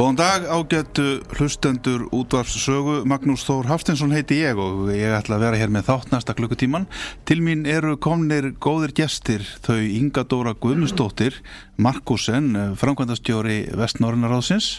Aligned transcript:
Góðan 0.00 0.16
dag 0.16 0.44
ágættu 0.48 1.02
hlustendur 1.36 2.06
útvarfssögu 2.16 3.02
Magnús 3.04 3.42
Þór 3.44 3.66
Haftinsson 3.68 4.14
heiti 4.16 4.38
ég 4.40 4.56
og 4.56 4.88
ég 4.94 5.12
ætla 5.12 5.36
að 5.36 5.44
vera 5.44 5.58
hér 5.60 5.74
með 5.74 5.90
þátt 5.90 6.14
næsta 6.14 6.34
klukkutíman. 6.38 6.86
Til 7.28 7.42
mín 7.44 7.66
eru 7.68 7.98
komnir 8.00 8.48
góðir 8.56 8.94
gestir 8.96 9.44
þau 9.60 9.76
Inga 9.76 10.24
Dóra 10.24 10.56
Guðmustóttir, 10.56 11.36
Markusen, 11.76 12.48
framkvæmdastjóri 12.80 13.58
Vestnorðinaráðsins 13.76 14.72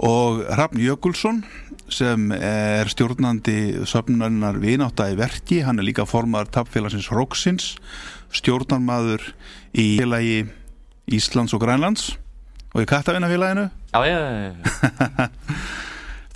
og 0.00 0.46
Rafn 0.48 0.80
Jökulsson 0.80 1.44
sem 1.92 2.32
er 2.40 2.88
stjórnandi 2.88 3.84
söfnunarinnar 3.84 4.56
vináta 4.64 5.12
í 5.12 5.20
verki, 5.20 5.66
hann 5.68 5.84
er 5.84 5.90
líka 5.92 6.08
formar 6.08 6.48
tapfélagsins 6.48 7.12
Róksins, 7.12 7.74
stjórnarmadur 8.32 9.34
í 9.76 9.98
félagi 10.00 10.46
Íslands 11.12 11.52
og 11.52 11.60
Grænlands 11.60 12.14
og 12.76 12.84
í 12.84 12.88
Kattavinnafélaginu 12.92 13.70
Já, 13.96 14.00
já, 14.04 14.18
já. 14.44 15.28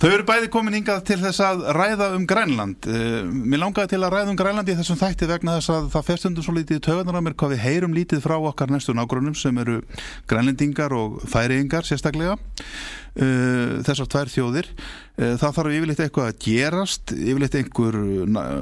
Þau 0.01 0.07
eru 0.09 0.23
bæði 0.25 0.47
komin 0.49 0.73
hingað 0.73 1.03
til 1.05 1.19
þess 1.21 1.39
að 1.45 1.59
ræða 1.77 2.07
um 2.15 2.23
Grænland. 2.25 2.87
Uh, 2.89 3.19
mér 3.29 3.59
langaði 3.61 3.91
til 3.91 3.99
að 3.99 4.15
ræða 4.15 4.31
um 4.31 4.39
Grænland 4.39 4.71
í 4.73 4.75
þessum 4.79 4.97
þætti 4.97 5.27
vegna 5.29 5.59
þess 5.59 5.73
að 5.75 5.89
það 5.93 6.07
festundum 6.07 6.45
svo 6.47 6.55
lítið 6.55 6.79
töðunar 6.87 7.19
á 7.21 7.25
mér 7.27 7.35
hvað 7.37 7.53
við 7.53 7.61
heyrum 7.67 7.93
lítið 7.93 8.23
frá 8.23 8.33
okkar 8.39 8.73
næstu 8.73 8.95
nágrunum 8.97 9.35
sem 9.37 9.61
eru 9.61 9.75
grænlendingar 10.31 10.95
og 10.97 11.21
færiðingar 11.29 11.85
sérstaklega. 11.85 12.39
Uh, 13.11 13.81
þessar 13.83 14.07
tvær 14.07 14.29
þjóðir. 14.31 14.67
Uh, 15.19 15.33
það 15.35 15.55
þarf 15.57 15.73
yfirleitt 15.75 16.01
eitthvað 16.05 16.27
að 16.29 16.37
gerast, 16.45 17.11
yfirleitt 17.11 17.57
einhver 17.59 17.97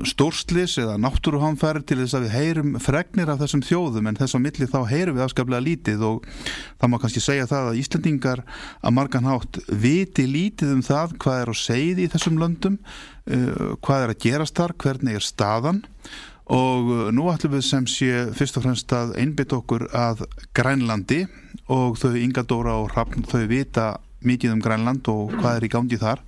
stórslis 0.09 0.73
eða 0.81 0.95
náttúruhamfæri 1.03 1.83
til 1.85 1.99
þess 1.99 2.17
að 2.17 2.25
við 2.25 2.33
heyrum 2.33 2.71
fregnir 2.81 3.29
af 3.29 3.43
þessum 3.43 3.61
þjóðum 3.67 4.09
en 4.09 4.17
þess 4.17 4.39
að 4.39 4.43
milli 4.47 4.69
þá 4.71 4.79
heyrum 4.89 5.19
við 5.19 5.25
afskaplega 5.27 5.65
lítið 5.67 6.07
og 6.09 6.25
það 6.31 6.89
má 6.89 6.97
kannski 7.03 7.23
segja 7.27 7.45
það 7.51 7.69
að 7.69 7.79
Íslandingar 7.83 8.43
að 8.81 8.97
margan 8.97 9.29
hátt 9.29 9.61
viti 9.69 10.25
lítið 10.25 10.73
um 10.79 10.83
það 10.89 11.15
hvað 11.21 11.43
er 11.43 11.53
á 11.53 11.55
segið 11.61 12.01
í 12.01 12.09
þessum 12.15 12.41
löndum, 12.41 12.81
uh, 13.29 13.77
hvað 13.85 14.07
er 14.07 14.15
að 14.15 14.21
gerast 14.25 14.57
þar, 14.57 14.77
hvernig 14.81 15.21
er 15.21 15.29
staðan 15.29 15.85
og 16.49 17.13
nú 17.13 17.29
ætlum 17.29 17.59
við 17.59 17.65
sem 17.69 17.85
sé 17.85 18.25
fyrst 18.33 18.57
og 18.57 18.65
fremst 18.65 18.97
að 18.97 19.13
einbytt 19.21 19.53
okkur 19.53 19.91
að 19.93 20.25
Grænlandi 20.57 21.27
og 21.69 21.99
þau 22.01 22.15
Inga 22.17 22.41
Dóra 22.49 22.79
og 22.81 22.95
Hrafn 22.95 23.29
þau 23.29 23.43
vita 23.45 23.91
mikið 24.25 24.55
um 24.55 24.63
Grænland 24.63 25.09
og 25.11 25.35
hvað 25.37 25.57
er 25.57 25.67
í 25.67 25.71
gangi 25.71 25.99
þar 26.01 26.23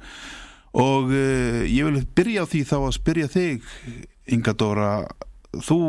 og 0.72 1.12
uh, 1.12 1.62
ég 1.68 1.88
vil 1.88 2.04
byrja 2.16 2.46
á 2.48 2.52
því 2.52 2.64
þá 2.70 2.78
að 2.80 2.98
spyrja 3.00 3.32
þig 3.32 3.72
Inga 4.32 4.54
Dóra 4.56 4.92
þú 5.52 5.80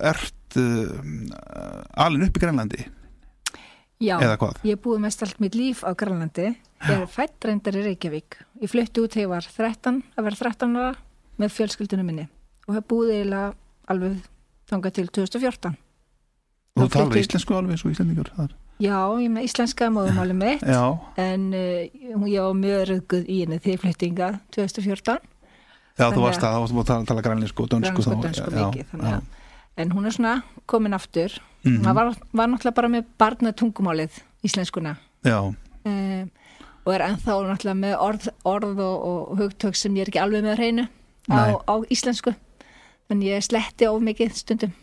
ert 0.00 0.60
uh, 0.60 1.96
alin 2.06 2.28
upp 2.28 2.38
í 2.38 2.44
Grænlandi 2.44 2.86
Já, 3.96 4.18
ég 4.60 4.76
búið 4.84 5.06
mest 5.06 5.22
allt 5.24 5.38
mitt 5.40 5.54
líf 5.56 5.78
á 5.80 5.96
Grænlandi. 5.96 6.50
Ég 6.84 6.98
er 6.98 7.06
fætt 7.08 7.46
reyndar 7.48 7.78
í 7.80 7.84
Reykjavík. 7.86 8.36
Ég 8.60 8.68
flutti 8.68 9.00
út 9.00 9.14
þegar 9.14 9.24
ég 9.24 9.30
var 9.30 9.46
13, 9.48 10.02
að 10.12 10.26
vera 10.26 10.38
13 10.42 10.76
ára 10.76 10.90
með 11.40 11.54
fjölskyldunum 11.56 12.08
minni 12.08 12.26
og 12.66 12.76
hef 12.76 12.86
búið 12.90 13.14
eiginlega 13.14 13.50
alveg 13.92 14.22
þangað 14.70 14.96
til 14.98 15.08
2014. 15.20 15.76
og 16.76 16.82
þú 16.82 16.88
talar 16.92 17.20
íslensku 17.20 17.56
alveg 17.56 17.80
svo 17.80 17.92
íslendingur 17.92 18.32
þar 18.36 18.54
Já, 18.82 18.96
ég 19.22 19.30
með 19.32 19.46
íslenska 19.48 19.88
móðumáli 19.88 20.34
mitt 20.36 20.64
já, 20.66 20.82
en 21.16 21.48
uh, 21.56 22.28
ég 22.28 22.42
var 22.44 22.56
mjög 22.58 22.82
rögguð 22.90 23.30
í 23.32 23.38
henni 23.44 23.76
flutti 23.80 24.10
hingað 24.10 24.36
2014. 24.52 25.22
já 25.96 26.06
þú 26.12 26.24
varst 26.26 26.44
að, 26.44 26.56
þá 26.56 26.60
varst 26.60 26.92
að 26.92 27.06
tala, 27.08 27.24
grænlensku 27.24 27.64
og 27.64 27.70
dönsku 27.72 28.04
þá 28.04 28.10
dönsku 28.26 28.50
já, 28.52 28.66
mikið, 28.66 28.92
já. 29.00 29.20
en 29.80 29.94
hún 29.96 30.08
er 30.08 30.16
svona 30.16 30.34
komin 30.68 30.96
aftur. 30.96 31.38
Mhm. 31.64 31.82
Það 31.86 31.98
var, 32.00 32.12
var 32.32 32.50
náttúrulega 32.52 32.78
bara 32.82 32.92
með 32.92 33.08
barna 33.18 33.52
tungumálið 33.56 34.20
íslenskuna. 34.44 34.96
já, 35.24 35.40
um, 35.40 36.30
og 36.84 36.94
er 36.94 37.08
ennþá 37.08 37.40
náttúrulega 37.48 37.80
með 37.80 37.96
orð, 37.98 38.28
orð 38.44 38.80
og, 38.84 39.06
og 39.08 39.38
hugtök 39.40 39.76
sem 39.76 39.96
ég 39.96 40.04
er 40.04 40.12
ekki 40.12 40.22
alveg 40.22 40.44
með 40.44 40.52
að 40.52 40.60
reynu 40.60 40.88
á, 41.32 41.58
á 41.64 41.74
íslensku 41.90 42.36
en 43.10 43.22
ég 43.24 43.42
sletti 43.42 43.88
of 43.88 44.02
mikið 44.04 44.36
stundum 44.36 44.76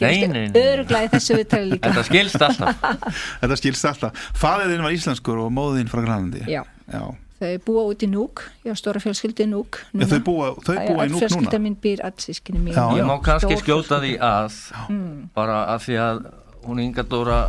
Nei, 0.00 0.26
nei, 0.26 0.46
nei. 0.48 0.52
öðruglega 0.56 1.04
í 1.04 1.10
þessu 1.12 1.34
viðtali 1.36 1.70
líka 1.74 1.90
Þetta 1.90 2.04
skilst 2.06 2.42
alltaf. 2.46 2.78
þetta 3.42 3.56
skilst 3.60 3.84
alltaf 3.90 4.22
faðiðinn 4.40 4.82
var 4.86 4.94
íslenskur 4.96 5.42
og 5.44 5.50
móðinn 5.52 5.90
frá 5.92 6.00
Grænlandi 6.00 6.44
Já, 6.48 6.62
já. 6.88 7.02
þau 7.42 7.50
búa 7.66 7.82
út 7.90 8.04
í 8.06 8.08
Núk 8.08 8.44
ég 8.64 8.72
á 8.72 8.76
stóra 8.78 9.02
fjölskyldi 9.02 9.44
í 9.44 9.50
Núk 9.52 9.82
Já, 9.92 10.06
þau 10.14 10.20
búa, 10.24 10.48
þau 10.64 10.76
búa 10.78 11.04
í 11.04 11.10
núk 11.12 11.20
fjölskylda 11.26 11.50
núna 11.58 11.60
mín 11.66 11.76
býr 11.82 12.00
all 12.08 12.14
sískinni 12.24 12.62
mín 12.62 12.72
Já, 12.78 12.86
Ég 12.96 13.04
má 13.10 13.18
kannski 13.26 13.58
skjóta 13.60 13.98
því 14.00 14.14
fjölskylda. 14.14 14.32
að 14.32 14.88
Mm. 14.88 15.28
bara 15.34 15.58
að 15.74 15.84
því 15.88 15.98
að 16.06 16.22
hún 16.64 16.80
Inga 16.86 17.02
Dóra 17.04 17.40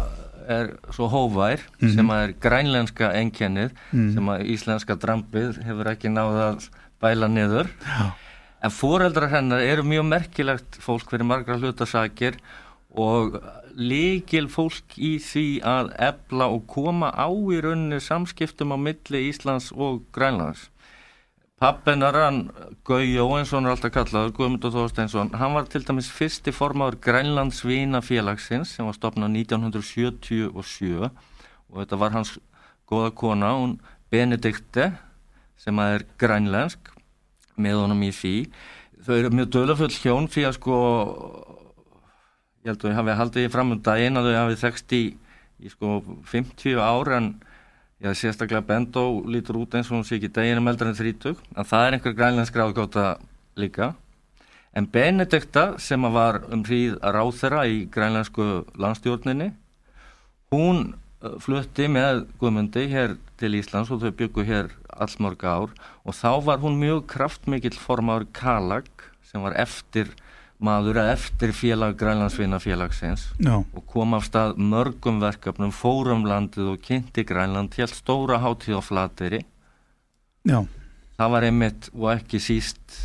er 0.49 0.73
svo 0.91 1.07
hóvær 1.07 1.61
Mhm. 1.79 1.93
sem 1.95 2.07
að 2.11 2.23
er 2.27 2.33
grænlenska 2.43 3.13
enkennið 3.15 3.71
Mm. 3.93 4.13
sem 4.17 4.25
að 4.33 4.43
íslenska 4.51 4.97
drambið 4.99 5.63
hefur 5.63 5.87
ekki 5.93 6.11
náða 6.11 6.49
að 6.57 6.67
bæla 6.99 7.27
niður 7.31 7.69
Já. 7.87 8.11
En 8.63 8.71
foreldrar 8.71 9.31
hennar 9.33 9.63
eru 9.63 9.83
mjög 9.83 10.05
merkilegt 10.07 10.77
fólk 10.79 11.09
fyrir 11.11 11.27
margra 11.27 11.57
hlutasakir 11.59 12.37
og 12.93 13.39
líkil 13.75 14.47
fólk 14.53 14.95
í 14.95 15.17
því 15.23 15.47
að 15.67 15.89
ebla 16.07 16.47
og 16.53 16.67
koma 16.69 17.09
á 17.11 17.27
í 17.27 17.59
rauninni 17.65 17.99
samskiptum 17.99 18.71
á 18.71 18.77
milli 18.77 19.25
Íslands 19.31 19.71
og 19.73 20.05
Grænlands. 20.15 20.69
Pappinar 21.59 22.15
hann, 22.17 22.39
Gau 22.83 22.99
Jóensson 22.99 23.65
er 23.65 23.73
alltaf 23.73 23.93
kallaður, 23.95 24.33
Guðmundur 24.35 24.73
Þorsteinsson, 24.73 25.31
hann 25.39 25.55
var 25.55 25.67
til 25.71 25.83
dæmis 25.87 26.09
fyrsti 26.11 26.51
formáður 26.55 26.99
Grænlandsvína 27.03 28.03
félagsins 28.03 28.75
sem 28.75 28.87
var 28.87 28.97
stopnað 28.97 29.37
1977 29.43 31.07
og 31.07 31.79
þetta 31.79 31.99
var 31.99 32.15
hans 32.15 32.35
góða 32.89 33.13
kona, 33.15 33.53
hún 33.57 33.77
Benedikte 34.11 34.91
sem 35.57 35.79
er 35.79 36.03
grænlensk 36.19 36.92
með 37.55 37.81
honum 37.83 38.03
í 38.05 38.11
því. 38.15 38.35
Þau 39.03 39.15
eru 39.17 39.33
mjög 39.35 39.49
dölafull 39.55 39.93
hjón 39.95 40.29
því 40.31 40.45
að 40.47 40.57
sko 40.57 40.77
ég 42.63 42.71
held 42.71 42.85
að 42.85 42.93
ég 42.93 42.99
hafi 42.99 43.17
haldið 43.19 43.49
fram 43.51 43.73
um 43.75 43.81
daginn 43.83 44.19
að 44.19 44.29
þau 44.29 44.37
hafi 44.39 44.61
þekst 44.61 44.95
í, 44.95 45.03
í 45.59 45.71
sko 45.73 45.97
50 46.31 46.79
ár 46.79 47.11
en 47.17 47.33
hef 48.03 48.19
sérstaklega 48.19 48.63
Bendó 48.67 49.05
lítur 49.27 49.61
út 49.61 49.75
eins 49.75 49.89
og 49.91 49.97
hún 49.97 50.07
sé 50.07 50.17
ekki 50.17 50.31
deginum 50.35 50.67
eldar 50.71 50.89
en 50.91 50.97
30 50.97 51.35
en 51.55 51.67
það 51.67 51.85
er 51.87 51.97
einhver 51.97 52.15
grænlensk 52.17 52.57
ráðgóta 52.59 53.05
líka 53.59 53.93
en 54.73 54.87
Benedikta 54.91 55.65
sem 55.79 56.07
var 56.15 56.41
um 56.51 56.63
hríð 56.67 56.97
að 56.99 57.15
ráð 57.17 57.31
þeirra 57.39 57.63
í 57.69 57.77
grænlensku 57.93 58.47
landstjórninni 58.79 59.51
hún 60.53 60.93
uh, 61.23 61.37
flutti 61.43 61.87
með 61.91 62.25
Guðmundi 62.41 62.87
hér 62.91 63.17
til 63.39 63.53
Íslands 63.59 63.91
og 63.93 64.03
þau 64.03 64.11
byggu 64.19 64.47
hér 64.49 64.71
allmörg 65.01 65.45
ár 65.45 65.73
og 66.03 66.17
þá 66.17 66.31
var 66.45 66.61
hún 66.63 66.79
mjög 66.81 67.07
kraftmikill 67.13 67.77
formáður 67.79 68.29
Kalag 68.35 68.89
sem 69.25 69.41
var 69.41 69.57
eftir 69.57 70.11
maður 70.63 70.99
eftir 71.01 71.51
félag 71.55 71.97
Grænlandsvinna 71.99 72.59
félagsins 72.63 73.25
Já. 73.41 73.57
og 73.59 73.83
kom 73.89 74.13
af 74.15 74.27
stað 74.29 74.55
mörgum 74.57 75.19
verkefnum, 75.23 75.73
fórum 75.75 76.23
landið 76.27 76.73
og 76.75 76.83
kynnti 76.85 77.25
Grænland, 77.27 77.75
helt 77.75 77.95
stóra 77.95 78.39
hátíð 78.39 78.79
á 78.79 78.81
flateri. 78.83 79.41
Já. 80.47 80.63
Það 81.17 81.33
var 81.35 81.47
einmitt 81.47 81.89
og 81.93 82.07
ekki 82.15 82.39
síst 82.41 82.99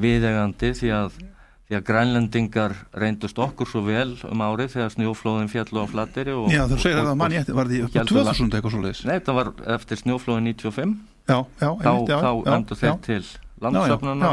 viðegandi 0.00 0.72
því 0.78 0.92
að, 0.96 1.20
því 1.70 1.78
að 1.78 1.84
grænlendingar 1.86 2.72
reyndust 2.98 3.38
okkur 3.38 3.68
svo 3.70 3.84
vel 3.86 4.16
um 4.26 4.40
árið 4.42 4.72
þegar 4.72 4.94
snjóflóðin 4.96 5.50
fjallu 5.52 5.84
á 5.84 5.86
flateri. 5.86 6.34
Og, 6.34 6.48
já, 6.50 6.64
þú 6.66 6.78
segir 6.82 6.98
að 6.98 7.10
það 7.12 7.20
manni 7.20 7.38
eftir, 7.38 7.54
var 7.54 7.70
því 7.70 7.82
upp 7.86 7.94
á 7.94 8.02
2000 8.10 8.56
eitthvað 8.58 8.74
svo 8.74 8.80
leiðis? 8.82 9.02
Nei, 9.06 9.18
það 9.22 9.38
var 9.38 9.52
eftir 9.76 10.00
snjóflóðin 10.02 10.50
95. 10.50 10.96
Já, 11.30 11.36
já, 11.38 11.68
einmitt, 11.70 12.10
já. 12.10 12.16
Þá, 12.18 12.30
þá 12.42 12.52
endur 12.56 12.80
þeir 12.80 12.98
til 13.06 13.22
landsöfnuna 13.60 14.32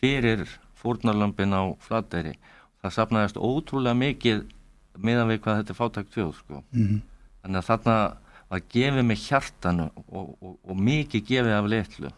fyrir 0.00 0.46
fórnarlömpin 0.80 1.52
á 1.56 1.62
flateri 1.82 2.36
það 2.80 2.96
sapnaðist 2.96 3.40
ótrúlega 3.40 3.96
mikið 3.98 4.44
meðan 5.00 5.30
við 5.32 5.42
hvað 5.44 5.60
þetta 5.60 5.74
er 5.74 5.78
fátækt 5.78 6.14
fjóð 6.14 6.32
sko. 6.38 6.62
mm 6.70 6.86
-hmm. 6.86 7.00
þannig 7.42 7.58
að 7.58 7.68
þarna 7.68 7.96
var 8.50 8.62
gefið 8.74 9.04
með 9.06 9.18
hjartanu 9.26 9.90
og, 10.08 10.36
og, 10.40 10.56
og 10.64 10.76
mikið 10.76 11.26
gefið 11.26 11.54
af 11.58 11.68
litlu 11.70 12.10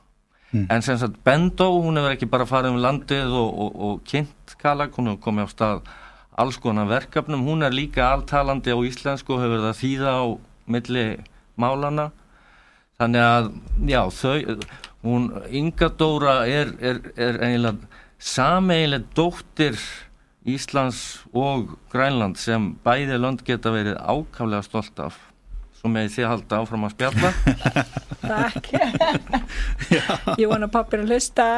mm. 0.52 0.68
en 0.70 0.84
sem 0.84 0.98
sagt 1.00 1.18
Bendó 1.24 1.68
hún 1.82 1.98
hefur 2.00 2.14
ekki 2.14 2.30
bara 2.30 2.48
farið 2.48 2.76
um 2.76 2.82
landið 2.84 3.34
og, 3.36 3.74
og 3.74 4.06
kynnt 4.08 4.56
Kalag, 4.62 4.94
hún 4.96 5.12
hefur 5.12 5.24
komið 5.28 5.48
á 5.48 5.54
stað 5.54 5.92
alls 6.42 6.56
konar 6.56 6.88
verkefnum, 6.88 7.44
hún 7.44 7.64
er 7.66 7.74
líka 7.74 8.06
alltalandi 8.08 8.72
á 8.72 8.78
íslensku 8.80 9.36
og 9.36 9.42
hefur 9.44 9.66
það 9.66 9.80
þýða 9.82 10.14
á 10.16 10.24
milli 10.72 11.06
málana 11.60 12.10
þannig 13.00 13.26
að 13.26 13.50
já 13.90 14.02
þau 14.14 14.56
hún 15.02 15.28
Inga 15.50 15.90
Dóra 15.98 16.36
er, 16.46 16.72
er, 16.80 17.02
er 17.16 17.40
eiginlega 17.42 17.90
sameigileg 18.22 19.08
dóttir 19.16 19.78
Íslands 20.46 21.22
og 21.34 21.76
Grænland 21.92 22.38
sem 22.38 22.72
bæði 22.82 23.18
lönd 23.18 23.44
geta 23.46 23.70
verið 23.74 23.98
ákaflega 23.98 24.62
stolt 24.66 25.02
af 25.02 25.18
svo 25.82 25.90
með 25.90 26.12
því 26.14 26.24
að 26.24 26.32
halda 26.32 26.60
áfram 26.62 26.86
að 26.86 26.92
spjalla 26.94 27.30
Takk 28.32 28.68
Ég 30.38 30.46
vona 30.50 30.68
pappir 30.70 31.02
að 31.02 31.10
hlusta 31.10 31.48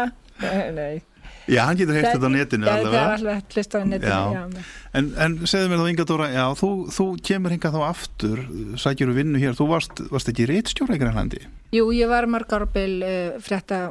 Nei 0.75 1.03
Já, 1.45 1.67
hann 1.69 1.77
getur 1.77 1.93
heilt 1.99 2.09
þetta 2.09 2.29
á 2.33 2.33
netinu 2.33 2.65
Já, 2.65 2.73
það 2.81 2.95
er 2.97 3.11
alltaf 3.13 3.59
hlusta 3.59 3.81
á 3.81 3.85
netinu 3.85 4.09
já. 4.09 4.21
Já. 4.33 4.63
En, 4.97 5.11
en 5.21 5.35
segðu 5.45 5.69
mér 5.69 5.83
þá 5.83 5.91
Inga 5.91 6.07
Dóra 6.09 6.29
já, 6.33 6.45
þú, 6.57 6.71
þú 6.97 7.07
kemur 7.29 7.53
hinga 7.53 7.73
þá 7.75 7.81
aftur 7.85 8.41
sækjur 8.81 9.13
og 9.13 9.19
vinnu 9.19 9.43
hér, 9.43 9.59
þú 9.59 9.67
varst, 9.75 10.01
varst 10.09 10.31
ekki 10.33 10.47
réttstjóra 10.49 10.97
í 10.97 11.03
Grænlandi? 11.03 11.43
Jú, 11.77 11.85
ég 11.93 12.09
var 12.09 12.29
margar 12.33 12.65
árbel 12.65 12.97
uh, 13.05 13.37
frétta 13.45 13.83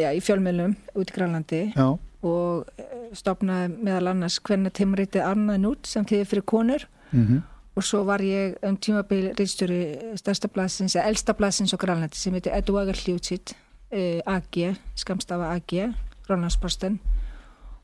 já, 0.00 0.08
í 0.16 0.22
fjölmjölum 0.24 0.78
út 0.96 1.12
í 1.12 1.18
Grænlandi 1.18 1.62
já. 1.74 1.86
og 2.24 2.72
eh, 2.80 2.96
stopnaði 3.20 3.68
meðal 3.76 4.14
annars 4.14 4.40
hvernig 4.48 4.72
tímaritið 4.80 5.26
Arnaði 5.28 5.64
Nút 5.66 5.92
sem 5.92 6.08
þýðir 6.08 6.32
fyrir 6.32 6.48
konur 6.54 6.88
mm 7.10 7.26
-hmm. 7.26 7.44
Og 7.78 7.84
svo 7.86 8.02
var 8.02 8.22
ég 8.24 8.56
um 8.66 8.74
tímabil 8.76 9.30
rýstjóri 9.38 10.16
stærsta 10.18 10.50
blassins, 10.50 10.96
eða 10.96 11.12
elsta 11.12 11.34
blassins 11.38 11.74
á 11.74 11.78
Grænlandi 11.78 12.18
sem 12.18 12.34
heitir 12.34 12.56
Eduagar 12.56 12.98
Hljótsitt 12.98 13.54
eh, 13.94 14.18
AG, 14.26 14.74
skamstafa 14.98 15.52
AG 15.54 15.94
Grænlandsposten 16.26 16.98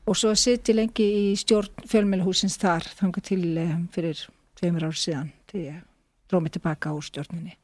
og 0.05 0.17
svo 0.19 0.35
sitt 0.35 0.67
ég 0.69 0.75
lengi 0.75 1.05
í 1.05 1.23
stjórn 1.39 1.87
fjölmjölhúsins 1.87 2.59
þar 2.59 2.83
þangar 2.99 3.23
til 3.23 3.45
eh, 3.57 3.77
fyrir 3.95 4.27
tveimur 4.59 4.89
ár 4.89 4.99
síðan 4.99 5.31
til 5.47 5.63
ég 5.69 5.79
dróð 6.27 6.43
mig 6.43 6.55
tilbaka 6.57 6.91
úr 6.91 7.05
stjórninni. 7.05 7.55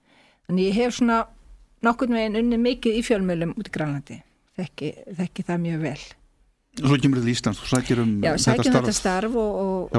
Þannig 0.48 0.72
ég 0.72 0.80
hef 0.80 0.96
svona 0.96 1.26
nokkurn 1.84 2.16
veginn 2.16 2.40
unni 2.40 2.62
mikið 2.62 3.00
í 3.02 3.06
fjölmjölum 3.06 3.56
út 3.58 3.68
í 3.68 3.76
Grænlandi 3.76 4.22
þekki, 4.56 4.96
þekki 5.20 5.48
það 5.48 5.64
mjög 5.68 5.86
vel 5.90 6.02
svo 6.80 6.96
kemur 7.04 7.20
þetta 7.20 7.28
í 7.28 7.34
Íslands, 7.36 7.58
þú 7.60 7.68
sækir 7.68 8.00
um 8.00 8.12
Já, 8.24 8.32
sækir 8.40 8.70
um 8.70 8.76
þetta 8.78 8.94
starf 8.96 9.34
og, 9.36 9.56
og, 9.60 9.90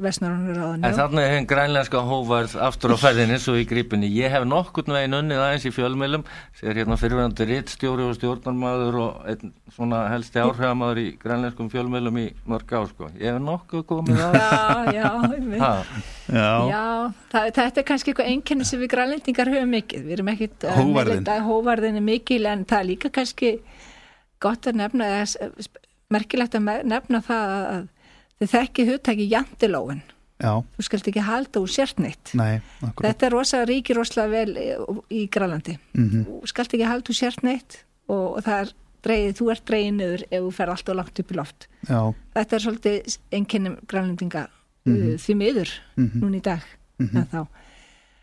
Vestnorrana 0.00 0.54
ráðan 0.56 0.86
En 0.88 0.94
þarna 0.96 1.20
er 1.20 1.32
henn 1.34 1.48
grænlænska 1.50 2.00
hóvarð 2.08 2.54
aftur 2.64 2.94
á 2.96 2.98
fæðinni 3.02 3.36
svo 3.42 3.58
í 3.60 3.66
grípinni, 3.68 4.08
ég 4.08 4.32
hef 4.32 4.46
nokkurn 4.48 4.94
veginn 4.96 5.18
unnið 5.18 5.42
aðeins 5.44 5.66
í 5.68 5.72
fjölmjölum 5.76 6.24
sér 6.56 6.80
hérna 6.80 6.96
fyrirvægandi 6.96 7.44
rittstjóri 7.50 8.06
og 8.08 8.16
stjórnarmadur 8.16 8.96
og 9.02 9.12
einn 9.28 9.52
svona 9.76 9.98
helsti 10.14 10.40
áhrifamadur 10.40 11.02
í 11.02 11.06
grænlænskum 11.20 11.68
fjölmjölum 11.74 12.16
í 12.24 12.26
mörg 12.48 12.72
á 12.72 12.80
sko, 12.88 13.12
ég 13.20 13.28
hef 13.28 13.44
nokkuð 13.44 13.84
komið 13.92 14.16
að 14.30 14.32
Já, 14.40 14.48
já, 14.96 15.08
já. 16.32 16.48
já 16.72 16.84
það, 17.28 17.52
þetta 17.60 17.84
er 17.84 17.88
kannski 17.92 18.14
eitthvað 18.14 18.32
einkenni 18.32 18.64
sem 18.64 18.80
við 18.80 18.94
grænlendingar 18.96 19.52
höfum 19.52 19.76
mikið, 19.76 20.08
við 20.08 20.16
erum 20.16 20.32
ekkit 20.32 20.56
Hóvarðin 20.72 21.28
gott 24.42 24.68
að 24.68 24.80
nefna 24.80 25.08
eða 25.18 25.66
merkilegt 26.12 26.56
að 26.58 26.70
nefna 26.88 27.22
það 27.26 27.54
að 27.58 27.86
þið 28.42 28.52
þekki 28.56 28.88
hugtæki 28.90 29.28
jantilóin 29.30 30.02
Já. 30.42 30.52
þú 30.74 30.84
skalt 30.88 31.08
ekki 31.12 31.22
halda 31.22 31.62
úr 31.62 31.70
sértneitt 31.70 32.32
Nei, 32.38 32.60
þetta 32.98 33.26
er 33.28 33.34
rosa 33.36 33.62
ríki 33.68 33.94
rosalega 33.94 34.32
vel 34.32 35.04
í 35.10 35.26
Grælandi 35.30 35.76
mm 35.78 36.08
-hmm. 36.08 36.24
þú 36.26 36.50
skalt 36.50 36.74
ekki 36.74 36.88
halda 36.88 37.12
úr 37.12 37.18
sértneitt 37.18 37.84
og, 38.08 38.36
og 38.36 38.48
er 38.48 38.72
dreigið, 39.02 39.36
þú 39.38 39.50
ert 39.50 39.64
dreigið 39.66 39.94
niður 39.94 40.22
ef 40.30 40.42
þú 40.42 40.50
fer 40.52 40.68
alltaf 40.70 40.96
langt 40.96 41.18
upp 41.18 41.30
í 41.30 41.34
loft 41.38 41.68
Já. 41.88 42.14
þetta 42.34 42.56
er 42.56 42.62
svolítið 42.66 43.18
einkennum 43.32 43.76
grænlendinga 43.86 44.48
mm 44.84 44.96
-hmm. 44.96 45.18
því 45.18 45.34
miður 45.34 45.70
mm 45.96 46.08
-hmm. 46.08 46.20
núna 46.22 46.36
í 46.36 46.42
dag 46.42 46.62
Mhm. 47.02 47.16
en 47.16 47.28
þá 47.32 47.46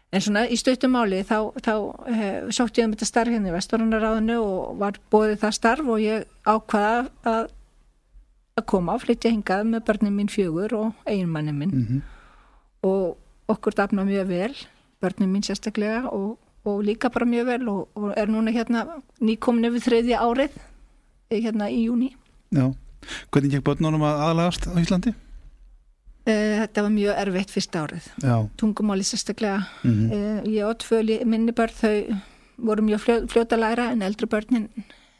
En 0.09 0.23
svona 0.25 0.47
í 0.49 0.57
stuttumáli 0.57 1.21
þá, 1.27 1.37
þá 1.61 1.73
eh, 2.09 2.37
sótt 2.55 2.79
ég 2.79 2.87
um 2.87 2.93
þetta 2.95 3.05
starf 3.05 3.33
hérna 3.33 3.51
í 3.51 3.53
Vestvarandaráðinu 3.53 4.37
og 4.41 4.79
var 4.81 4.97
bóðið 5.13 5.43
það 5.43 5.55
starf 5.59 5.91
og 5.93 6.01
ég 6.01 6.25
ákvaða 6.49 7.03
að, 7.29 7.51
að 8.57 8.65
koma 8.71 8.95
og 8.97 9.03
flytja 9.03 9.29
hingað 9.35 9.67
með 9.69 9.85
börnin 9.91 10.15
mín 10.17 10.31
fjögur 10.33 10.73
og 10.79 11.05
eiginmannin 11.05 11.59
minn 11.59 11.75
mm 11.75 11.85
-hmm. 11.85 12.01
og 12.89 13.53
okkur 13.53 13.77
dafna 13.77 14.03
mjög 14.03 14.27
vel, 14.33 14.55
börnin 15.01 15.29
mín 15.29 15.45
sérstaklega 15.45 16.09
og, 16.09 16.39
og 16.65 16.83
líka 16.83 17.09
bara 17.13 17.25
mjög 17.25 17.45
vel 17.45 17.69
og, 17.69 17.89
og 17.93 18.13
er 18.17 18.27
núna 18.27 18.51
hérna 18.51 18.87
nýkomin 19.21 19.69
yfir 19.69 19.85
þriðja 19.85 20.25
árið 20.25 20.57
hérna 21.29 21.69
í 21.69 21.85
júni. 21.85 22.15
Já, 22.49 22.73
hvernig 23.29 23.51
gekk 23.51 23.63
börnunum 23.63 24.01
að 24.01 24.25
aðlagast 24.25 24.65
á 24.65 24.73
Íslandi? 24.73 25.13
Uh, 26.29 26.59
þetta 26.61 26.83
var 26.85 26.91
mjög 26.93 27.19
erfitt 27.23 27.51
fyrsta 27.55 27.83
árið 27.85 28.07
Já. 28.21 28.35
tungumáli 28.61 29.05
sérstaklega 29.07 29.63
mm 29.83 30.09
-hmm. 30.09 30.47
ég 30.47 30.65
og 30.65 30.77
tvöli 30.83 31.25
minni 31.25 31.51
börn 31.51 31.73
þau 31.73 32.19
voru 32.57 32.83
mjög 32.83 32.99
fljó, 32.99 33.15
fljóta 33.27 33.55
að 33.55 33.59
læra 33.59 33.91
en 33.91 34.01
eldri 34.01 34.27
börnin 34.27 34.67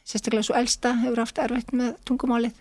sérstaklega 0.05 0.43
svo 0.43 0.55
elsta 0.55 0.93
hefur 0.93 1.23
haft 1.23 1.37
erfitt 1.37 1.71
með 1.73 1.95
tungumálið 2.05 2.53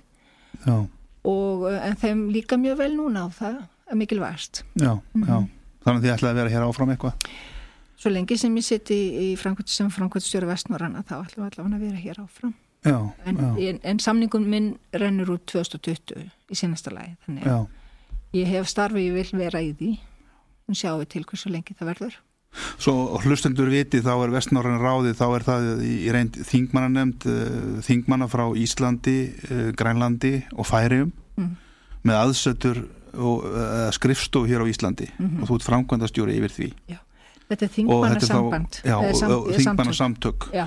Já. 0.67 0.87
og 1.25 1.62
uh, 1.62 1.87
en 1.87 1.97
þeim 1.97 2.31
líka 2.31 2.57
mjög 2.57 2.78
vel 2.78 2.97
núna 2.97 3.25
og 3.26 3.33
það 3.33 3.62
er 3.90 3.97
mikilvægast 3.97 4.64
Já, 4.75 4.95
mm 4.95 5.23
-hmm. 5.23 5.28
já, 5.28 5.49
þannig 5.85 5.99
að 5.99 6.05
þið 6.05 6.14
ætlaði 6.14 6.33
að 6.33 6.40
vera 6.40 6.50
hér 6.50 6.69
áfram 6.69 6.90
eitthvað 6.90 7.12
Svo 7.99 8.11
lengi 8.11 8.37
sem 8.38 8.57
ég 8.57 8.64
sitt 8.64 8.90
í, 8.90 9.02
í 9.33 9.37
Frankvöld 9.37 9.69
sem 9.69 9.90
Frankvöldstjóri 9.90 10.47
Vestnorranna 10.47 11.02
þá 11.02 11.25
ætlum 11.25 11.45
við 11.45 11.50
allavega 11.50 11.76
að 11.76 11.81
vera 11.81 11.97
hér 11.97 12.21
áfram 12.21 12.55
Já, 12.85 13.11
en, 13.26 13.37
já. 13.37 13.69
en, 13.69 13.81
en 13.83 13.99
samningum 13.99 14.45
minn 14.47 14.78
rennur 14.93 15.31
út 15.31 15.47
2020 15.47 16.31
í 16.50 16.55
senasta 16.55 16.90
lagi 16.95 17.17
þannig 17.26 17.45
Já. 17.45 17.67
Ég 18.35 18.47
hef 18.47 18.68
starfið 18.68 19.06
ég 19.08 19.12
vil 19.18 19.38
vera 19.40 19.61
í 19.64 19.73
því. 19.76 19.99
Og 20.68 20.75
sjáum 20.76 21.00
við 21.00 21.08
til 21.14 21.25
hversu 21.25 21.50
lengi 21.52 21.75
það 21.78 21.88
verður. 21.94 22.16
Svo 22.80 23.18
hlustendur 23.23 23.68
viti 23.68 24.00
þá 24.00 24.12
er 24.25 24.30
vestnorran 24.32 24.80
ráði 24.80 25.12
þá 25.16 25.25
er 25.37 25.44
það 25.44 25.82
í, 25.85 25.94
reynd 26.12 26.38
þingmanna 26.49 26.88
nefnd 26.94 27.26
uh, 27.28 27.80
þingmanna 27.85 28.28
frá 28.32 28.47
Íslandi, 28.56 29.18
uh, 29.50 29.68
Grænlandi 29.76 30.42
og 30.56 30.66
Færium 30.68 31.12
Mm. 31.38 31.52
með 32.02 32.16
aðsötur 32.18 32.78
og, 33.14 33.44
uh, 33.47 33.90
skrifstofu 33.94 34.49
hér 34.50 34.64
á 34.64 34.66
Íslandi. 34.66 35.06
Mhm. 35.18 35.42
og 35.42 35.49
þú 35.49 35.54
ert 35.54 35.66
framkvæmdastjóri 35.68 36.35
yfir 36.35 36.50
því. 36.50 36.68
Þingmanna 37.49 38.08
þetta 38.18 38.25
er 38.25 38.26
samband 38.26 38.68
þá, 38.75 38.82
já, 38.85 38.97
og, 38.99 39.04
Já, 40.52 40.66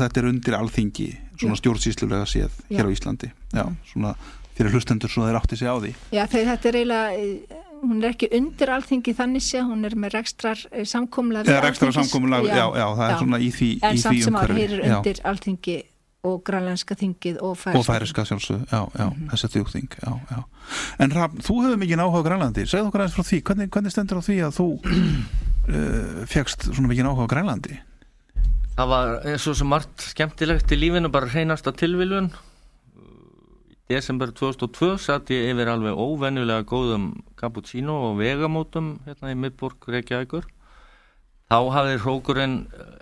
þetta 0.00 0.16
er 0.22 0.26
undir 0.30 0.54
alþingi 0.56 1.08
svona 1.36 1.54
Já. 1.54 1.60
stjórnsýslulega 1.60 2.24
séð 2.26 2.50
hér 2.70 2.80
Já. 2.80 2.86
á 2.88 2.94
Íslandi. 2.96 3.30
Já, 3.52 3.64
svona 3.92 4.14
fyrir 4.56 4.72
hlustendur 4.74 5.12
svona 5.12 5.30
þeir 5.30 5.38
átti 5.42 5.56
sig 5.60 5.68
á 5.68 5.76
því? 5.76 5.94
Já 6.16 6.22
þegar 6.26 6.50
þetta 6.56 6.68
er 6.72 6.78
eiginlega 6.80 7.08
eh, 7.16 7.64
hún 7.82 7.98
er 8.02 8.08
ekki 8.14 8.30
undir 8.38 8.72
alþingi 8.72 9.12
þannig 9.18 9.44
sé 9.44 9.60
hún 9.60 9.84
er 9.84 9.96
með 10.00 10.14
rekstrar 10.16 10.62
samkomlega 10.88 11.50
eða 11.52 11.66
rekstra 11.68 11.92
samkomulag, 11.92 12.48
já, 12.48 12.64
já, 12.72 12.86
það 12.96 13.10
er 13.10 13.18
svona 13.20 13.38
í 13.44 13.50
því, 13.52 13.68
en 13.84 13.98
í 13.98 14.00
samt 14.00 14.16
því 14.16 14.24
sem 14.24 14.38
að 14.40 14.54
heyrir 14.56 14.80
já, 14.86 14.96
undir 14.96 15.20
alþingi 15.32 15.76
og 16.26 16.40
grænlenska 16.42 16.96
þingið 16.98 17.36
og 17.38 17.52
og 17.52 17.58
færiska 17.60 17.92
færiska 17.92 18.24
sjálfsög, 18.26 18.62
já, 18.72 18.80
já, 18.98 19.04
Mhm. 19.12 19.28
þessi 19.30 19.50
þjókþing 19.52 19.90
já, 20.02 20.12
já, 20.32 20.38
en 21.04 21.10
Rafn, 21.14 21.38
þú 21.38 21.58
hefur 21.62 21.76
mikið 21.84 22.02
áhuga 22.02 22.18
á 22.18 22.26
Grænlandi, 22.26 22.64
segðu 22.66 22.88
okkur 22.88 23.00
aðeins 23.04 23.14
frá 23.14 23.24
því 23.28 23.42
hvernig, 23.46 23.68
hvernig 23.70 23.92
stendur 23.94 24.18
á 24.18 24.22
því 24.26 24.36
að 24.48 24.56
þú 24.56 24.66
uh, 25.76 26.24
fegst 26.26 26.66
svona 26.72 26.88
mikið 26.90 27.10
áhuga 27.12 27.28
á 27.28 27.32
Grænlandi? 27.36 27.78
Það 28.76 28.90
var 28.90 29.12
eins 29.24 29.46
og 29.48 29.56
sem 29.56 29.68
margt 29.70 30.02
skemmtilegt 30.10 30.72
í 30.74 30.76
lífinu, 30.76 31.08
bara 31.12 31.30
hreinasta 31.32 31.72
tilviljun. 31.72 32.26
Í 32.28 32.45
desember 33.88 34.32
2002 34.34 34.96
satt 34.98 35.30
ég 35.30 35.50
yfir 35.52 35.68
alveg 35.70 35.94
óvenjulega 35.94 36.64
góðum 36.66 37.04
cappuccino 37.38 37.94
og 38.10 38.18
vegamótum 38.20 38.96
hérna 39.06 39.30
í 39.32 39.38
miðborg 39.38 39.86
Reykjavíkur. 39.94 40.46
Þá 41.46 41.58
hafði 41.76 41.98
hrókurinn 42.02 42.56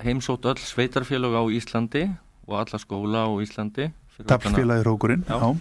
heimsótt 0.05 0.45
öll 0.51 0.61
sveitarfélög 0.61 1.33
á 1.33 1.43
Íslandi 1.49 2.03
og 2.47 2.59
alla 2.61 2.81
skóla 2.83 3.25
á 3.25 3.31
Íslandi. 3.41 3.91
fyrir 4.15 4.27
utan 4.29 4.37
að- 4.39 4.43
Taflfélagi 4.45 4.85
Rókurinn, 4.85 5.25
Já. 5.27 5.39
já, 5.41 5.57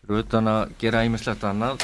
fyrir 0.00 0.18
utan 0.22 0.44
að 0.46 0.68
gera 0.78 1.00
ímislegt 1.08 1.42
annað 1.42 1.80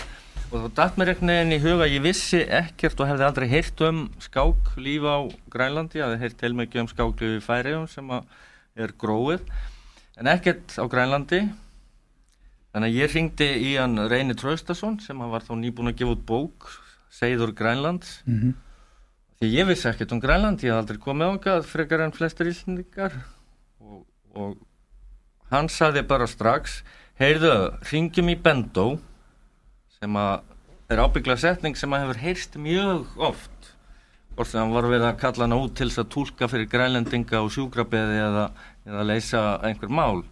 og 0.52 0.60
þá 0.70 0.74
datt 0.74 0.96
mér 0.96 1.08
einhvern 1.08 1.26
veginn 1.32 1.52
í 1.56 1.58
huga 1.64 1.88
ég 1.90 2.02
vissi 2.04 2.44
ekkert 2.46 3.00
og 3.00 3.08
hefði 3.08 3.24
aldrei 3.26 3.48
heyrt 3.48 3.80
um 3.80 4.10
skáklíf 4.20 5.02
á 5.02 5.16
Grænlandi 5.50 5.98
ég 5.98 6.04
hefði 6.06 6.20
heyrt 6.20 6.36
til 6.38 6.52
mikið 6.54 6.80
um 6.80 6.86
skáklíf 6.86 7.40
í 7.40 7.42
Færiðum 7.42 7.88
sem 7.88 8.10
er 8.76 8.92
gróið 8.94 9.40
en 10.18 10.26
ekkert 10.26 10.76
á 10.78 10.84
Grænlandi 10.86 11.50
þannig 12.74 12.90
að 12.90 12.98
ég 12.98 13.14
ringdi 13.14 13.50
í 13.70 13.72
hann 13.78 13.96
Reyni 14.10 14.36
Traustason 14.36 14.98
sem 15.00 15.20
hann 15.22 15.32
var 15.32 15.46
þá 15.46 15.54
nýbúin 15.60 15.92
að 15.92 16.00
gefa 16.02 16.16
út 16.18 16.28
bók 16.28 16.68
Seiður 17.14 17.54
Grænlands. 17.54 18.20
Mm 18.26 18.54
því 19.44 19.50
ég 19.52 19.68
vissi 19.68 19.88
ekkert 19.90 20.14
um 20.14 20.20
Grænland 20.22 20.62
ég 20.64 20.72
hef 20.72 20.80
aldrei 20.80 21.00
komið 21.02 21.32
ángað 21.34 21.66
frekar 21.68 22.04
en 22.04 22.14
flestir 22.14 22.48
íslendingar. 22.50 23.16
Og, 23.82 24.04
og 24.32 24.54
hann 25.52 25.68
sagði 25.72 26.04
bara 26.08 26.28
strax 26.30 26.80
heyrðu, 27.20 27.74
ringjum 27.90 28.32
í 28.32 28.38
Bendó 28.40 28.86
sem 29.98 30.16
að 30.18 30.40
er 30.92 31.02
ábyggla 31.04 31.36
setning 31.40 31.76
sem 31.78 31.92
að 31.92 32.04
hefur 32.04 32.22
heyrst 32.22 32.56
mjög 32.60 33.20
oft. 33.30 33.50
Hvort 34.34 34.50
sem 34.50 34.62
hann 34.62 34.74
var 34.74 34.88
verið 34.88 35.08
að 35.10 35.20
kalla 35.20 35.46
hana 35.46 35.60
út 35.62 35.76
til 35.78 35.90
þess 35.90 36.02
að 36.02 36.10
tólka 36.14 36.48
fyrir 36.50 36.70
grænlendinga 36.70 37.44
og 37.44 37.52
sjúkrabeði 37.54 38.18
eða, 38.24 38.48
eða 38.88 39.06
leysa 39.10 39.44
einhver 39.66 39.92
mál 39.92 40.24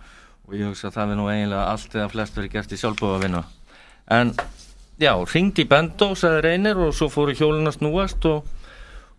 og 0.48 0.56
ég 0.56 0.66
hugsa 0.68 0.90
að 0.90 0.96
það 0.98 1.12
er 1.14 1.20
nú 1.20 1.28
eiginlega 1.28 1.68
allt 1.74 1.94
eða 1.98 2.08
flest 2.14 2.38
verið 2.38 2.56
gert 2.56 2.72
í 2.72 2.80
sjálfbúðavinna 2.80 3.44
en 4.18 4.34
já, 5.00 5.12
ringdi 5.34 5.66
í 5.66 5.70
Bendó 5.70 6.12
sagði 6.18 6.42
reynir 6.48 6.82
og 6.82 6.96
svo 6.96 7.10
fóru 7.12 7.36
hjólinn 7.36 7.70
að 7.70 7.78
snúast 7.78 8.28
og 8.30 8.50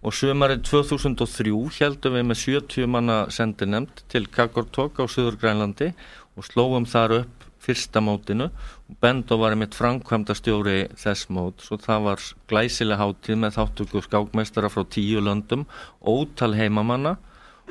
og 0.03 0.11
sömarið 0.11 0.65
2003 0.67 1.53
heldum 1.79 2.17
við 2.17 2.25
með 2.27 2.39
70 2.41 2.89
manna 2.91 3.17
sendinemnd 3.31 4.03
til 4.11 4.25
Kakortok 4.27 4.99
á 4.99 5.07
Suður 5.07 5.37
Grænlandi 5.39 5.93
og 6.35 6.47
slóum 6.47 6.87
þar 6.89 7.21
upp 7.21 7.45
fyrsta 7.63 8.01
mótinu. 8.03 8.49
Og 8.91 8.97
Bendó 8.99 9.37
var 9.39 9.55
einmitt 9.55 9.77
framkvæmda 9.77 10.35
stjóri 10.35 10.89
þess 10.99 11.29
mót 11.31 11.63
svo 11.63 11.79
það 11.79 12.09
var 12.09 12.25
glæsileg 12.51 12.99
hátíð 12.99 13.39
með 13.39 13.55
þáttöku 13.59 14.03
skákmeistara 14.03 14.71
frá 14.73 14.83
tíu 14.83 15.23
löndum 15.23 15.63
ótal 16.03 16.51
heimamanna 16.57 17.15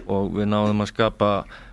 og 0.09 0.33
við 0.33 0.49
náðum 0.55 0.81
að 0.87 0.93
skapa 0.95 1.31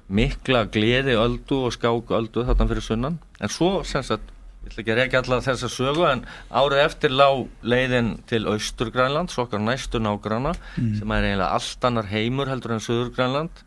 mikla 0.10 0.66
gleði 0.74 1.16
öldu 1.20 1.64
og 1.68 1.74
skák 1.76 2.12
öldu 2.18 2.44
þarna 2.48 2.68
fyrir 2.72 2.86
sunnan. 2.86 3.18
En 3.40 3.52
svo 3.54 3.80
sem 3.88 4.04
sagt 4.06 4.34
ég 4.66 4.72
ætla 4.72 4.84
ekki 4.84 4.94
að 4.94 5.00
rekja 5.00 5.22
alla 5.24 5.42
þessa 5.46 5.70
sögu 5.72 6.06
en 6.10 6.26
árið 6.52 6.84
eftir 6.84 7.14
lá 7.16 7.30
leiðin 7.64 8.12
til 8.30 8.44
Austurgrænland, 8.52 9.32
svo 9.32 9.46
okkar 9.46 9.62
næstu 9.64 10.02
nágrana 10.04 10.54
sem 10.76 11.12
er 11.16 11.30
eiginlega 11.30 11.54
allt 11.56 11.86
annar 11.88 12.10
heimur 12.12 12.52
heldur 12.52 12.76
en 12.76 12.84
Suðurgrænland 12.84 13.64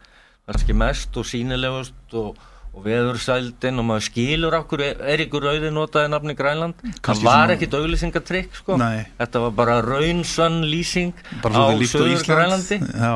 kannski 0.46 0.74
mest 0.76 1.16
og 1.16 1.26
sínilegust 1.28 2.16
og, 2.18 2.36
og 2.72 2.86
veðursældin 2.86 3.80
og 3.82 3.84
maður 3.84 4.04
skilur 4.06 4.54
okkur 4.56 4.80
Eiríkur 4.86 5.44
Rauði 5.44 5.70
notaði 5.74 6.08
nafni 6.08 6.34
Grænland. 6.38 6.78
Það 7.04 7.24
var 7.26 7.52
ekkit 7.52 7.74
auglýsingatrykk 7.76 8.54
sko. 8.56 8.78
Þetta 9.18 9.42
var 9.44 9.52
bara 9.58 9.74
raunsann 9.84 10.62
lýsing 10.64 11.12
bara 11.42 11.66
á 11.68 11.76
Suðurgrænlandi 11.76 12.78
Ísland. 12.80 12.96
Já, 12.96 13.12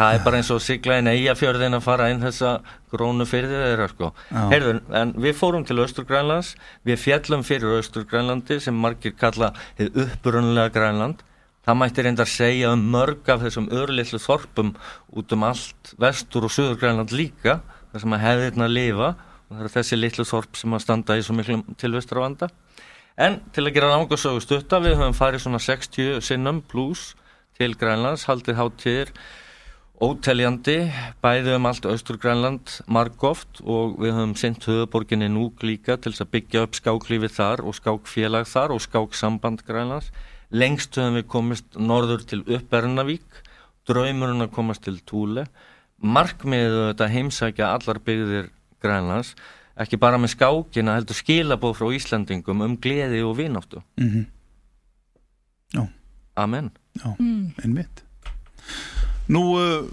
Það 0.00 0.16
er 0.16 0.24
bara 0.26 0.40
eins 0.40 0.50
og 0.50 0.64
sigla 0.64 0.98
inn 0.98 1.12
eigafjörðin 1.12 1.78
að 1.78 1.86
fara 1.86 2.10
inn 2.10 2.24
þessa 2.24 2.56
grónu 2.90 3.28
fyrði 3.30 3.62
þeirra 3.62 3.86
sko. 3.92 4.10
Já. 4.32 4.42
Heyrðu, 4.50 4.74
en 5.02 5.14
við 5.22 5.38
fórum 5.38 5.68
til 5.68 5.78
Östurgrænlands, 5.84 6.56
við 6.86 7.00
fjallum 7.04 7.46
fyrir 7.46 7.78
Östurgrænlandi 7.78 8.58
sem 8.66 8.74
margir 8.74 9.14
kalla 9.18 9.52
hið 9.78 10.02
upprunulega 10.06 10.74
Grænland. 10.74 11.22
Það 11.66 11.78
mætti 11.80 12.02
reyndar 12.06 12.28
segja 12.30 12.68
um 12.74 12.82
mörg 12.92 13.26
af 13.30 13.40
þessum 13.42 13.64
örlitlu 13.74 14.20
þorpum 14.22 14.74
út 15.18 15.32
um 15.34 15.46
allt 15.48 15.94
vestur 15.98 16.46
og 16.46 16.52
Suðurgrænland 16.54 17.10
líka, 17.10 17.56
þar 17.96 18.04
sem 18.04 18.16
að 18.16 18.24
hefðirna 18.26 18.68
lifa 18.68 19.08
og 19.46 19.54
það 19.54 19.64
er 19.64 19.72
þessi 19.72 19.96
litlu 19.96 20.26
þorp 20.28 20.58
sem 20.60 20.76
að 20.76 20.82
standa 20.84 21.16
í 21.16 21.22
svo 21.24 21.36
miklum 21.38 21.62
tilvistra 21.80 22.20
vanda. 22.20 22.50
En 23.16 23.38
til 23.56 23.64
að 23.64 23.78
gera 23.78 23.94
langarsögu 23.94 24.42
stutta, 24.44 24.82
við 24.84 24.98
höfum 24.98 25.16
farið 25.16 25.46
svona 25.46 25.60
60 25.62 26.20
sinnum 26.20 26.60
pluss 26.68 27.14
til 27.56 27.72
Grænlands, 27.80 28.26
haldið 28.28 28.58
hátíðir 28.60 29.12
óteljandi, 30.04 30.90
bæði 31.24 31.54
um 31.56 31.68
allt 31.70 31.86
Austur-Grænland 31.88 32.74
margóft 32.92 33.62
og 33.64 33.96
við 34.02 34.12
höfum 34.12 34.34
sint 34.36 34.66
höfuborginni 34.68 35.30
núk 35.32 35.64
líka 35.64 35.96
til 35.96 36.12
að 36.12 36.34
byggja 36.34 36.66
upp 36.66 36.76
skáklífi 36.76 37.30
þar 37.32 37.64
og 37.64 37.78
skákfélag 37.78 38.44
þar 38.50 38.76
og 38.76 38.84
skáksamband 38.84 39.64
Grænlands. 39.64 40.10
Lengst 40.52 41.00
höfum 41.00 41.16
við 41.16 41.30
komist 41.32 41.80
norður 41.80 42.26
til 42.28 42.42
Uppbernavík, 42.44 43.40
draumurinn 43.88 44.44
að 44.44 44.52
komast 44.52 44.84
til 44.84 45.00
Túle, 45.08 45.46
markmiðið 46.02 46.78
þetta 46.90 47.08
heimsækja 47.14 47.68
allar 47.74 47.98
byggðir 48.04 48.50
Grænlands, 48.82 49.34
ekki 49.80 49.96
bara 50.00 50.18
með 50.20 50.34
skákina 50.36 50.94
heldur 50.98 51.16
skilabóð 51.18 51.76
frá 51.78 51.88
Íslandingum 51.96 52.60
um 52.64 52.76
gleði 52.80 53.22
og 53.24 53.36
vináttu. 53.38 53.82
mm 54.00 54.26
Amen. 56.36 56.70
já, 57.00 57.16
Mm. 57.18 57.52
einmitt 57.64 58.02
Nú 59.28 59.40
uh, 59.56 59.88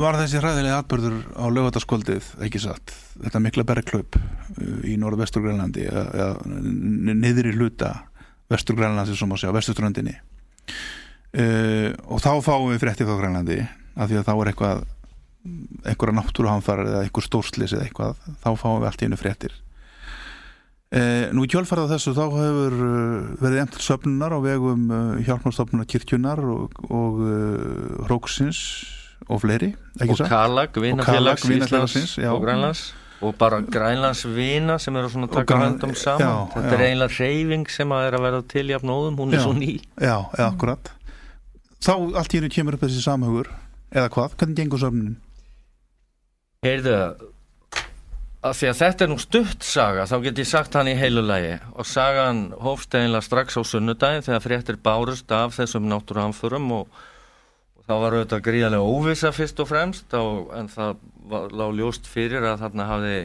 var 0.00 0.16
þessi 0.18 0.40
hræðilega 0.40 0.78
atbörður 0.82 1.18
á 1.38 1.44
lögataskvöldið, 1.52 2.24
ekki 2.42 2.58
satt, 2.58 2.94
þetta 3.22 3.38
mikla 3.44 3.62
bergklaup 3.68 4.16
uh, 4.16 4.80
í 4.88 4.96
norðvesturgrænlandi 4.98 5.84
eða, 5.86 6.04
eða 6.16 6.30
n- 6.48 7.20
niðri 7.20 7.52
hluta 7.54 7.92
vesturgrænlandi 8.50 9.14
sem 9.14 9.28
má 9.30 9.36
segja, 9.38 9.52
vesturströndinni 9.54 10.16
uh, 10.16 11.92
og 12.08 12.18
þá 12.24 12.32
fáum 12.42 12.72
við 12.72 12.80
frétti 12.82 13.04
frá 13.06 13.20
grænlandi 13.20 13.60
af 13.96 14.08
því 14.10 14.18
að 14.22 14.26
þá 14.26 14.32
er 14.40 14.50
eitthvað 14.54 14.82
einhverja 15.86 16.16
náttúruhamfærar 16.18 16.90
eða 16.90 17.04
einhver 17.06 17.24
stórslis 17.26 17.74
eða 17.76 17.86
eitthvað, 17.86 18.26
þá 18.42 18.50
fáum 18.58 18.82
við 18.82 18.90
allt 18.90 19.02
í 19.04 19.08
einu 19.08 19.20
fréttir. 19.20 19.54
Eh, 20.96 21.32
nú 21.34 21.42
í 21.42 21.50
kjölfarað 21.50 21.96
þessu 21.96 22.12
þá 22.14 22.22
hefur 22.30 22.74
uh, 22.78 23.30
verið 23.42 23.62
emt 23.64 23.72
til 23.74 23.82
söfnunar 23.82 24.30
á 24.30 24.38
vegum 24.38 24.84
uh, 24.94 25.16
hjálpnarstofnunar 25.26 25.88
kirkjunar 25.90 26.38
og, 26.46 26.76
og 26.86 27.18
uh, 27.26 28.04
Róksins 28.06 28.60
og 29.26 29.42
fleiri, 29.42 29.72
ekki 29.98 30.14
og 30.14 30.78
vinafélags 30.84 31.48
vinafélagsins, 31.48 32.14
og 32.30 32.38
Grænlands. 32.44 32.84
Og 33.24 33.34
bara 33.34 33.58
Grænlands 33.64 34.22
vina 34.28 34.78
sem 34.78 34.96
eru 34.96 35.10
svona 35.10 35.26
að 35.26 35.34
Og 35.34 35.36
taka 35.40 35.58
höndum 35.64 35.94
saman. 35.96 36.22
já, 36.22 36.32
þetta 36.54 36.70
já. 36.70 36.78
er 36.78 36.86
eiginlega 36.86 37.18
reyfing 37.18 37.70
sem 37.72 37.94
að 37.96 38.06
er 38.06 38.18
að 38.18 38.26
verða 38.28 38.42
til 38.54 38.66
jafnóðum, 38.70 39.16
hún 39.18 39.32
er 39.32 39.40
Já. 39.40 39.42
svo 39.42 39.54
ný. 39.56 39.70
Já, 39.98 40.16
akkurat. 40.46 40.90
Þá 41.82 41.92
allt 42.20 42.34
í 42.34 42.40
einu 42.40 42.52
kemur 42.52 42.76
upp 42.76 42.84
þessi 42.86 43.02
samhugur 43.02 43.50
eða 43.90 44.10
hvað, 44.12 44.36
hvernig 44.36 44.60
gengur 44.60 44.84
söfnunin? 44.84 45.16
Heyrðu 46.66 46.98
að 48.46 48.54
því 48.60 48.68
að 48.70 48.78
þetta 48.80 49.04
er 49.04 49.10
nú 49.10 49.18
stutt 49.20 49.66
saga 49.66 50.06
þá 50.08 50.16
get 50.26 50.40
ég 50.40 50.48
sagt 50.48 50.76
hann 50.78 50.90
í 50.90 50.96
heilu 50.98 51.24
lagi. 51.24 51.56
Og 51.74 51.88
sagan 51.88 52.46
hófst 52.62 52.94
eiginlega 52.94 53.24
strax 53.26 53.58
á 53.58 53.62
sunnudaginn 53.66 54.24
þegar 54.26 54.44
fréttir 54.44 54.78
bárust 54.82 55.32
af 55.34 55.56
þessum 55.56 55.88
náttúruhamförum 55.90 56.72
og, 56.80 56.86
það 57.86 58.02
var 58.02 58.16
auðvitað 58.16 58.46
gríðarlega 58.48 58.94
óvisa 58.94 59.30
fyrst 59.34 59.60
og 59.62 59.70
fremst 59.70 60.14
og, 60.18 60.48
en 60.58 60.70
það 60.70 60.96
var, 61.30 61.52
lá 61.54 61.66
ljóst 61.70 62.08
fyrir 62.10 62.42
að 62.42 62.64
þarna 62.64 62.88
hafði 62.90 63.18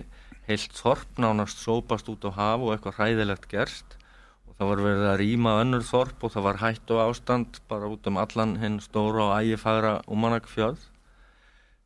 heilt 0.50 0.78
þorp 0.78 1.22
nánast 1.22 1.64
sópast 1.64 2.12
út 2.14 2.28
á 2.30 2.32
haf 2.38 2.66
og 2.66 2.76
eitthvað 2.76 3.00
hræðilegt 3.00 3.50
gerst. 3.50 3.98
Og 4.46 4.58
það 4.58 4.72
var 4.72 4.84
verið 4.86 5.10
að 5.10 5.20
rýma 5.24 5.58
önnur 5.64 5.86
þorp 5.86 6.26
og 6.26 6.34
það 6.36 6.48
var 6.50 6.62
hætt 6.62 6.94
og 6.94 7.04
ástand 7.08 7.62
bara 7.72 7.90
út 7.90 8.10
um 8.10 8.22
allan 8.22 8.58
hinn 8.62 8.82
stóra 8.84 9.28
og 9.28 9.36
ægifagra 9.42 9.96
umanakfjörð 10.10 10.90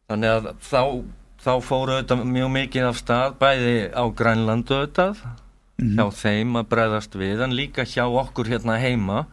þannig 0.09 0.35
að 0.35 0.49
þá 0.61 0.81
þá 1.45 1.53
fóru 1.61 1.93
auðvitað 1.93 2.23
mjög 2.25 2.53
mikið 2.55 2.87
af 2.89 2.99
stað 2.99 3.35
bæði 3.41 3.75
á 3.93 4.03
Grænlandu 4.17 4.79
auðvitað 4.79 5.19
hjá 5.75 6.05
þeim 6.15 6.55
að 6.57 6.69
bregðast 6.71 7.17
við 7.19 7.43
en 7.45 7.55
líka 7.55 7.83
hjá 7.85 8.05
okkur 8.07 8.49
hérna 8.49 8.77
heima. 8.79 9.25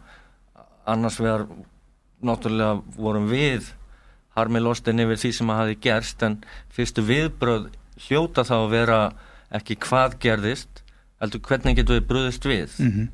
Annars 0.85 1.17
vegar 1.21 1.47
náttúrulega 2.23 2.81
vorum 2.97 3.29
við 3.31 3.71
harmi 4.37 4.61
lostin 4.61 5.01
yfir 5.01 5.21
því 5.21 5.31
sem 5.37 5.53
að 5.53 5.61
hafi 5.61 5.79
gerst 5.87 6.25
en 6.27 6.37
fyrstu 6.73 7.05
viðbröð 7.07 7.69
hljóta 8.07 8.45
þá 8.45 8.55
að 8.59 8.71
vera 8.73 9.01
ekki 9.53 9.79
hvað 9.87 10.17
gerðist 10.23 10.83
heldur 11.23 11.43
hvernig 11.47 11.77
getur 11.79 11.99
við 11.99 12.07
bröðist 12.09 12.45
við. 12.45 12.79
Mm 12.79 12.91
-hmm. 12.91 13.07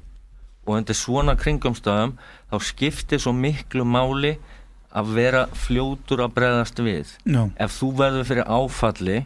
og 0.65 0.75
undir 0.77 0.95
svona 0.95 1.35
kringumstöðum 1.35 2.17
þá 2.51 2.57
skiptir 2.61 3.19
svo 3.19 3.33
miklu 3.33 3.85
máli 3.85 4.37
að 4.95 5.11
vera 5.15 5.41
fljótur 5.53 6.23
að 6.25 6.33
bregðast 6.37 6.79
við 6.81 7.11
Já. 7.29 7.43
ef 7.61 7.75
þú 7.77 7.89
verður 7.99 8.25
fyrir 8.29 8.47
áfalli 8.49 9.19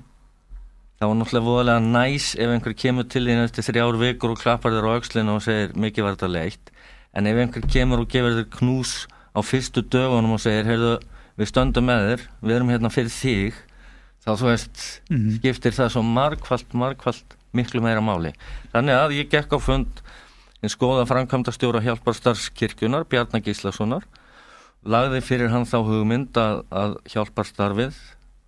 þá 0.99 1.05
er 1.07 1.15
náttúrulega 1.19 1.47
voðalega 1.47 1.83
næs 1.93 2.29
ef 2.35 2.51
einhver 2.53 2.75
kemur 2.79 3.07
til 3.11 3.23
þín 3.27 3.43
eftir 3.43 3.63
þrjár 3.69 3.97
vikur 4.01 4.33
og 4.35 4.41
klappar 4.43 4.71
þér 4.75 4.87
á 4.87 4.95
aukslinu 4.97 5.35
og 5.37 5.43
segir 5.45 5.73
mikið 5.75 6.03
var 6.07 6.17
þetta 6.17 6.31
leitt 6.35 6.71
en 7.13 7.27
ef 7.31 7.39
einhver 7.43 7.67
kemur 7.71 8.03
og 8.03 8.09
gefur 8.11 8.37
þér 8.39 8.49
knús 8.59 8.93
á 9.33 9.39
fyrstu 9.43 9.83
dögunum 9.87 10.35
og 10.35 10.41
segir 10.43 10.67
heyrðu 10.67 10.97
við 11.39 11.49
stöndum 11.49 11.87
með 11.89 12.03
þér, 12.11 12.25
við 12.45 12.55
erum 12.55 12.69
hérna 12.69 12.91
fyrir 12.93 13.09
þig 13.09 13.55
þá 14.23 14.29
þú 14.37 14.45
veist 14.51 14.83
Mhm. 15.09 15.31
skiptir 15.39 15.71
það 15.75 15.89
svo 15.95 16.03
margfald, 16.05 16.69
margfald 16.73 17.33
miklu 17.53 17.81
meira 17.81 18.01
máli. 18.01 18.31
Þannig 18.73 18.95
að 18.95 19.15
ég 19.17 19.29
gekk 19.29 19.51
á 19.53 19.59
fund 19.59 20.01
eins 20.63 20.75
góða 20.77 21.03
framkvæmda 21.09 21.51
stjóra 21.51 21.81
hjálparstarfskirkjunar, 21.83 23.03
Bjarnar 23.09 23.41
Gíslasonar 23.43 24.03
lagði 24.83 25.21
fyrir 25.23 25.53
hann 25.53 25.67
þá 25.69 25.77
hugmynd 25.87 26.37
að, 26.39 26.63
að 26.71 26.97
hjálparstarfið 27.13 27.97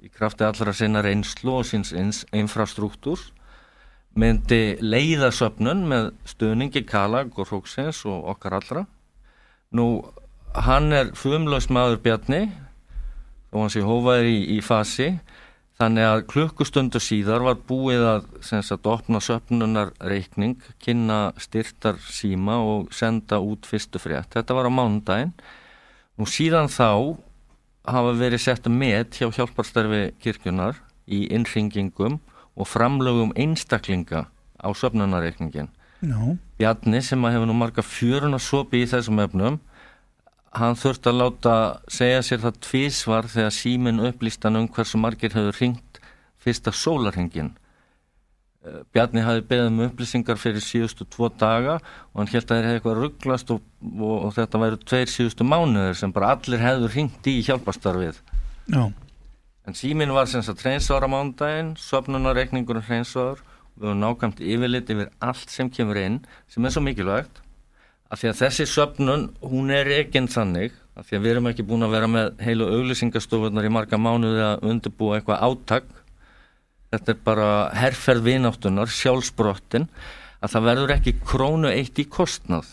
í 0.05 0.11
krafti 0.13 0.45
allra 0.45 0.73
sinna 0.75 1.01
reynslu 1.05 1.59
og 1.61 1.67
síns 1.67 2.25
infrastruktúr 2.35 3.21
myndi 4.15 4.77
leiða 4.79 5.31
söpnun 5.35 5.85
með 5.89 6.11
stuðningi 6.29 6.85
Kalag 6.87 7.33
og 7.35 7.49
Róksins 7.51 8.03
og 8.07 8.29
okkar 8.35 8.55
allra. 8.59 8.85
Nú, 9.75 10.05
hann 10.55 10.93
er 10.95 11.11
fumlaus 11.19 11.67
maður 11.67 11.99
Bjarni 12.05 12.45
og 13.51 13.65
hann 13.65 13.73
sé 13.73 13.83
hófaður 13.83 14.29
í, 14.31 14.37
í 14.55 14.61
fasi 14.63 15.09
þannig 15.75 16.07
að 16.07 16.23
klukkustundu 16.31 17.01
síðar 17.03 17.43
var 17.43 17.59
búið 17.67 18.05
að 18.07 18.29
sagt 18.63 18.87
opna 18.87 19.19
söpnunar 19.19 19.91
reikning, 19.99 20.61
kynna 20.79 21.33
styrtar 21.41 21.99
síma 21.99 22.61
og 22.63 22.93
senda 22.95 23.41
út 23.43 23.67
fyrstu 23.67 23.99
frétt. 23.99 24.31
Þetta 24.37 24.55
var 24.55 24.71
á 24.71 24.71
mánudaginn 24.71 25.33
Nú 26.15 26.27
síðan 26.29 26.69
þá 26.71 27.17
hafa 27.85 28.13
verið 28.17 28.41
sett 28.45 28.69
með 28.71 29.17
hjá 29.19 29.27
hjálparstarfi 29.35 30.03
kirkjunar 30.23 30.79
í 31.05 31.25
innringingum 31.35 32.19
og 32.55 32.69
framlögum 32.71 33.33
einstaklinga 33.35 34.25
á 34.57 34.69
söpnunarreikningin. 34.73 35.69
Já. 36.01 36.19
Bjarni 36.59 37.01
sem 37.03 37.25
að 37.25 37.35
hefur 37.35 37.49
nú 37.49 37.55
marga 37.57 37.83
fjörun 37.83 38.37
að 38.37 38.45
sopi 38.47 38.83
í 38.83 38.89
þessum 38.89 39.21
efnum 39.23 39.59
hann 40.55 40.77
þurfti 40.79 41.11
að 41.11 41.19
láta 41.19 41.55
segja 41.91 42.23
sér 42.23 42.43
það 42.45 42.59
tvísvar 42.63 43.29
þegar 43.31 43.55
símin 43.55 44.03
upplýstan 44.07 44.59
um 44.59 44.67
hversu 44.71 44.99
margir 45.01 45.35
hefur 45.35 45.59
ringt 45.59 45.99
fyrsta 46.39 46.71
sólarhingin 46.71 47.53
Bjarni 48.95 49.21
hafi 49.21 49.43
beðið 49.45 49.67
um 49.69 49.81
upplýsingar 49.85 50.39
fyrir 50.41 50.63
síðustu 50.63 51.05
tvo 51.05 51.29
daga 51.29 51.77
og 51.77 52.19
hann 52.21 52.31
held 52.31 52.45
að 52.45 52.55
þeir 52.55 52.67
hefði 52.67 52.79
eitthvað 52.79 53.01
rugglast 53.01 53.51
og, 53.53 53.63
og, 53.93 54.15
og 54.15 54.35
þetta 54.37 54.61
væru 54.63 54.79
tveir 54.81 55.11
síðustu 55.11 55.45
mánuðir 55.45 55.99
sem 55.99 56.13
bara 56.15 56.31
allir 56.33 56.63
hefur 56.63 56.95
ringt 56.95 57.29
í 57.29 57.35
hjálpastarfið 57.45 58.21
Já. 58.73 58.83
En 59.65 59.77
símin 59.77 60.13
var 60.13 60.29
sem 60.29 60.43
sagt 60.45 60.61
hreinsvara 60.65 61.09
mándaginn, 61.09 61.75
söpnunarreikningurinn 61.81 62.85
hreinsvar 62.85 63.41
við 63.75 63.89
höfum 63.89 64.01
nákvæmt 64.01 64.41
yfirlit 64.41 64.91
yfir 64.93 65.11
allt 65.25 65.51
sem 65.53 65.69
kemur 65.73 65.99
inn 66.01 66.21
sem 66.49 66.65
er 66.65 66.73
svo 66.73 66.83
mikilvægt 66.85 67.41
af 68.09 68.21
því 68.21 68.31
að 68.31 68.41
þessi 68.43 68.65
söpnun, 68.69 69.29
hún 69.41 69.71
er 69.73 69.89
ekki 69.97 70.21
þannig, 70.31 70.73
af 70.95 71.07
því 71.07 71.17
að 71.17 71.23
við 71.23 71.31
erum 71.33 71.49
ekki 71.49 71.65
búin 71.67 71.85
að 71.85 71.95
vera 71.95 72.09
með 72.09 72.43
heilu 72.45 72.67
auglýsingastofunar 72.77 73.65
í 73.67 73.71
marga 73.73 73.99
mánuði 73.99 74.43
að 74.45 74.67
undirbúa 74.69 75.17
eitthvað 75.17 75.45
áttak 75.47 75.89
þetta 76.95 77.13
er 77.13 77.19
bara 77.25 77.49
herrferð 77.75 78.29
vináttunar, 78.29 78.91
sjálfsbrottin 78.91 79.89
að 80.41 80.53
það 80.53 80.69
verður 80.69 80.95
ekki 80.95 81.15
krónu 81.25 81.71
eitt 81.71 81.99
í 82.01 82.07
kostnað. 82.09 82.69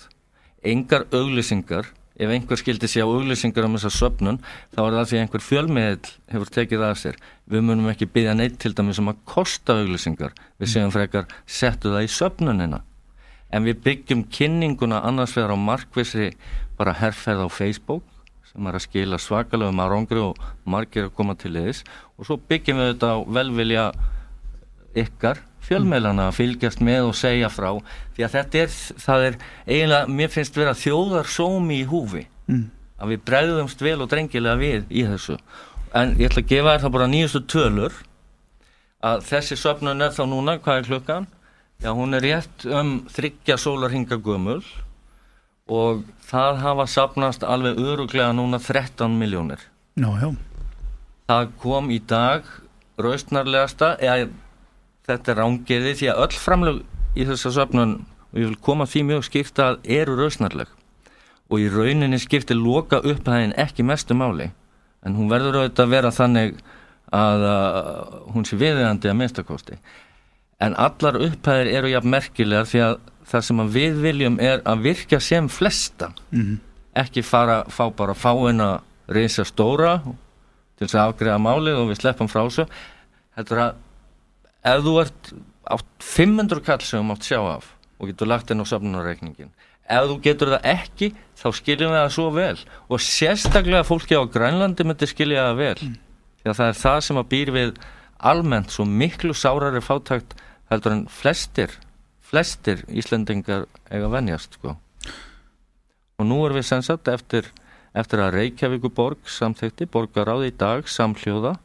Engar 0.63 1.09
auglýsingar 1.11 1.91
ef 2.23 2.31
einhver 2.31 2.61
skildi 2.61 2.89
sé 2.91 3.03
á 3.03 3.09
auglýsingar 3.09 3.67
um 3.67 3.75
þessa 3.79 3.93
söpnun, 3.97 4.39
þá 4.75 4.81
er 4.85 4.97
það 4.99 5.09
því 5.11 5.19
að 5.19 5.25
einhver 5.25 5.45
fjölmiðl 5.47 6.13
hefur 6.35 6.55
tekið 6.59 6.87
að 6.87 6.97
sér. 7.01 7.19
Við 7.51 7.67
munum 7.67 7.91
ekki 7.91 8.11
byggja 8.15 8.37
neitt 8.39 8.61
til 8.63 8.75
dæmis 8.77 9.01
um 9.03 9.11
að 9.11 9.21
kosta 9.29 9.81
auglýsingar, 9.81 10.37
við 10.61 10.75
séum 10.75 10.95
frekar 10.95 11.29
settu 11.49 11.95
það 11.95 12.07
í 12.07 12.13
söpnunina 12.13 12.83
en 13.53 13.67
við 13.69 13.83
byggjum 13.85 14.25
kynninguna 14.33 15.03
annars 15.05 15.37
vegar 15.37 15.55
á 15.55 15.59
markvisri 15.61 16.33
bara 16.79 16.97
herrferð 16.97 17.47
á 17.47 17.49
Facebook 17.53 18.05
sem 18.53 18.69
er 18.69 18.77
að 18.77 18.85
skila 18.85 19.21
svakalegum 19.21 19.81
árangri 19.81 20.21
og 20.21 20.43
margir 20.69 21.09
að 21.09 21.15
koma 21.17 21.37
til 21.41 21.55
þess 21.57 21.87
og 22.19 22.29
svo 22.29 22.37
byggjum 22.51 22.83
við 22.83 22.93
þetta 22.93 23.15
á 23.17 23.19
velvilja 23.39 23.87
ykkar 25.03 25.41
fjölmeilana 25.63 26.29
að 26.29 26.39
fylgjast 26.41 26.83
með 26.85 27.09
og 27.09 27.17
segja 27.17 27.49
frá. 27.53 27.71
Því 28.17 28.27
að 28.27 28.37
þetta 28.37 28.63
er, 28.63 28.79
það 29.05 29.27
er 29.27 29.37
eiginlega, 29.67 30.15
mér 30.19 30.33
finnst 30.33 30.57
vera 30.59 30.77
þjóðar 30.77 31.31
sómi 31.31 31.83
í 31.83 31.89
húfi. 31.89 32.27
Mm. 32.51 32.71
að 33.03 33.13
við 33.13 33.21
bregðumst 33.27 33.83
vel 33.83 33.99
og 34.03 34.09
drengilega 34.11 34.59
við 34.61 34.91
í 34.91 35.05
þessu. 35.07 35.37
En 35.99 36.15
ég 36.21 36.31
ætla 36.31 36.43
að 36.43 36.51
gefa 36.53 36.75
þér 36.75 36.83
það 36.85 36.95
bara 36.97 37.11
nýjustu 37.11 37.41
tölur. 37.51 37.97
Að 39.03 39.25
þessi 39.27 39.59
söfnun 39.59 40.05
er 40.05 40.13
þá 40.15 40.23
núna, 40.31 40.59
hvað 40.63 40.79
er 40.79 40.89
klukkan? 40.91 41.27
Já, 41.83 41.91
hún 41.99 42.15
er 42.15 42.23
rétt 42.23 42.67
um 42.71 42.93
þryggja 43.11 43.57
sólarhinga 43.59 44.21
gömul 44.23 44.61
og 45.73 46.05
það 46.29 46.63
hafa 46.65 46.87
sapnast 46.91 47.45
alveg 47.45 47.81
öruglega 47.81 48.33
núna 48.37 48.61
13 48.61 49.19
miljónir 49.19 49.65
já. 49.97 50.29
það 51.29 51.53
kom 51.63 51.91
í 51.91 51.99
dag 51.99 52.49
raustnarlegasta 53.01 53.97
eða 54.01 54.31
þetta 55.09 55.33
er 55.33 55.41
rángeði 55.41 55.95
því 55.99 56.11
að 56.13 56.23
öll 56.27 56.41
framlög 56.45 56.83
í 57.17 57.27
þessa 57.29 57.53
söfnun 57.57 57.97
og 58.33 58.41
ég 58.41 58.53
vil 58.53 58.61
koma 58.69 58.87
því 58.89 59.05
mjög 59.11 59.27
skipta 59.29 59.73
að 59.73 59.91
eru 60.01 60.17
raustnarleg 60.21 60.71
og 61.53 61.61
í 61.61 61.69
rauninni 61.73 62.21
skipti 62.21 62.57
loka 62.57 63.03
upphæðin 63.05 63.57
ekki 63.61 63.85
mestu 63.85 64.17
máli 64.17 64.51
en 65.03 65.19
hún 65.19 65.31
verður 65.33 65.63
auðvitað 65.63 65.85
að 65.85 65.95
vera 65.97 66.15
þannig 66.15 66.63
að 67.13 67.43
hún 68.33 68.47
sé 68.49 68.57
viðeigandi 68.57 69.11
að 69.11 69.19
minnstakosti 69.19 69.79
en 70.63 70.77
allar 70.81 71.19
upphæðir 71.27 71.73
eru 71.79 71.91
jafn 71.93 72.13
merkilegar 72.15 72.69
því 72.71 72.85
að 72.87 73.01
það 73.29 73.47
sem 73.49 73.63
við 73.77 74.01
viljum 74.03 74.39
er 74.43 74.63
að 74.69 74.85
virka 74.89 75.21
sem 75.23 75.49
flesta. 75.49 76.13
Mm. 76.31 76.61
ekki 76.93 77.23
fara, 77.25 77.63
fá 77.73 77.87
bara 77.97 78.13
fáina 78.13 78.83
reysa 79.09 79.47
stóra 79.49 80.03
til 80.77 80.85
þess 80.85 80.99
að 80.99 81.07
afgreða 81.07 81.39
málið 81.41 81.79
og 81.81 81.89
við 81.89 82.03
sleppum 82.03 82.29
frá 82.29 82.43
þessu. 82.43 82.67
Heldur 83.39 83.63
að 83.63 83.79
ef 84.69 84.83
þú 84.85 84.97
ert 85.01 85.33
átt 85.73 85.89
500 86.05 86.65
kall 86.67 86.83
sem 86.85 87.01
þú 87.01 87.07
mátt 87.09 87.29
sjá 87.29 87.39
af 87.41 87.71
og 87.99 88.11
getur 88.11 88.29
lagt 88.29 88.51
inn 88.53 88.61
á 88.61 88.67
söfnunarreikningin 88.69 89.53
ef 89.93 90.09
þú 90.09 90.19
getur 90.25 90.53
það 90.55 90.69
ekki 90.73 91.09
þá 91.39 91.47
skiljum 91.59 91.93
við 91.93 92.01
það 92.01 92.13
svo 92.17 92.29
vel. 92.37 92.59
Og 92.89 93.03
sérstaklega 93.03 93.87
fólki 93.87 94.19
á 94.19 94.23
Grænlandi 94.31 94.87
myndi 94.87 95.09
skilja 95.11 95.49
það 95.49 95.61
vel. 95.61 95.89
Því 96.43 96.51
að 96.51 96.59
það 96.59 96.69
er 96.69 96.79
það 96.83 96.99
sem 97.07 97.21
að 97.21 97.31
býr 97.33 97.53
við 97.57 97.73
almennt 98.33 98.75
svo 98.75 98.87
miklu 98.87 99.35
sárari 99.37 99.83
fátækt 99.83 100.37
heldur 100.71 100.97
en 100.97 101.07
flestir 101.11 101.75
flestir 102.33 102.81
Íslendingar 102.89 103.67
eiga 103.93 104.09
venjast 104.09 104.57
sko. 104.57 104.77
Og 106.19 106.25
nú 106.29 106.39
erum 106.47 106.57
við 106.61 106.65
sensat 106.71 107.09
eftir, 107.13 107.51
eftir 107.97 108.23
að 108.25 108.33
Reykjavíkuborg 108.39 109.29
samþekti 109.29 109.89
borgaráði 109.93 110.49
í 110.53 110.57
dag 110.57 110.89
samhljóða 110.89 111.59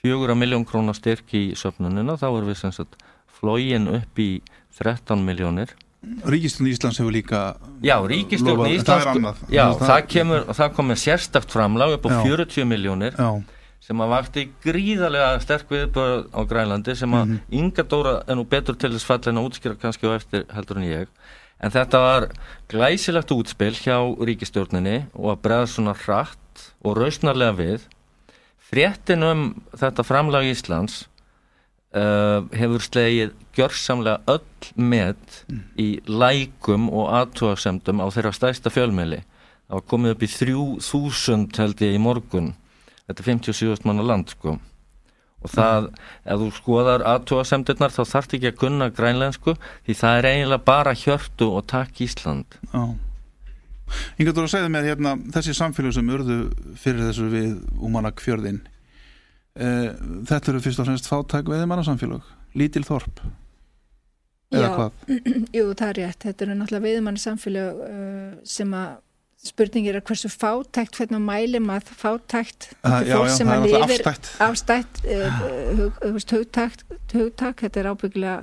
fjögur 0.00 0.32
að 0.32 0.40
miljón 0.40 0.64
krónar 0.64 0.96
styrk 0.96 1.34
í 1.36 1.50
söfnunina. 1.60 2.16
Þá 2.16 2.26
erum 2.30 2.48
við 2.48 2.60
sensat 2.62 2.96
flógin 3.40 3.88
upp 3.98 4.20
í 4.22 4.30
13 4.80 5.20
miljónir 5.26 5.74
Ríkistund 6.24 6.70
Íslands 6.70 6.96
hefur 6.96 7.12
líka 7.12 7.40
Já, 7.84 7.98
ríkistjórn 8.08 8.62
það 8.62 8.70
er 8.70 8.76
Íslands 8.78 9.08
annað. 9.10 9.40
Já, 9.52 9.64
Það- 9.76 9.82
það 9.90 10.06
kemur, 10.14 10.44
það 10.56 10.70
komið 10.78 11.00
sérstakt 11.02 11.50
framlag 11.52 11.92
upp 11.98 12.06
á 12.08 12.10
Já. 12.14 12.20
40 12.24 12.64
miljónir 12.70 13.12
Já, 13.18 13.28
sem 13.90 14.02
að 14.04 14.12
vakti 14.12 14.42
gríðarlega 14.62 15.40
sterk 15.42 15.70
viðbörð 15.72 16.28
á 16.30 16.40
Grænlandi 16.46 16.94
sem 16.94 17.10
að 17.10 17.24
Mhm. 17.26 17.38
Inga 17.50 17.82
Dóra 17.82 18.22
er 18.28 18.36
nú 18.36 18.44
betur 18.46 18.78
til 18.78 18.90
þess 18.92 19.04
fallin 19.04 19.38
að 19.40 19.46
útskýra 19.50 19.78
kannski 19.80 20.06
á 20.06 20.14
eftir 20.14 20.44
heldur 20.46 20.76
en 20.78 20.86
ég. 20.86 21.08
En 21.60 21.70
þetta 21.70 21.98
var 21.98 22.28
glæsilegt 22.68 23.32
útspil 23.34 23.74
hjá 23.74 23.98
ríkistjórninni 24.16 25.06
og 25.12 25.34
að 25.36 25.42
bregða 25.42 25.66
svona 25.66 25.94
hratt 26.06 26.72
og 26.84 26.96
rausnarlega 26.96 27.56
við. 27.56 27.80
Fréttin 28.70 29.24
um 29.26 29.62
þetta 29.74 30.06
framlag 30.06 30.46
Íslands 30.46 31.08
uh, 31.92 32.46
hefur 32.54 32.78
slegið 32.78 33.32
gjörsamlega 33.58 34.20
öll 34.28 34.70
með 34.78 35.16
í 35.76 36.00
lækum 36.06 36.88
og 36.94 37.10
aðtúasemdum 37.10 37.98
á 37.98 38.06
þeirra 38.14 38.32
stærsta 38.32 38.70
fjölmiðli. 38.70 39.24
Það 39.66 39.74
var 39.74 39.86
komið 39.90 40.10
upp 40.14 40.22
í 40.22 40.30
3000 40.38 41.58
held 41.58 41.82
ég 41.82 41.94
í 41.98 41.98
morgun 41.98 42.54
þetta 43.10 43.24
er 43.24 43.30
57 43.34 43.86
manna 43.88 44.06
land 44.06 44.32
sko 44.32 44.56
og 45.40 45.48
það, 45.48 45.86
ef 46.28 46.40
þú 46.42 46.48
skoðar 46.56 47.04
aðtóasemdirnar 47.08 47.94
þá 47.94 48.02
þarf 48.04 48.34
ekki 48.36 48.50
að 48.50 48.58
kunna 48.60 48.90
grænlensku 48.92 49.54
því 49.86 49.96
það 50.02 50.18
er 50.18 50.28
eiginlega 50.32 50.66
bara 50.66 50.96
hjörtu 50.96 51.48
og 51.56 51.64
takk 51.70 52.02
Ísland 52.04 52.58
Já 52.72 52.82
Inga 54.20 54.34
þú 54.34 54.44
að 54.44 54.52
segja 54.52 54.70
mér 54.70 54.86
hérna 54.86 55.16
þessi 55.34 55.54
samfélag 55.56 55.94
sem 55.96 56.10
urðu 56.14 56.36
fyrir 56.78 57.08
þessu 57.08 57.26
við 57.32 57.56
Úmanak 57.82 58.22
fjörðin 58.22 58.60
eh, 59.58 59.90
þetta 60.28 60.52
eru 60.52 60.62
fyrst 60.62 60.82
og 60.82 60.86
fremst 60.86 61.10
fátæk 61.10 61.50
veðimanna 61.50 61.82
samfélag, 61.86 62.22
lítil 62.54 62.84
þorp 62.86 63.22
eða 64.50 64.68
Já. 64.68 64.74
hvað 64.76 65.16
Jú, 65.56 65.64
það 65.78 65.86
er 65.88 65.98
rétt. 66.00 66.24
Þetta 66.26 66.46
eru 66.46 66.58
náttúrulega 66.58 66.86
viðmanni 66.86 67.22
samfélag 67.22 67.82
uh, 67.86 68.32
sem 68.46 68.74
að 68.76 68.98
spurningir 69.44 69.96
er 69.96 70.04
hversu 70.04 70.28
fátækt, 70.28 70.98
hvernig 70.98 71.20
mæli 71.24 71.60
maður 71.64 71.96
fátækt. 71.96 72.70
Er 72.84 73.06
já, 73.08 73.16
fólk 73.16 73.30
já, 73.30 73.36
sem 73.38 73.48
að 73.48 73.66
lifir 73.66 74.04
afstætt. 74.04 74.30
afstætt, 74.44 75.00
uh, 75.06 75.40
hug, 75.78 76.00
þú 76.02 76.12
veist, 76.16 76.34
hugtakt, 76.36 76.84
hugtak, 77.14 77.64
þetta 77.64 77.80
er 77.80 77.88
ábyggilega 77.94 78.36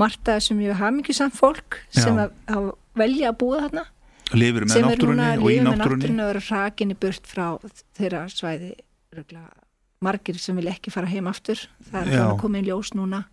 margt 0.00 0.28
að 0.28 0.44
sem 0.48 0.60
ég 0.64 0.76
hafa 0.76 0.92
mikið 0.98 1.18
samt 1.18 1.36
fólk 1.36 1.80
Já. 1.92 2.04
sem 2.04 2.20
að, 2.20 2.36
að 2.52 2.70
velja 2.98 3.32
að 3.32 3.38
búa 3.42 3.64
þarna. 3.64 3.84
Lifir 4.32 4.66
með 4.68 4.86
náttúrunni 4.86 5.26
að 5.26 5.42
og 5.42 5.50
í 5.52 5.58
náttúrunni. 5.66 6.12
og 6.16 6.30
eru 6.32 6.44
hrakinni 6.46 6.96
burt 6.96 7.28
frá 7.28 7.46
þeirra 7.98 8.22
svæði 8.32 8.72
röglega, 9.12 9.50
margir 10.04 10.40
sem 10.40 10.56
vil 10.56 10.70
ekki 10.72 10.92
fara 10.94 11.10
heim 11.10 11.28
aftur. 11.28 11.60
Það 11.90 12.12
er 12.12 12.62
í 12.62 12.64
ljós 12.68 12.94
núna 12.96 13.26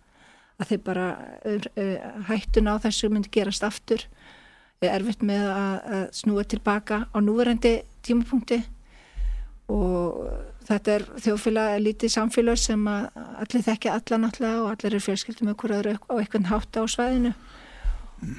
að 0.60 0.72
þeir 0.72 0.82
bara 0.84 1.06
uh, 1.48 1.68
uh, 1.80 2.10
hættun 2.28 2.68
á 2.68 2.74
þessu 2.84 3.08
myndi 3.12 3.32
gerast 3.32 3.64
aftur 3.64 4.04
erfitt 4.88 5.20
með 5.20 5.42
að, 5.52 6.04
snúa 6.16 6.44
tilbaka 6.48 7.02
á 7.12 7.16
núverandi 7.20 7.82
tímapunkti 8.00 8.62
og 9.68 10.22
þetta 10.64 10.94
er 10.94 11.04
þjóðfélag 11.20 11.74
lítið 11.84 12.12
samfélag 12.14 12.60
sem 12.60 12.86
allir 12.88 13.66
þekkja 13.66 13.98
alla 13.98 14.20
náttúrulega 14.22 14.62
og 14.62 14.70
allir 14.70 14.94
eru 14.94 15.02
fjölskyldum 15.04 15.50
með 15.50 15.58
hverju 15.60 15.98
á 16.00 16.14
einhvern 16.16 16.48
hátt 16.48 16.80
á 16.80 16.82
svæðinu. 16.88 17.34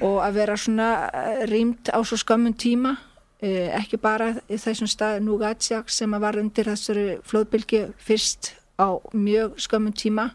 Og 0.02 0.18
að 0.22 0.36
vera 0.40 0.58
svona 0.58 0.90
eh, 1.10 1.46
rýmt 1.50 1.90
á 1.90 1.98
svo 2.06 2.18
skömmun 2.18 2.54
tíma 2.58 2.96
eh, 3.42 3.70
ekki 3.74 3.98
bara 4.02 4.32
í 4.46 4.58
þessum 4.58 4.90
stað 4.90 5.22
Nugatsjak 5.22 5.90
sem 5.90 6.10
var 6.22 6.38
undir 6.38 6.70
þessari 6.70 7.18
flóðbylgi 7.26 7.88
fyrst 7.98 8.52
á 8.78 8.98
mjög 9.14 9.58
skömmun 9.62 9.94
tíma 9.98 10.30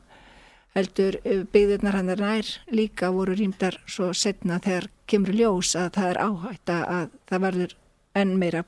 heldur 0.76 1.20
eh, 1.24 1.44
byggðirnar 1.48 2.00
hann 2.00 2.12
er 2.12 2.24
nær 2.24 2.52
líka 2.72 3.12
voru 3.16 3.38
rýmdar 3.40 3.80
svo 3.88 4.12
setna 4.12 4.60
þegar 4.64 4.92
kemur 5.12 5.36
ljós 5.40 5.76
að 5.80 5.90
það 5.98 6.10
er 6.14 6.20
áhætt 6.28 6.74
að 6.78 7.10
það 7.32 7.44
verður 7.48 7.76
enn 8.18 8.34
meira 8.42 8.64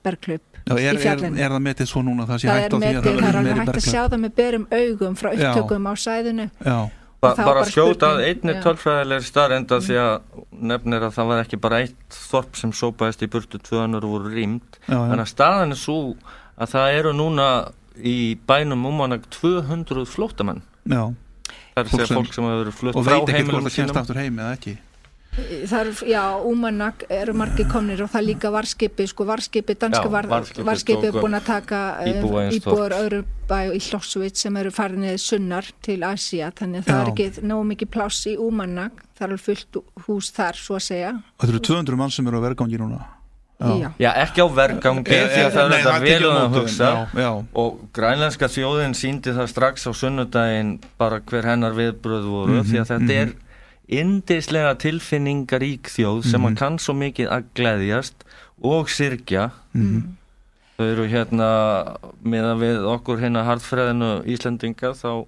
er, 0.78 0.94
í 0.94 0.96
er, 0.96 1.02
fjallinu. 1.02 1.40
er 1.42 1.50
það 1.56 1.64
metið 1.66 1.88
svo 1.90 2.02
núna 2.06 2.26
það 2.30 2.42
sé 2.44 2.48
það 2.50 2.60
hægt 2.60 2.66
er 2.66 2.76
á 2.76 2.80
því 2.80 2.90
að 2.90 3.04
það 3.04 3.10
er 3.10 3.20
verði 3.20 3.40
alveg 3.40 3.50
meiri 3.50 3.60
hægt 3.60 3.80
að 3.80 3.88
sjá 3.90 4.02
það 4.14 4.20
með 4.24 4.34
berum 4.40 4.66
augum 4.80 5.16
frá 5.20 5.30
Já. 5.34 5.40
upptökum 5.50 5.88
á 5.90 5.94
sæðinu 6.06 6.46
Já, 6.66 6.78
Ba 7.20 7.34
bara 7.36 7.46
bara 7.50 7.64
skjóta 7.68 8.10
að 8.14 8.20
spurning, 8.22 8.28
einni 8.30 8.54
já. 8.54 8.60
tölfræðileg 8.64 9.24
starrenda 9.28 9.80
því 9.84 9.96
að 10.00 10.14
nefnir 10.72 11.04
að 11.08 11.16
það 11.18 11.32
var 11.32 11.42
ekki 11.44 11.58
bara 11.66 11.80
eitt 11.84 12.20
þorp 12.30 12.60
sem 12.62 12.72
sópaðist 12.72 13.26
í 13.26 13.28
burtu 13.34 13.60
tvö 13.60 13.82
önnur 13.88 14.06
voru 14.08 14.32
rýmt 14.32 14.78
þannig 14.88 15.24
að 15.26 15.32
staðan 15.34 15.76
er 15.76 15.82
svo 15.82 15.98
að 16.60 16.72
það 16.76 17.00
eru 17.02 17.12
núna 17.18 17.48
í 18.00 18.38
bænum 18.48 18.86
umanag 18.88 19.26
200 19.36 20.06
flótamenn 20.08 20.62
já. 20.88 21.10
það 21.76 21.82
er 21.82 21.84
að 21.84 21.90
Fólk 21.90 22.00
segja 22.00 22.08
sem- 22.14 22.22
fólk 22.22 22.34
sem 22.38 22.48
hefur 22.48 22.62
verið 22.64 22.78
flutt 22.80 22.96
og 22.96 23.04
frá 23.10 23.18
veit 23.18 23.34
ekki 23.34 23.36
heimilum 23.42 24.89
það 25.40 25.68
Það 25.70 25.80
er, 25.80 25.90
já, 26.12 26.24
Úmanak 26.50 27.04
eru 27.10 27.34
margir 27.38 27.68
komnir 27.72 28.02
og 28.04 28.10
það 28.14 28.26
líka 28.28 28.52
varskipi, 28.54 29.06
sko 29.12 29.26
varskipi, 29.30 29.76
danska 29.80 30.04
Já, 30.06 30.12
var, 30.14 30.28
varskipi 30.68 31.10
er 31.10 31.18
búin 31.20 31.38
að 31.40 31.46
taka 31.50 31.82
eh, 32.06 32.24
íbúar 32.58 32.96
öðru 32.98 33.22
bæ 33.50 33.60
og 33.72 33.76
í 33.78 33.82
Hlósvit 33.90 34.38
sem 34.38 34.58
eru 34.62 34.72
farinni 34.72 35.16
sunnar 35.18 35.66
til 35.86 36.04
Asia, 36.06 36.52
þannig 36.56 36.84
að 36.84 36.90
það 36.90 36.98
Já. 36.98 37.04
er 37.06 37.14
ekki 37.14 37.48
nógu 37.54 37.70
mikið 37.74 37.92
pláss 37.96 38.26
í 38.30 38.36
Úmanak, 38.38 39.00
það 39.18 39.26
er 39.26 39.30
alveg 39.34 39.46
fullt 39.48 39.80
hús 40.08 40.32
þar, 40.36 40.60
svo 40.60 40.76
að 40.78 40.84
segja. 40.90 41.14
Þetta 41.40 41.54
eru 41.56 41.64
200 41.72 41.98
mann 42.04 42.12
sem 42.14 42.28
eru 42.30 42.42
á 42.42 42.46
vergangi 42.50 42.78
núna 42.82 43.00
Já, 43.60 43.92
Já, 44.00 44.10
ekki 44.24 44.40
á 44.40 44.48
vergangi 44.56 45.04
því 45.04 45.42
að 45.44 45.52
það 45.52 45.64
er 45.66 45.74
þetta 45.74 45.90
það 45.90 45.96
er 45.98 46.04
vel 46.06 46.12
tekið 46.14 46.30
á 46.32 46.40
að 46.40 46.54
hugsa 46.56 46.86
já, 46.88 47.00
já. 47.20 47.32
og 47.60 47.80
grænlenska 47.98 48.48
þjóðin 48.54 48.94
síndi 48.96 49.34
það 49.36 49.50
strax 49.52 49.84
á 49.84 49.92
sunnudaginn 50.00 50.70
bara 51.02 51.18
hver 51.20 51.44
hennar 51.50 51.76
viðbröð 51.76 52.30
voru 52.32 52.54
Mhm, 52.62 52.70
því 52.70 52.80
að 52.80 52.88
þetta 52.94 53.18
er 53.26 53.34
indislega 53.90 54.76
tilfinningarík 54.80 55.90
þjóð 55.90 56.24
sem 56.30 56.42
Mhm. 56.42 56.52
að 56.54 56.58
kann 56.58 56.78
svo 56.78 56.94
mikið 56.94 57.30
að 57.30 57.44
gleðjast 57.56 58.24
og 58.64 58.88
syrkja 58.90 59.52
Mhm. 59.74 60.16
þau 60.78 60.86
eru 60.94 61.08
hérna 61.10 61.98
með 62.24 62.44
að 62.54 62.60
við 62.64 62.78
okkur 62.96 63.20
hérna 63.20 63.44
hartfræðinu 63.46 64.24
Íslendinga 64.26 64.94
þá, 64.96 65.26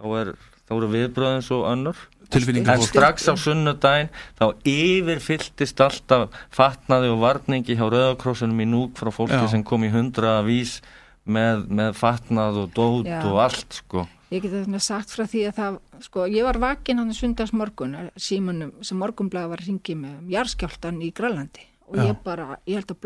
þá, 0.00 0.04
er, 0.20 0.34
þá 0.68 0.72
eru 0.76 0.88
viðbröðin 0.88 1.42
svo 1.42 1.64
önnur 1.70 1.96
tilfinningar 2.30 2.74
En 2.74 2.82
strax 2.82 3.26
á 3.26 3.34
sunnudaginn 3.34 4.08
þá 4.38 4.54
yfirfylltist 4.64 5.80
alltaf 5.82 6.28
fatnaði 6.54 7.10
og 7.10 7.18
varningi 7.24 7.74
hjá 7.76 7.88
Rauðakrossunum 7.90 8.60
í 8.60 8.66
núk 8.70 8.94
frá 8.94 9.10
fólki 9.10 9.40
Já. 9.40 9.48
sem 9.50 9.64
kom 9.64 9.82
í 9.82 9.90
hundra 9.90 10.42
vís 10.44 10.80
með, 11.26 11.66
með 11.68 11.94
fatnað 11.98 12.62
og 12.64 12.74
dót 12.74 13.06
Já. 13.06 13.22
og 13.24 13.38
allt 13.38 13.72
sko. 13.82 14.06
Ég 14.30 14.42
get 14.44 14.52
þetta 14.54 14.80
sagt 14.82 15.10
frá 15.14 15.24
því 15.26 15.40
að 15.48 15.56
það, 15.58 15.78
sko, 16.06 16.26
ég 16.30 16.46
var 16.46 16.58
vakin 16.62 16.98
hann 17.02 17.14
sundags 17.16 17.52
morgun, 17.56 17.96
símanum 18.16 18.72
sem 18.86 18.98
morgunblæði 19.02 19.50
var 19.52 19.62
að 19.64 19.68
ringi 19.72 19.96
með 19.98 20.16
um 20.20 20.30
jarðskjáltan 20.30 21.02
í 21.02 21.10
Grælandi 21.16 21.66
og 21.90 21.96
Já. 21.98 22.04
ég 22.06 22.20
bara, 22.22 22.46
ég 22.70 22.78
held 22.78 22.92
að 22.94 23.00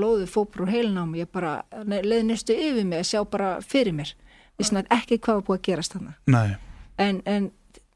heilin 0.69 1.01
á 1.01 1.05
mig, 1.09 1.23
ég 1.25 1.31
bara 1.33 1.55
leði 1.89 2.23
næstu 2.29 2.53
yfir 2.53 2.85
mig 2.85 3.01
að 3.01 3.09
sjá 3.09 3.23
bara 3.25 3.55
fyrir 3.65 3.97
mér, 3.97 4.11
við 4.59 4.69
snart 4.69 4.91
ekki 4.93 5.17
hvað 5.19 5.39
var 5.41 5.47
búið 5.49 5.59
að 5.61 5.67
gerast 5.71 5.95
þarna. 5.97 6.13
Nei, 6.29 6.57
en, 7.01 7.23
en 7.25 7.47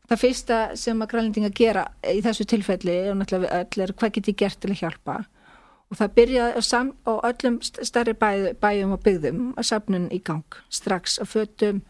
það 0.08 0.22
fyrsta 0.22 0.60
sem 0.80 1.02
að 1.04 1.10
grænlendinga 1.12 1.50
gera 1.52 1.82
í 2.08 2.22
þessu 2.24 2.46
tilfelli 2.48 2.96
og 3.10 3.18
náttúrulega 3.20 3.60
öll 3.66 3.84
er 3.84 3.92
hvað 4.00 4.14
get 4.16 4.30
ég 4.32 4.38
gert 4.40 4.60
til 4.64 4.72
að 4.72 4.80
hjálpa 4.80 5.18
og 5.88 5.96
það 6.00 6.14
byrjaði 6.16 6.62
á, 7.04 7.12
öllum 7.28 7.60
st- 7.64 7.84
stærri 7.84 8.14
bæ, 8.16 8.30
bæjum 8.60 8.96
og 8.96 9.02
byggðum 9.04 9.42
að 9.60 9.68
safnun 9.68 10.08
í 10.12 10.22
gang 10.24 10.56
strax 10.72 11.18
að 11.20 11.30
fötum 11.34 11.82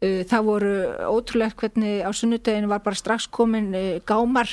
það 0.00 0.42
voru 0.44 0.74
ótrúlegt 1.08 1.56
hvernig 1.56 2.02
á 2.04 2.10
sunnudeginu 2.12 2.68
var 2.68 2.82
bara 2.84 2.98
strax 2.98 3.30
komin 3.32 3.70
uh, 3.74 3.96
gámar 4.04 4.50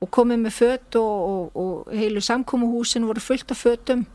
og 0.00 0.08
komið 0.08 0.40
með 0.46 0.56
föt 0.56 0.96
og, 0.96 1.18
og, 1.30 1.58
og 1.60 1.92
heilu 1.92 2.22
samkómuhúsin 2.24 3.04
voru 3.04 3.20
fullt 3.20 3.52
af 3.52 3.60
fötum 3.60 4.06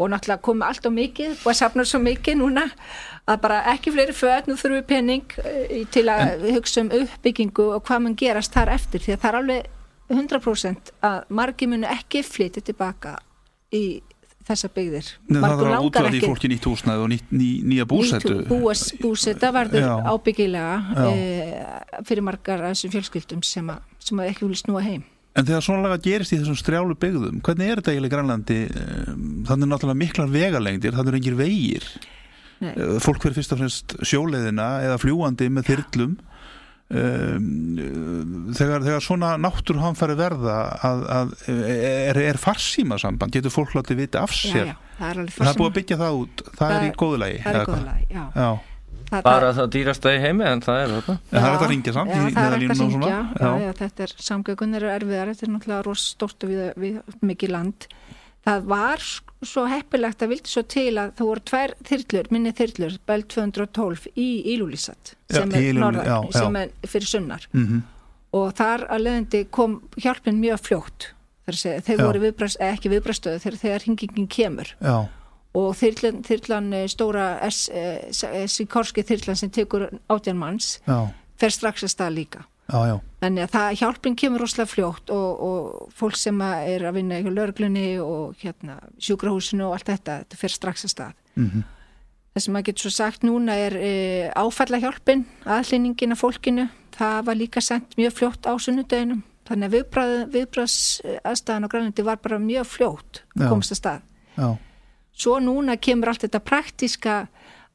og 0.00 0.10
náttúrulega 0.12 0.44
komið 0.44 0.66
allt 0.66 0.88
á 0.88 0.90
mikið 0.92 1.32
og 1.40 1.48
að 1.52 1.58
safna 1.58 1.84
svo 1.88 2.00
mikið 2.04 2.38
núna 2.40 2.66
að 3.28 3.40
bara 3.42 3.60
ekki 3.72 3.92
fleiri 3.94 4.16
föt, 4.16 4.48
nú 4.48 4.56
þurfum 4.56 4.78
við 4.78 4.86
penning 4.88 5.34
eh, 5.44 5.82
til 5.92 6.06
að 6.12 6.46
hugsa 6.54 6.84
um 6.84 6.92
uppbyggingu 7.00 7.66
og 7.76 7.84
hvað 7.88 8.04
mun 8.04 8.16
gerast 8.18 8.54
þar 8.54 8.72
eftir. 8.76 9.02
Því 9.04 9.14
að 9.14 9.20
það 9.24 9.30
er 9.30 9.40
alveg 9.40 9.68
100% 10.10 10.94
að 11.06 11.18
margir 11.40 11.70
munu 11.70 11.88
ekki 11.90 12.24
flytja 12.26 12.64
tilbaka 12.66 13.18
í 13.76 13.84
þessa 14.50 14.70
byggðir. 14.76 15.08
Nei 15.30 15.38
það 15.40 15.62
þarf 15.62 15.70
að 15.70 16.10
í 16.10 16.18
ekki- 16.20 16.30
fólki 16.30 16.50
nýtt 16.52 16.68
húsnæði 16.68 17.04
og 17.04 17.08
nýtt, 17.12 17.30
ný, 17.30 17.48
nýja 17.70 17.86
búsettu 17.88 18.34
Nýtt 18.34 18.50
búas, 18.50 18.82
búseta 19.00 19.52
verður 19.54 19.86
ábyggilega 20.10 21.06
e, 21.06 22.04
fyrir 22.08 22.26
margar 22.26 22.66
af 22.66 22.74
þessum 22.74 22.94
fjölskyldum 22.96 23.42
sem, 23.46 23.72
að, 23.72 23.82
sem 24.02 24.20
að 24.20 24.30
ekki 24.32 24.46
vilja 24.46 24.62
snúa 24.64 24.84
heim. 24.84 25.04
En 25.38 25.46
þegar 25.46 25.62
svona 25.62 25.84
laga 25.86 26.00
gerist 26.02 26.34
í 26.34 26.40
þessum 26.40 26.58
strjálu 26.58 26.96
byggðum 26.98 27.42
hvernig 27.46 27.68
er 27.70 27.80
þetta 27.80 27.92
eiginlega 27.94 28.16
Grænlandi? 28.16 28.56
Um, 28.74 29.20
þannig 29.46 29.66
er 29.66 29.70
náttúrulega 29.70 30.00
miklar 30.00 30.32
vegalengdir 30.32 30.96
þannig 30.96 31.12
er 31.14 31.18
engir 31.20 31.36
vegir. 31.38 31.86
Nei. 32.60 32.72
Uh, 32.74 32.96
fólk 33.00 33.22
verður 33.22 33.38
fyrst 33.38 33.54
og 33.54 33.60
fremst 33.62 33.94
sjóleiðina 34.02 34.66
eða 34.88 34.98
fljúandi 35.00 35.46
með 35.54 35.70
þyrlum 35.70 36.18
um, 36.90 38.50
þegar, 38.56 38.84
þegar 38.86 39.04
svona 39.04 39.34
náttúrhanfæri 39.40 40.16
verða 40.18 40.56
að, 40.86 41.04
að 41.16 41.34
er, 41.54 42.20
er 42.32 42.40
farsíma 42.40 42.98
samband 43.00 43.34
getur 43.36 43.54
fólk 43.54 43.76
látið 43.78 44.02
vita 44.04 44.24
af 44.24 44.34
já, 44.34 44.40
sér? 44.54 44.72
já, 44.72 44.74
það 44.98 45.06
er 45.12 45.22
alveg 45.22 45.36
það 45.36 45.52
er 45.52 45.60
búið 45.60 45.70
að 45.70 45.78
byggja 45.78 46.00
það 46.02 46.18
út. 46.24 46.44
Það, 46.50 46.58
Það 46.60 46.76
er 46.76 46.88
í 46.88 46.92
góðu 47.04 47.22
lagi 47.22 47.40
það 47.44 47.60
er 47.60 47.70
já. 48.10 48.24
Já. 48.34 48.50
það, 49.10 49.24
bara 49.30 49.52
það 49.58 49.72
dýrasta 49.76 50.14
í 50.14 50.20
heimi 50.24 50.48
en 50.50 50.64
það 50.66 50.82
er 50.84 50.94
þetta 50.96 51.16
En 51.16 51.26
það 51.30 51.48
er 51.50 51.56
Já, 51.56 51.60
að 51.60 51.72
ringja 51.74 51.96
samt 51.96 52.10
já, 52.10 52.20
í 52.20 52.30
er 52.30 52.56
að 52.58 52.84
og 52.86 53.08
já, 53.10 53.50
já, 53.64 53.72
þetta 53.80 54.06
er 54.06 54.16
samgöngun 54.30 54.78
eru 54.80 54.92
erfiðar, 54.94 55.32
þetta 55.34 55.46
er 55.46 55.54
náttúrulega 55.54 55.86
ros 55.86 56.06
stórt 56.14 56.46
og 56.46 56.52
við, 56.52 56.62
við 56.80 57.20
mikið 57.30 57.54
land. 57.54 57.88
Það 58.46 58.68
var 58.70 59.06
svo 59.42 59.64
heppilegt 59.70 60.20
að 60.22 60.28
vildi 60.34 60.50
svo 60.52 60.62
til 60.68 60.90
að 61.00 61.12
það 61.16 61.28
voru 61.30 61.40
tvær 61.48 61.72
þyrlur, 61.88 62.26
minni 62.30 62.52
þyrlur, 62.52 62.98
Bell 63.06 63.22
212 63.24 64.08
í 64.16 64.26
Ílúlísat 64.54 65.14
Já, 65.30 65.38
sem 65.40 65.50
í 65.56 65.62
er 65.70 65.78
norðan, 65.80 66.04
já, 66.06 66.18
já. 66.28 66.40
sem 66.42 66.56
er 66.56 66.70
fyrir 66.86 67.06
sunnar 67.08 67.46
Mhm. 67.54 67.82
og 68.32 68.52
þar 68.54 68.84
að 68.88 69.02
leðandi 69.06 69.40
kom 69.50 69.80
hjálpin 69.96 70.38
mjög 70.40 70.60
fljótt 70.68 71.06
að 71.48 71.54
segja, 71.56 71.80
þeir 71.82 71.98
Já. 71.98 72.04
voru 72.06 72.20
viðbrast, 72.20 72.56
eh, 72.60 72.74
ekki 72.76 72.90
viðbrastöðu 72.92 73.40
þegar, 73.42 73.56
þegar 73.58 73.80
hringingin 73.86 74.28
kemur 74.28 74.68
Já, 74.80 75.08
og 75.54 75.74
þyrlan, 75.74 76.22
þyrlan 76.22 76.72
eh, 76.74 76.86
stóra 76.86 77.24
S, 77.50 77.68
eh, 77.72 78.46
Sikorski 78.46 79.02
þyrlan 79.02 79.36
sem 79.36 79.50
tekur 79.50 79.88
átjan 80.08 80.36
manns 80.38 80.78
já, 80.86 81.08
fer 81.40 81.48
strax 81.50 81.82
að 81.82 81.94
stað 81.96 82.14
líka 82.14 82.44
já, 82.70 82.78
já, 82.88 82.96
Þannig 83.20 83.44
að 83.44 83.52
það, 83.52 83.74
hjálpin 83.80 84.16
kemur 84.16 84.40
rosalega 84.44 84.70
fljótt 84.70 85.10
og, 85.12 85.42
og 85.44 85.90
fólk 85.96 86.16
sem 86.16 86.40
er 86.46 86.86
að 86.88 86.96
vinna 86.96 87.18
í 87.20 87.32
löglunni 87.34 87.88
og 88.00 88.38
hérna 88.40 88.78
sjúkrahúsinu 89.02 89.66
og 89.66 89.76
allt 89.76 89.90
þetta, 89.90 90.20
þetta 90.22 90.40
fer 90.40 90.54
strax 90.54 90.86
að 90.88 90.94
stað. 90.94 91.18
Mhm. 91.36 91.66
Það 92.30 92.44
sem 92.44 92.54
maður 92.54 92.66
getur 92.68 92.86
svo 92.86 92.92
sagt 92.94 93.24
núna 93.26 93.56
er 93.58 93.74
e, 93.74 93.92
áfallahjálpin, 94.38 95.24
aðlinningin 95.50 96.14
af 96.14 96.20
fólkinu. 96.22 96.68
Það 96.94 97.16
var 97.26 97.38
líka 97.40 97.60
sendt 97.64 97.96
mjög 97.98 98.14
fljótt 98.20 98.46
á 98.46 98.54
sunnudöginum. 98.54 99.24
Þannig 99.50 99.66
að 99.66 99.74
viðbrað, 99.74 100.12
viðbraðs 100.30 100.76
aðstæðan 101.26 101.66
á 101.66 101.72
grænlandi 101.72 102.04
var 102.06 102.20
bara 102.22 102.38
mjög 102.38 102.68
fljótt 102.70 103.22
komst 103.34 103.74
að 103.74 103.80
stað. 103.80 104.04
Já, 104.38 104.48
Svo 105.20 105.36
núna 105.42 105.74
kemur 105.76 106.12
allt 106.12 106.22
þetta 106.24 106.40
praktíska 106.40 107.14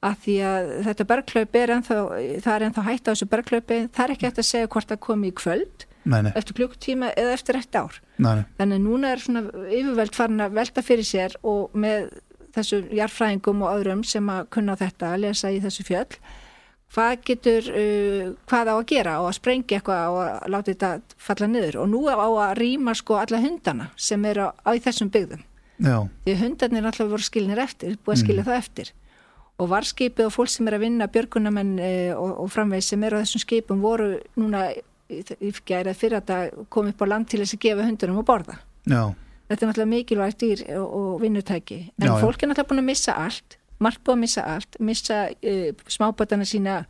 að 0.06 0.22
því 0.26 0.36
að 0.50 0.70
þetta 0.88 1.08
berglaup 1.12 1.58
er 1.62 1.74
ennþá, 1.76 1.98
það 2.46 2.54
er 2.56 2.66
ennþá 2.68 2.86
hægt 2.90 3.10
á 3.10 3.12
þessu 3.12 3.30
berglaupi. 3.32 3.82
Það 3.96 4.06
er 4.06 4.16
ekki 4.16 4.30
hægt 4.30 4.42
að 4.42 4.50
segja 4.52 4.72
hvort 4.76 4.92
það 4.92 5.02
komi 5.08 5.32
í 5.32 5.36
kvöld, 5.42 5.86
nei, 6.04 6.20
nei, 6.28 6.32
eftir 6.36 6.60
klukkutíma 6.60 7.12
eða 7.18 7.36
eftir 7.40 7.60
eitt 7.60 7.80
ár. 7.80 8.00
nei, 8.18 8.32
nei. 8.40 8.46
Þannig 8.60 8.86
núna 8.86 9.12
er 9.16 9.26
svona 9.26 9.46
yfirveld 9.66 10.18
farin 10.18 10.46
að 10.46 10.58
velta 10.60 10.86
fyrir 10.86 11.08
sér 11.08 11.38
og 11.44 11.76
með 11.76 12.10
þessu 12.56 12.82
jarfræðingum 12.96 13.64
og 13.66 13.78
öðrum 13.80 14.04
sem 14.08 14.28
að 14.32 14.50
kunna 14.56 14.78
þetta 14.80 15.14
að 15.14 15.24
lesa 15.26 15.52
í 15.52 15.62
þessu 15.64 15.86
fjöll 15.88 16.20
hvað 16.96 17.24
getur, 17.28 17.66
uh, 17.76 18.30
hvað 18.48 18.72
á 18.72 18.76
að 18.76 18.86
gera 18.92 19.16
og 19.22 19.30
að 19.30 19.38
sprengja 19.40 19.80
eitthvað 19.80 20.14
og 20.14 20.22
að 20.24 20.54
láta 20.54 20.72
þetta 20.72 21.18
falla 21.28 21.50
niður 21.52 21.80
og 21.82 21.90
nú 21.92 22.06
á 22.08 22.16
að 22.16 22.54
rýma 22.62 22.96
sko 22.96 23.18
alla 23.20 23.42
hundana 23.44 23.90
sem 24.00 24.26
eru 24.30 24.48
á, 24.48 24.50
á 24.64 24.72
þessum 24.86 25.12
byggðum 25.12 25.44
Já, 25.76 25.98
því 26.24 26.36
hundarnir 26.40 26.86
alltaf 26.88 27.10
voru 27.12 27.26
skilinir 27.26 27.60
eftir 27.60 27.98
búið 28.00 28.14
að 28.14 28.22
skilja 28.22 28.46
það 28.48 28.62
eftir 28.62 28.92
og 29.62 29.70
varskipið 29.72 30.28
og 30.28 30.34
fólk 30.36 30.52
sem 30.52 30.68
er 30.68 30.78
að 30.78 30.86
vinna 30.86 31.10
björgunamenn 31.12 31.76
uh, 31.80 32.14
og, 32.20 32.32
og 32.46 32.54
framvegis 32.54 32.94
sem 32.94 33.04
eru 33.08 33.20
á 33.20 33.24
þessum 33.24 33.44
skipum 33.46 33.84
voru 33.84 34.16
núna 34.40 34.68
í, 34.74 35.22
í 35.22 35.52
gærið 35.66 36.00
fyrir 36.00 36.20
að 36.20 36.32
það 36.32 36.66
kom 36.74 36.90
upp 36.92 37.06
á 37.06 37.12
land 37.12 37.30
til 37.32 37.42
þess 37.44 37.58
að 37.58 37.68
gefa 37.68 37.86
hundunum 37.88 38.24
að 38.24 38.28
borða. 38.32 38.58
Já, 38.86 39.04
þetta 39.50 39.62
er 39.62 39.70
náttúrulega 39.72 39.94
mikilvægt 39.94 40.42
dýr 40.44 40.66
og, 40.80 40.90
og 41.00 41.14
vinnutæki. 41.24 41.80
En 42.00 42.10
Já, 42.10 42.18
fólk 42.20 42.44
er 42.44 42.52
náttúrulega 42.52 42.72
búin 42.74 42.84
að 42.84 42.92
missa 42.92 43.16
allt 43.26 43.60
margt 43.84 44.04
búin 44.06 44.20
að 44.20 44.24
missa 44.26 44.44
allt, 44.56 44.78
missa 44.80 45.22
uh, 45.32 45.72
smábötana 45.92 46.48
sína 46.48 46.84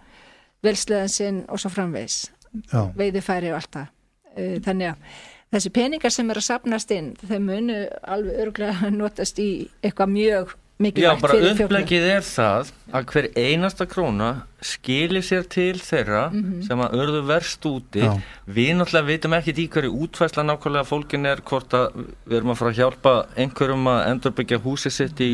velsleðan 0.65 1.11
sinn 1.11 1.39
og 1.49 1.61
svo 1.61 1.71
framvegis. 1.73 2.25
Já, 2.71 2.91
veiðifæri 2.95 3.51
og 3.51 3.59
allt 3.59 3.73
það. 3.77 3.95
Uh, 4.35 4.57
þannig 4.65 4.91
að 4.91 5.23
þessi 5.55 5.71
peningar 5.75 6.13
sem 6.13 6.29
er 6.31 6.41
að 6.41 6.47
sapnast 6.49 6.91
inn 6.91 7.13
þau 7.21 7.39
munu 7.43 7.79
alveg 8.01 8.43
örgulega 8.45 8.91
notast 9.01 9.41
í 9.41 9.49
eitthvað 9.81 10.13
mjög 10.13 10.55
Já, 10.75 10.83
mikilvægt 10.83 11.21
bara 11.21 11.33
fyrir 11.33 11.53
þjófnum. 11.55 11.65
upplegið 11.69 12.05
er 12.11 12.23
það 12.27 12.71
að 12.99 13.05
hver 13.11 13.27
einasta 13.39 13.85
króna 13.87 14.29
skilir 14.65 15.23
sér 15.23 15.45
til 15.47 15.77
þeirra 15.79 16.23
sem 16.67 16.81
að 16.83 16.95
örðu 16.99 17.21
verst 17.29 17.63
úti 17.69 18.01
Já. 18.03 18.11
við 18.57 18.71
náttúrulega 18.75 19.07
vitum 19.07 19.35
ekki 19.37 19.53
í 19.55 19.67
hverju 19.71 19.91
útfæsla 20.03 20.43
nákvæmlega 20.49 20.83
fólkin 20.89 21.25
er 21.31 21.39
hvort 21.47 21.71
að 21.79 21.95
við 22.27 22.37
erum 22.41 22.51
að 22.51 22.59
fara 22.59 22.71
að 22.73 22.79
hjálpa 22.81 23.13
einhverjum 23.37 23.87
að 23.93 24.01
endurbyggja 24.11 24.59
húsi 24.67 24.91
sitt 24.91 25.15
í 25.23 25.29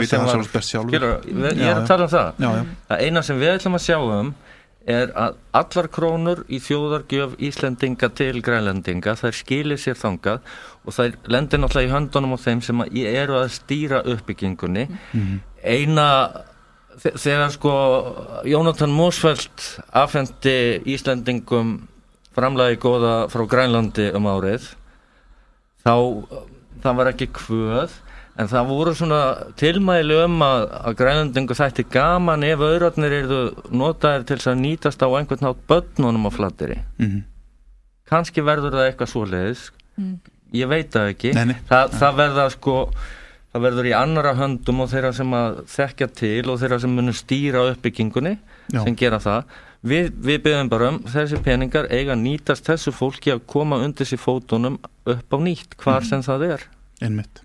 vita 0.00 0.16
sem 0.16 0.24
var- 0.24 0.40
Já, 0.88 1.10
ég 1.28 1.60
er 1.60 1.66
já. 1.66 1.74
að 1.76 1.86
tala 1.92 2.04
um 2.04 2.08
það 2.16 2.32
já, 2.40 2.50
já, 2.56 2.64
það 2.88 3.04
eina 3.04 3.22
sem 3.22 3.36
við 3.44 3.52
ætlum 3.58 3.74
að 3.76 3.84
sjá 3.84 3.98
um 4.00 4.34
er 4.88 5.10
að 5.12 5.34
allar 5.52 5.88
krónur 5.92 6.44
í 6.48 6.58
þjóðargjöf 6.64 7.34
Íslendinga 7.38 8.08
til 8.16 8.40
grænlendinga 8.42 9.12
þær 9.20 9.34
skilir 9.36 9.78
sér 9.78 9.98
þangað 10.00 10.40
og 10.86 10.94
þær 10.96 11.18
lendir 11.28 11.60
náttúrulega 11.60 11.88
í 11.90 11.92
höndunum 11.92 12.32
á 12.34 12.38
þeim 12.40 12.62
sem 12.64 12.80
að 12.80 12.96
eru 13.12 13.36
að 13.42 13.50
stýra 13.58 14.00
uppbyggingunni. 14.08 14.86
Eina 15.62 16.06
þe- 16.96 17.14
þegar 17.20 17.52
sko 17.54 17.74
Jónatan 18.48 18.90
Mósfeldt 18.96 19.66
afhendi 19.92 20.56
Íslendingum 20.88 21.76
framlagi 22.34 22.78
góða 22.80 23.28
frá 23.30 23.44
Grænlandi 23.50 24.08
um 24.16 24.26
árið 24.32 24.70
þá 25.84 25.94
það 26.82 26.96
var 26.96 27.10
ekki 27.12 27.26
kvöð 27.36 27.90
en 28.40 28.48
það 28.48 28.70
voru 28.70 28.94
svona 28.96 29.20
tilmæli 29.60 30.16
um 30.24 30.38
að, 30.44 30.66
að 30.88 30.96
grænlandingu 31.00 31.56
þætti 31.58 31.84
gaman 31.92 32.46
ef 32.48 32.62
auðratnir 32.64 33.16
eru 33.22 33.40
notaðir 33.70 34.24
til 34.30 34.40
að 34.40 34.62
nýtast 34.62 35.04
á 35.04 35.08
einhvern 35.10 35.44
nátt 35.44 35.60
börnunum 35.68 36.28
á 36.28 36.30
flattiri 36.32 36.78
mhm, 37.00 37.20
kannski 38.10 38.44
verður 38.44 38.76
það 38.76 38.90
eitthvað 38.90 39.12
svoleiðis. 39.14 39.64
Ég 40.56 40.70
veit 40.70 40.90
það 40.90 41.12
ekki. 41.12 41.32
Nei, 41.36 41.44
nei. 41.52 41.56
Það, 41.68 41.96
það 42.00 42.20
verða 42.20 42.44
sko 42.56 42.76
það 43.50 43.64
verður 43.66 43.88
í 43.90 43.96
annara 43.98 44.36
höndum 44.38 44.84
og 44.84 44.90
þeirra 44.90 45.10
sem 45.14 45.34
að 45.36 45.60
þekkja 45.70 46.08
til 46.20 46.44
og 46.50 46.60
þeirra 46.62 46.78
sem 46.82 46.94
munum 46.94 47.16
stýra 47.16 47.66
uppbyggingunni 47.72 48.36
Já. 48.36 48.80
sem 48.80 48.96
gera 48.98 49.20
það. 49.22 49.58
Við, 49.90 50.10
við 50.26 50.42
byrjum 50.44 50.72
bara 50.72 50.90
um 50.92 50.98
þessi 51.08 51.38
peningar 51.44 51.88
eiga 51.90 52.16
að 52.16 52.24
nýtast 52.24 52.66
þessu 52.68 52.92
fólki 52.94 53.32
að 53.34 53.46
koma 53.50 53.78
undir 53.84 54.08
sér 54.08 54.20
fótunum 54.20 54.80
upp 55.08 55.36
á 55.36 55.38
nýtt 55.40 55.78
hvar 55.80 56.06
sem 56.06 56.24
það 56.26 56.48
er. 56.50 56.66
Einmitt 57.00 57.44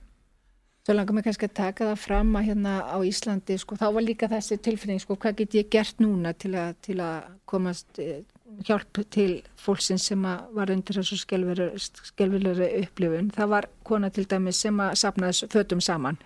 Svo 0.86 0.94
langar 0.94 1.18
mig 1.18 1.26
kannski 1.26 1.48
að 1.50 1.58
taka 1.58 1.86
það 1.90 2.02
fram 2.04 2.36
að 2.38 2.48
hérna 2.52 2.76
á 2.86 2.98
Íslandi, 3.02 3.58
sko, 3.58 3.74
þá 3.80 3.88
var 3.96 4.06
líka 4.06 4.30
þessi 4.30 4.60
tilfinning, 4.62 5.02
sko, 5.02 5.18
hvað 5.18 5.40
get 5.40 5.58
ég 5.58 5.70
gert 5.74 6.02
núna 6.04 6.36
til 6.38 6.52
að, 6.62 6.76
til 6.86 7.00
að 7.02 7.32
komast 7.50 7.98
eh, 8.04 8.20
hjálp 8.68 9.02
til 9.10 9.40
fólksins 9.58 10.06
sem 10.12 10.22
var 10.22 10.70
undir 10.70 11.00
þessu 11.00 11.18
skelvilegri 11.18 12.70
upplifun. 12.84 13.34
Það 13.34 13.52
var 13.56 13.70
kona 13.88 14.12
til 14.14 14.28
dæmis 14.30 14.62
sem 14.62 14.78
að 14.86 14.94
sapnaði 15.02 15.50
fötum 15.56 15.82
saman. 15.82 16.22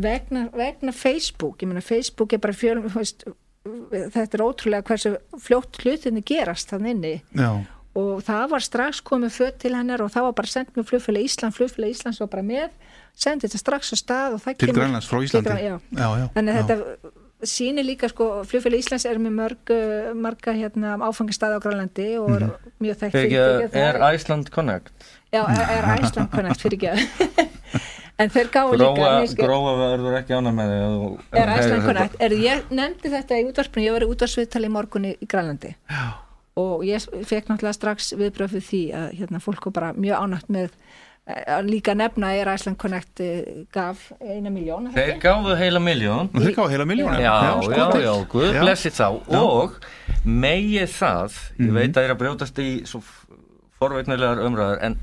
Vegna, 0.00 0.50
vegna 0.52 0.92
Facebook, 0.92 1.64
ég 1.64 1.72
meina 1.72 1.80
Facebook 1.84 2.36
er 2.36 2.44
bara 2.44 2.56
fjölum, 2.56 2.92
veist, 2.92 3.24
þetta 3.64 4.36
er 4.36 4.44
ótrúlega 4.44 4.86
hversu 4.88 5.16
fljótt 5.40 5.80
hlutinni 5.82 6.22
gerast 6.24 6.70
þann 6.72 6.88
inni 6.94 7.16
Já, 7.36 7.50
og 7.98 8.22
það 8.24 8.44
var 8.54 8.64
strax 8.64 9.02
komið 9.04 9.34
föt 9.34 9.58
til 9.64 9.74
hennar 9.76 10.00
og 10.04 10.12
það 10.14 10.28
var 10.28 10.36
bara 10.38 10.52
sendt 10.52 10.76
með 10.76 10.88
flugfélag 10.92 11.26
Ísland, 11.26 11.56
flugfélag 11.56 11.92
Íslands 11.92 12.20
var 12.22 12.30
bara 12.32 12.46
með 12.46 12.70
sendi 13.20 13.48
þetta 13.48 13.60
strax 13.60 13.92
á 13.92 13.96
stað 14.00 14.36
og 14.36 14.44
það 14.44 14.56
til 14.56 14.70
kemur 14.70 14.80
Grænlands 14.80 15.08
frá 15.10 15.18
til 15.18 15.28
Íslandi 15.28 15.50
Grænlands, 15.50 15.88
já. 15.90 16.00
já, 16.00 16.08
já, 16.20 16.26
þannig 16.36 16.54
að 16.54 16.60
já. 16.60 16.68
þetta 16.70 17.16
sýnir 17.50 17.86
líka 17.86 18.10
sko, 18.10 18.26
flugfélag 18.48 18.82
Íslands 18.82 19.06
er 19.08 19.20
með 19.22 19.36
mörg 19.38 19.72
uh, 19.72 20.10
marga 20.16 20.54
hérna, 20.56 20.96
áfangistæði 21.08 21.56
á 21.56 21.60
Grænlandi 21.64 22.08
og 22.20 22.34
er 22.36 22.46
mjög 22.82 23.00
þekkt 23.04 23.20
ekki, 23.22 23.80
er 23.80 24.00
Iceland 24.10 24.52
Connect 24.52 24.92
já, 25.32 25.42
er, 25.48 25.88
Æsland 25.96 26.30
Connect 26.34 26.64
fyrir 26.64 26.78
ekki 26.78 27.38
en 28.20 28.32
þeir 28.32 28.50
gáðu 28.52 28.80
líka 28.80 29.12
gróa 29.40 29.76
verður 29.78 30.18
ekki 30.20 30.36
ána 30.36 30.52
með 30.54 30.72
þig 30.74 31.38
er 31.42 31.52
Æsland. 31.56 31.86
Connect 31.86 32.24
er, 32.26 32.36
ég 32.40 32.72
nefndi 32.72 33.12
þetta 33.14 33.38
í 33.40 33.46
útvarpinu, 33.48 33.86
ég 33.86 33.96
var 33.96 34.06
í 34.06 34.10
útvarsviðtali 34.14 34.68
í 34.68 34.74
morgunni 34.74 35.14
í 35.16 35.28
Grænlandi 35.30 35.72
já. 35.76 36.02
og 36.60 36.84
ég 36.88 37.06
fekk 37.28 37.52
náttúrulega 37.52 37.78
strax 37.78 38.12
viðbröð 38.16 38.58
fyrir 38.58 38.68
því 38.68 38.82
að 39.00 39.14
hérna, 39.20 39.44
fólk 39.44 39.70
var 39.70 39.76
bara 39.78 39.94
mjög 39.96 40.26
ánægt 40.26 40.52
með 40.52 40.76
líka 41.62 41.94
nefna 41.94 42.32
er 42.34 42.48
Æsland 42.50 42.76
Connect 42.80 43.20
eh, 43.20 43.64
gaf 43.72 44.08
eina 44.20 44.50
miljón 44.50 44.88
þeir 44.94 45.18
gáðu 45.22 45.54
heila 45.60 45.78
miljón 45.80 46.30
þeir 46.32 46.54
gáðu 46.56 46.70
heila 46.72 46.86
miljónu 46.88 47.20
Já, 47.20 47.34
já, 47.70 48.00
já, 48.02 48.14
Guð 48.32 48.54
Já. 48.54 48.60
blessi 48.64 48.90
þá. 48.90 49.06
Og 49.38 49.76
megi 50.24 50.82
það, 50.90 51.36
ég 51.60 51.68
Mhm. 51.68 51.74
veit 51.76 51.92
að 51.96 52.02
ég 52.02 52.08
er 52.10 52.14
að 52.14 52.20
brjótast 52.24 52.58
í 52.58 52.70
svo 52.88 53.02
forveitnilegar 53.80 54.42
umræður 54.44 54.82
en 54.82 54.96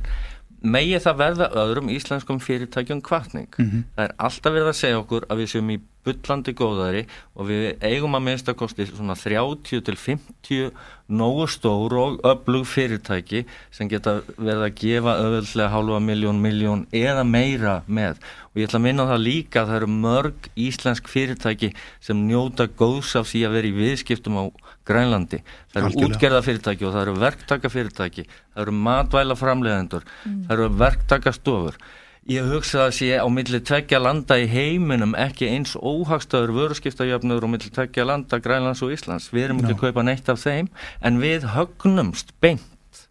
megi 0.63 0.97
það 1.03 1.17
verða 1.21 1.47
öðrum 1.53 1.89
íslenskum 1.93 2.39
fyrirtækjum 2.41 3.01
kvartning 3.05 3.47
Mhm. 3.59 3.83
það 3.97 4.03
er 4.07 4.13
alltaf 4.17 4.53
verið 4.53 4.71
að 4.71 4.79
segja 4.81 4.99
okkur 5.03 5.25
að 5.29 5.37
við 5.43 5.51
séum 5.53 5.71
í 5.71 5.79
bullandi 6.07 6.53
góðari 6.55 7.05
og 7.35 7.47
við 7.49 7.77
eigum 7.83 8.15
að 8.15 8.23
minnsta 8.23 8.53
kosti 8.55 8.85
svona 8.87 9.13
30 9.15 9.81
til 9.83 9.95
50 9.95 10.71
nógu 11.09 11.47
stór 11.51 11.93
og 11.99 12.21
öflug 12.23 12.65
fyrirtæki 12.65 13.45
sem 13.71 13.89
geta 13.89 14.21
verið 14.39 14.63
að 14.69 14.75
gefa 14.79 15.13
öðvöldlega 15.19 15.69
hálfa 15.69 15.99
miljón, 15.99 16.39
miljón 16.41 16.85
eða 16.91 17.23
meira 17.27 17.81
með 17.89 18.15
og 18.17 18.55
ég 18.55 18.67
ætla 18.69 18.79
að 18.79 18.87
minna 18.87 19.03
það 19.11 19.23
líka 19.27 19.61
að 19.61 19.67
það 19.67 19.75
eru 19.81 19.87
mörg 19.87 20.49
íslensk 20.55 21.07
fyrirtæki 21.11 21.73
sem 21.99 22.23
njóta 22.27 22.67
góðs 22.67 23.15
af 23.19 23.27
því 23.27 23.43
að 23.45 23.51
vera 23.59 23.67
í 23.67 23.75
viðskiptum 23.77 24.39
á 24.39 24.43
Grænlandi. 24.87 25.43
Það 25.71 25.79
eru 25.81 25.91
Algjörlega. 25.91 26.17
útgerða 26.17 26.41
fyrirtæki 26.47 26.87
og 26.87 26.95
það 26.95 27.05
eru 27.05 27.15
verktaka 27.21 27.71
fyrirtæki 27.73 28.27
það 28.27 28.65
eru 28.65 28.75
matvæla 28.87 29.37
framleiðendur 29.37 30.05
það 30.25 30.53
eru 30.57 30.69
verktaka 30.81 31.33
stofur 31.35 31.79
ég 32.27 32.47
hugsa 32.51 32.87
að 32.87 32.95
sé 32.97 33.09
á 33.15 33.27
milli 33.31 33.59
tveggja 33.63 33.99
landa 34.03 34.35
í 34.35 34.47
heiminum 34.51 35.13
ekki 35.15 35.47
eins 35.47 35.77
óhagstöður 35.79 36.51
vöruskiptajöfnur 36.57 37.45
og 37.45 37.53
milli 37.53 37.71
tveggja 37.71 38.03
landa 38.07 38.39
Grænlands 38.43 38.83
og 38.83 38.91
Íslands. 38.91 39.29
Við 39.31 39.45
erum 39.45 39.61
ekki 39.61 39.77
að 39.77 39.83
kaupa 39.85 40.03
neitt 40.03 40.27
af 40.31 40.41
þeim 40.43 40.67
en 40.99 41.21
við 41.23 41.47
högnumst 41.55 42.35
beint 42.43 43.07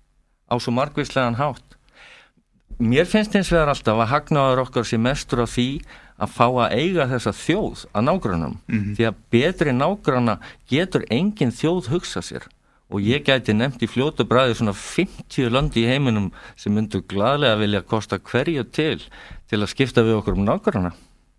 á 0.52 0.54
svo 0.60 0.74
margvíslegan 0.76 1.40
hátt. 1.40 1.64
Mér 2.76 3.08
finnst 3.08 3.32
hins 3.32 3.48
vegar 3.48 3.72
alltaf 3.72 3.96
að 4.04 4.12
hagnaður 4.12 4.66
okkar 4.66 4.84
sé 4.84 5.00
mestur 5.00 5.46
af 5.46 5.54
því 5.54 5.70
að 5.80 5.96
fá 6.32 6.46
að 6.48 6.76
eiga 6.80 7.08
þessa 7.10 7.32
þjóð 7.36 7.86
að 7.92 8.06
nágrannum 8.08 8.54
því 8.96 9.08
að 9.08 9.18
betri 9.30 9.72
nágranna 9.76 10.38
getur 10.70 11.04
engin 11.10 11.52
þjóð 11.52 11.90
hugsa 11.92 12.22
sér. 12.24 12.46
Og 12.88 13.02
ég 13.02 13.24
gæti 13.26 13.52
nefnt 13.52 13.82
í 13.82 13.88
fljótu 13.90 14.24
bræði 14.24 14.54
svona 14.60 14.72
50 14.72 15.50
landi 15.50 15.82
í 15.82 15.88
heiminum 15.90 16.30
sem 16.54 16.72
myndu 16.72 17.02
gladlega 17.02 17.58
vilja 17.58 17.82
kosta 17.82 18.18
hverju 18.18 18.64
til 18.70 19.02
til 19.50 19.60
að 19.60 19.72
skipta 19.72 20.04
við 20.06 20.20
okkur 20.20 20.38
um 20.38 20.46
nágranna. 20.46 20.92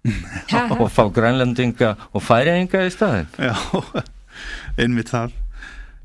Og 0.81 0.89
fá 0.93 1.07
grænlendinga 1.11 1.95
og 2.13 2.23
færiðinga 2.23 2.85
í 2.87 2.91
staðin 2.93 3.27
Já, 3.41 3.55
einmitt 4.81 5.11
það 5.11 5.33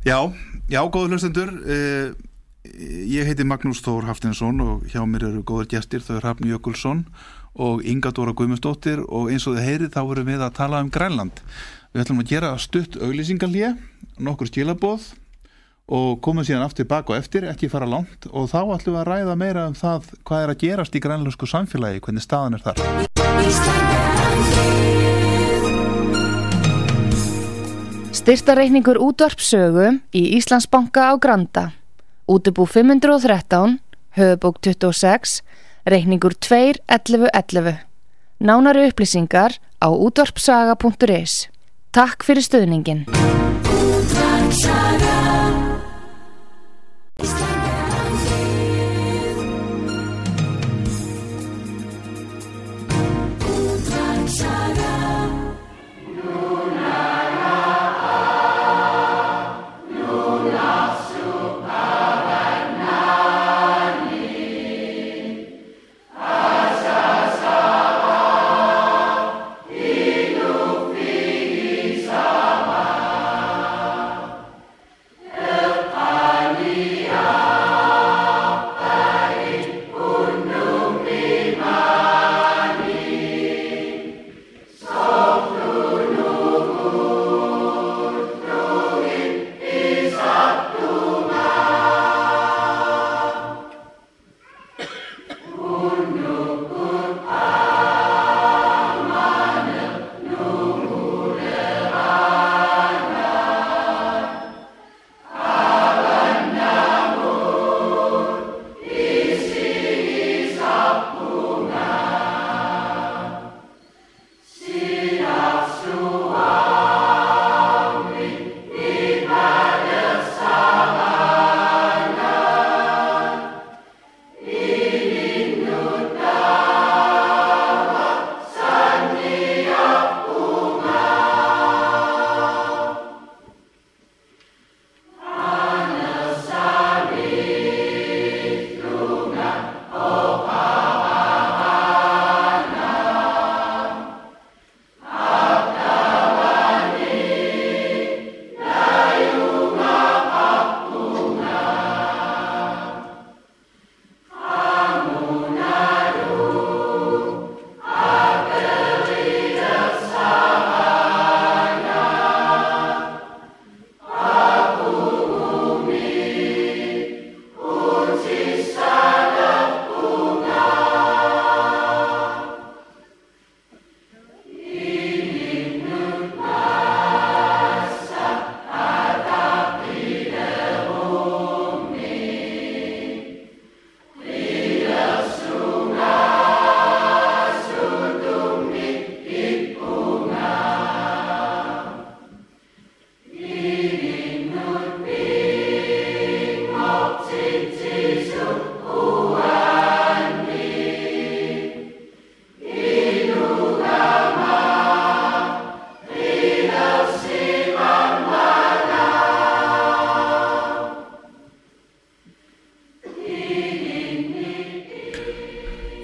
Já, 0.02 0.18
já, 0.66 0.80
góður 0.90 1.14
hlustendur 1.14 1.52
uh, 1.52 2.14
Ég 2.62 3.28
heiti 3.28 3.46
Magnús 3.46 3.82
Þór 3.84 4.08
Haftinsson 4.08 4.62
og 4.64 4.88
hjá 4.90 5.02
mér 5.06 5.28
eru 5.28 5.44
góður 5.46 5.68
gestir, 5.74 6.02
þau 6.02 6.16
er 6.16 6.24
Hrafn 6.24 6.50
Jökulsson 6.50 7.04
og 7.54 7.84
Inga 7.84 8.12
Dóra 8.14 8.32
Guðmundsdóttir 8.36 9.02
og 9.08 9.30
eins 9.32 9.46
og 9.46 9.56
þið 9.58 9.66
heyrið 9.66 9.94
þá 9.94 10.02
verum 10.08 10.28
við 10.30 10.44
að 10.44 10.54
tala 10.56 10.80
um 10.82 10.90
Grænland. 10.92 11.42
Við 11.92 12.04
ætlum 12.04 12.22
að 12.22 12.30
gera 12.30 12.52
stutt 12.60 12.96
auglýsingalíja, 12.96 13.74
nokkur 14.16 14.48
skilaboð 14.48 15.10
og 15.92 16.20
komum 16.24 16.46
síðan 16.46 16.64
aftur 16.64 16.88
bak 16.88 17.10
og 17.10 17.18
eftir, 17.18 17.44
ekki 17.50 17.68
fara 17.68 17.88
langt 17.88 18.28
og 18.30 18.48
þá 18.48 18.60
ætlum 18.78 18.96
við 18.96 19.02
að 19.02 19.08
ræða 19.10 19.34
meira 19.36 19.66
um 19.68 19.76
það 19.76 20.12
hvað 20.24 20.44
er 20.44 20.52
að 20.54 20.60
gerast 20.62 20.96
í 20.96 21.02
grænlösku 21.04 21.48
samfélagi, 21.50 22.00
hvernig 22.00 22.24
staðan 22.24 22.56
er 22.56 22.64
þar. 22.64 22.80
Styrtareikningur 28.22 29.00
útvarpsögu 29.02 29.98
í 30.14 30.22
Íslandsbanka 30.38 31.10
á 31.10 31.14
Granda. 31.18 31.72
Útubú 32.30 32.64
513, 32.70 33.80
höfubók 34.14 34.60
26, 34.62 35.42
reikningur 35.86 36.34
2.11.11. 36.38 37.78
Nánari 38.42 38.88
upplýsingar 38.90 39.58
á 39.82 39.88
útvarpsaga.is. 39.90 41.48
Takk 41.92 42.24
fyrir 42.26 42.42
stöðningin. 42.46 43.06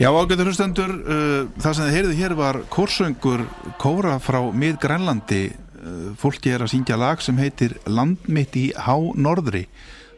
Já, 0.09 0.15
ágættur 0.17 0.49
hlustendur, 0.49 0.93
uh, 1.05 1.49
það 1.61 1.75
sem 1.77 1.85
þið 1.85 1.93
heyrðu 1.93 2.13
hér 2.17 2.35
var 2.39 2.57
kórsöngur 2.73 3.43
Kóra 3.77 4.15
frá 4.17 4.39
mið-Grænlandi. 4.57 5.41
Uh, 5.83 6.07
fólki 6.17 6.49
er 6.49 6.65
að 6.65 6.71
syngja 6.73 6.97
lag 6.97 7.21
sem 7.21 7.37
heitir 7.37 7.75
Landmitt 7.85 8.57
í 8.57 8.71
Há 8.73 8.97
Norðri. 8.97 9.67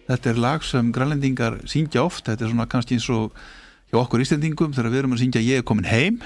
Þetta 0.07 0.31
er 0.31 0.39
lag 0.45 0.63
sem 0.63 0.93
grænlendingar 0.95 1.59
syngja 1.67 2.05
oft, 2.05 2.23
þetta 2.29 2.47
er 2.47 2.53
svona 2.53 2.69
kannski 2.71 3.01
eins 3.01 3.09
og 3.11 3.35
hjá 3.91 3.99
okkur 4.05 4.23
ístendingum 4.23 4.79
þegar 4.79 4.93
við 4.95 5.03
erum 5.03 5.19
að 5.19 5.25
syngja 5.25 5.43
Ég 5.43 5.65
er 5.65 5.67
komin 5.67 5.91
heim. 5.91 6.23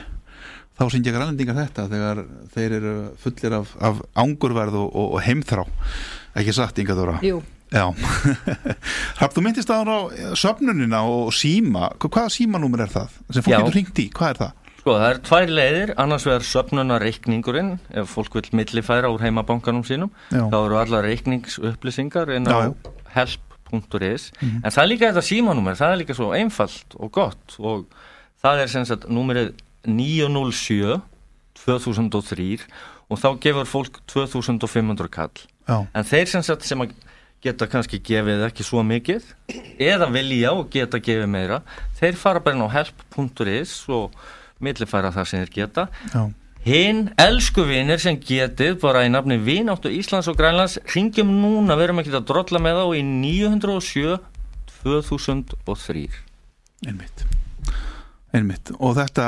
Þá 0.77 0.85
syngja 0.93 1.17
grænlendingar 1.17 1.61
þetta 1.63 1.89
þegar 1.89 2.23
þeir 2.53 2.79
eru 2.83 2.95
fullir 3.25 3.61
af, 3.63 3.73
af 3.81 4.05
ángurverð 4.13 4.77
og, 4.83 4.93
og, 4.93 5.17
og 5.17 5.25
heimþrá. 5.25 5.65
Ekki 6.37 6.59
satt, 6.61 6.85
Inga 6.85 7.01
Þóra? 7.01 7.17
Jú, 7.25 7.41
Já, 7.75 7.91
Hrafn, 9.15 9.37
þú 9.37 9.45
myndist 9.47 9.71
að 9.71 9.91
á 9.95 9.99
söfnunina 10.39 11.01
og 11.07 11.33
síma, 11.37 11.93
hvaða 12.03 12.33
símanúmer 12.35 12.85
er 12.85 12.93
það 12.93 13.17
sem 13.31 13.45
fólk 13.47 13.55
getur 13.55 13.77
hringt 13.77 14.01
í, 14.03 14.09
hvað 14.15 14.33
er 14.33 14.41
það? 14.43 14.61
Sko, 14.81 14.95
það 15.01 15.07
er 15.09 15.21
tvær 15.29 15.53
leiðir, 15.59 15.93
annars 16.03 16.27
vegar 16.29 16.47
söpnunarreikningurinn, 16.49 17.71
ef 17.95 18.11
fólk 18.13 18.35
vil 18.37 18.49
millifæra 18.59 19.09
úr 19.15 19.23
heimabankanum 19.25 19.85
sínum, 19.87 20.11
Já. 20.29 20.43
þá 20.53 20.59
eru 20.59 20.81
allar 20.83 21.07
reikningsupplýsingar 21.07 22.35
inn 22.35 22.51
á 22.51 22.75
help.is, 23.15 24.27
en 24.43 24.67
það 24.67 24.83
er 24.83 24.91
líka 24.91 25.09
þetta 25.13 25.25
símanúmer, 25.31 25.79
það 25.79 25.95
er 25.95 26.03
líka 26.03 26.19
svo 26.19 26.33
einfalt 26.37 26.99
og 26.99 27.15
gott. 27.15 27.57
Og 27.63 27.87
það 28.45 28.65
er 28.65 28.75
sem 28.75 28.85
sagt 28.91 29.09
númerið 29.09 29.55
907 29.89 30.99
2003 31.65 32.51
og 33.13 33.21
þá 33.21 33.29
gefur 33.41 33.69
fólk 33.69 33.99
2500 34.11 35.11
kall. 35.13 35.45
Já, 35.65 35.87
En 35.97 36.05
þeir 36.05 36.29
sem 36.29 36.45
sem 36.45 36.83
að 36.85 36.93
geta 37.45 37.69
kannski 37.71 38.01
gefið 38.05 38.47
ekki 38.49 38.65
svo 38.67 38.83
mikið 38.87 39.27
eða 39.83 40.09
vilja 40.15 40.55
og 40.57 40.71
geta 40.73 41.01
gefið 41.03 41.29
meira. 41.31 41.61
Þeir 42.01 42.19
fara 42.21 42.43
bara 42.45 42.57
inn 42.57 42.65
á 42.65 42.75
help.is 42.75 43.77
og 43.93 44.17
millifæra 44.65 45.13
það 45.15 45.31
sem 45.31 45.45
þeir 45.45 45.55
geta. 45.59 45.87
Já, 46.15 46.25
hinn 46.65 47.11
elsku 47.21 47.67
vinir 47.69 48.01
sem 48.01 48.17
getið 48.17 48.79
bara 48.83 49.05
í 49.05 49.11
nafni 49.13 49.37
Vináttu 49.45 49.93
Íslands 49.93 50.31
og 50.33 50.39
Grænlands 50.39 50.79
ringjum 50.95 51.29
núna, 51.43 51.77
við 51.77 51.91
erum 51.91 52.01
ekki 52.01 52.15
að 52.17 52.29
drolla 52.31 52.63
með 52.65 52.81
þá 52.81 52.87
í 52.97 53.03
907 53.09 54.17
2003 54.85 56.07
einmitt. 56.89 57.25
Einmitt, 58.35 58.73
og 58.81 58.97
þetta 58.99 59.27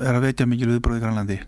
er 0.00 0.16
að 0.16 0.24
veitja 0.24 0.46
mikil 0.48 0.70
viðbróði 0.70 1.02
Grænlandi, 1.02 1.38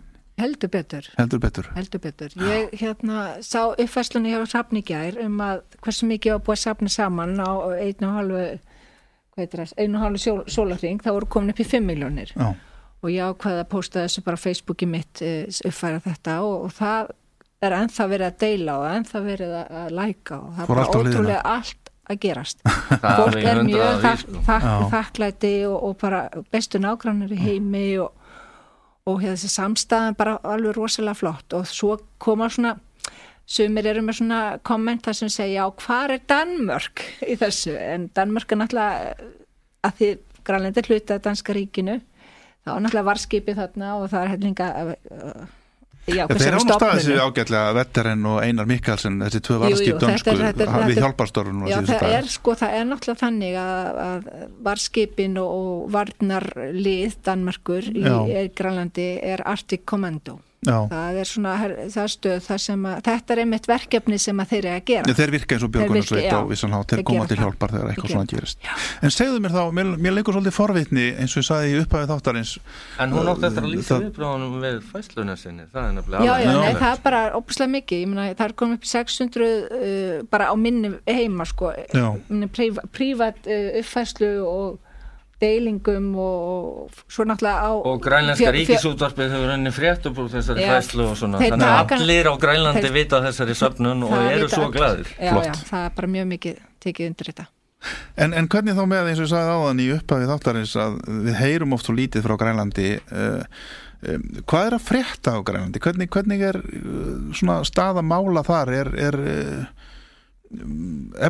heldur 0.41 0.73
betur. 0.73 1.11
heldur 1.19 1.43
betur. 1.43 1.69
Heldur 1.77 2.03
betur. 2.03 2.35
Ég 2.49 2.75
hérna 2.81 3.27
sá 3.45 3.71
uppfæslunni 3.71 4.33
hjá 4.33 4.43
Safni 4.51 4.83
gær 4.87 5.19
um 5.25 5.39
að 5.45 5.63
hversu 5.85 6.09
mikið 6.11 6.37
var 6.37 6.43
búið 6.49 6.59
að 6.59 6.65
safna 6.65 6.93
saman 6.97 7.37
á 7.41 7.51
einu 7.77 8.09
og 8.09 8.19
halvu 8.19 8.43
hvað 9.31 9.45
heitir 9.45 9.63
það, 9.63 9.77
einu 9.79 9.99
og 9.99 10.05
halvu 10.05 10.25
sól, 10.25 10.43
sólarring 10.51 11.01
þá 11.05 11.13
voru 11.15 11.31
komin 11.31 11.55
upp 11.55 11.63
í 11.63 11.69
5 11.71 11.87
miljónir 11.87 12.35
og 13.01 13.09
ég 13.09 13.31
ákvaði 13.31 13.63
að 13.63 13.71
posta 13.73 14.05
þessu 14.05 14.25
bara 14.27 14.37
á 14.37 14.45
Facebooki 14.45 14.89
mitt 14.91 15.23
uh, 15.25 15.47
uppfæra 15.69 16.03
þetta 16.05 16.41
og, 16.45 16.67
og 16.67 16.75
það 16.77 17.15
er 17.61 17.77
ennþá 17.77 18.09
verið 18.11 18.27
að 18.27 18.41
deila 18.41 18.77
og 18.81 18.89
ennþá 18.91 19.23
verið 19.25 19.55
að, 19.61 19.73
að 19.83 19.95
læka 19.99 20.39
og 20.41 20.51
það. 20.57 20.63
Er 20.65 20.71
bara 20.73 20.85
ótrúlega 20.89 21.41
allt 21.45 21.91
að 22.11 22.21
gerast. 22.25 22.63
Það 23.03 23.21
fólk 23.21 23.49
er 23.51 23.61
mjög 23.69 24.07
þakklæti 24.91 25.53
og, 25.69 25.77
og 25.87 25.99
bara 26.01 26.23
bestu 26.51 26.81
nágrannar 26.83 27.35
í 27.35 27.39
heimi 27.39 27.85
og, 28.03 28.11
og 29.09 29.23
þessi 29.25 29.51
samstæðan 29.51 30.19
bara 30.19 30.39
alveg 30.45 30.77
rosalega 30.77 31.19
flott. 31.19 31.57
Og 31.57 31.69
svo 31.69 31.97
koma 32.19 32.51
svona 32.53 32.77
sumir 33.51 33.89
eru 33.91 34.03
með 34.07 34.21
svona 34.21 34.41
kommenta 34.67 35.15
sem 35.17 35.31
segja 35.33 35.65
já, 35.65 35.77
hvað 35.83 36.17
er 36.17 36.27
Danmörk? 36.31 37.05
í 37.27 37.37
þessu, 37.41 37.75
en 37.75 38.11
Danmörk 38.15 38.53
er 38.53 38.61
náttúrulega 38.61 39.15
að 39.87 39.97
því 39.99 40.11
grænlendi 40.47 40.85
hluta 40.87 41.19
danska 41.23 41.57
ríkinu, 41.57 41.99
þá 42.65 42.71
náttúrulega 42.77 43.09
varskipið 43.09 43.63
þarna 43.63 43.95
og 43.99 44.11
það 44.13 44.23
er 44.23 44.33
hellinga 44.35 44.69
já, 46.07 46.25
Þeir 46.27 46.47
eru 46.49 46.61
sig 47.01 47.15
stofnunum. 47.15 47.31
ágætlega 47.31 47.73
Vetterinn 47.77 48.27
og 48.27 48.39
Einar 48.45 48.67
Mikkelsen 48.71 49.19
þessi 49.23 49.41
tvö 49.47 49.59
varskip 49.65 50.01
dönsku 50.01 50.35
við 50.89 51.01
hjálparstörfun 51.05 51.65
Já, 51.71 51.79
það 51.87 52.15
er 52.19 52.31
sko, 52.33 52.55
það 52.59 52.77
er 52.81 52.85
náttúrulega 52.91 53.23
þannig 53.25 53.59
að, 53.63 54.01
að 54.07 54.31
varskipin 54.69 55.41
og, 55.43 55.89
varnarlið 55.93 57.19
Já. 57.95 58.17
í 58.27 58.47
Grænlandi 58.57 59.11
er 59.23 59.45
Arctic 59.47 59.85
Commando. 59.85 60.41
Já. 60.61 60.77
Það 60.91 61.19
er 61.23 61.29
svona, 61.29 61.53
það 61.89 62.09
stöð 62.13 62.41
það 62.45 62.59
sem 62.61 62.83
að, 62.85 62.97
þetta 63.07 63.33
er 63.33 63.41
einmitt 63.41 63.67
verkefni 63.71 64.19
sem 64.21 64.43
að 64.43 64.51
þeir 64.51 64.59
eru 64.61 64.73
að 64.75 64.83
gera. 64.91 65.15
Þeir 65.21 65.31
virka 65.33 65.57
eins 65.57 65.63
og 65.65 65.71
björgunarsveit 65.73 66.27
á 66.29 66.37
já. 66.37 66.41
vissan 66.51 66.75
hátt, 66.77 66.91
þeir 66.91 67.01
Þeir 67.01 67.07
koma 67.09 67.29
til 67.31 67.39
hjálpar 67.41 67.73
þegar 67.73 67.93
eitthvað 67.95 68.13
svona 68.13 68.29
gerist 68.29 68.69
En 69.01 69.15
segðu 69.15 69.39
mér 69.41 69.55
þá, 69.55 69.63
mér, 69.79 69.93
mér 70.05 70.15
leikur 70.19 70.37
svolítið 70.37 70.57
forvitni 70.59 71.07
eins 71.17 71.33
og 71.33 71.41
ég 71.41 71.47
saði 71.49 71.71
í 71.73 71.79
upphæði 71.81 72.11
þáttarins 72.11 72.53
En 73.01 73.17
hún 73.17 73.31
átti 73.33 73.49
eftir 73.49 73.65
að 73.65 73.73
lýsa 73.73 73.95
Það- 73.95 74.05
viðbráðunum 74.05 74.61
við 74.67 74.79
fæsluna 74.91 75.39
sinni, 75.41 75.65
það 75.73 75.89
er 75.89 75.97
nefnilega 75.97 76.29
Já, 76.29 76.35
já, 76.45 76.53
nei, 76.61 76.75
það 76.83 76.93
er 76.93 77.03
bara 77.09 77.23
óbúslega 77.41 77.75
mikið, 77.79 78.05
ég 78.05 78.13
meina, 78.13 78.29
það 78.37 78.47
er 78.51 78.57
komið 78.61 78.77
upp 78.77 78.85
í 78.85 78.93
600 78.93 79.49
uh, 79.49 80.21
bara 80.37 80.53
á 80.53 80.55
minni 80.61 80.93
heima, 81.09 81.49
sko, 81.49 81.73
Já. 81.89 82.07
minni 82.29 82.53
prívat, 82.53 82.93
prívat 82.93 83.49
uh, 83.49 83.81
uppfæslu 83.81 84.33
og 84.45 84.79
deilingum 85.41 86.09
og 86.21 86.91
svo 87.09 87.25
náttúrulega 87.25 87.65
á 87.65 87.73
Og 87.73 88.03
fjö- 88.05 88.53
ríkisútvarpið 88.57 89.31
hefur 89.35 89.53
henni 89.55 89.73
frétt 89.73 90.07
upp 90.11 90.19
úr 90.21 90.29
þessari 90.33 90.67
Já, 90.67 90.75
fæslu 90.77 91.07
og 91.11 91.17
svona 91.17 91.41
Þannig 91.41 91.71
að 91.71 91.95
allir 91.97 92.29
á 92.29 92.35
Grænlandi 92.43 92.83
þeir- 92.85 92.97
vita 92.99 93.21
þessari 93.25 93.57
söfnun 93.57 94.05
og 94.05 94.13
eru 94.21 94.49
svo 94.53 94.69
glæðir 94.75 95.09
Já, 95.17 95.31
Flott. 95.33 95.49
já, 95.49 95.55
það 95.71 95.87
er 95.87 95.95
bara 95.97 96.13
mjög 96.17 96.29
mikið 96.35 96.61
tekið 96.85 97.07
undir 97.11 97.31
þetta. 97.33 97.47
En, 98.21 98.35
en 98.37 98.49
hvernig 98.53 98.75
þá 98.77 98.85
með 98.85 99.07
eins 99.09 99.21
og 99.23 99.25
ég 99.25 99.31
sagði 99.33 99.53
áðan 99.57 99.79
í 99.81 99.87
upphæði 99.97 100.27
þáttarins 100.29 100.75
að 100.77 100.99
við 101.25 101.39
heyrum 101.41 101.73
oft 101.73 101.87
svo 101.89 101.95
lítið 101.97 102.27
frá 102.27 102.35
Grænlandi 102.37 102.89
uh, 103.01 103.41
um, 104.05 104.27
hvað 104.45 104.67
er 104.67 104.77
að 104.77 104.85
frétta 104.85 105.33
á 105.33 105.41
Grænlandi? 105.41 105.81
Hvernig, 105.81 106.11
hvernig 106.13 106.45
er 106.51 106.59
uh, 106.61 107.33
svona 107.33 107.63
staða 107.65 108.05
mála 108.05 108.45
þar? 108.45 108.75
Er, 108.83 108.93
er 109.09 109.17
uh, 109.17 109.65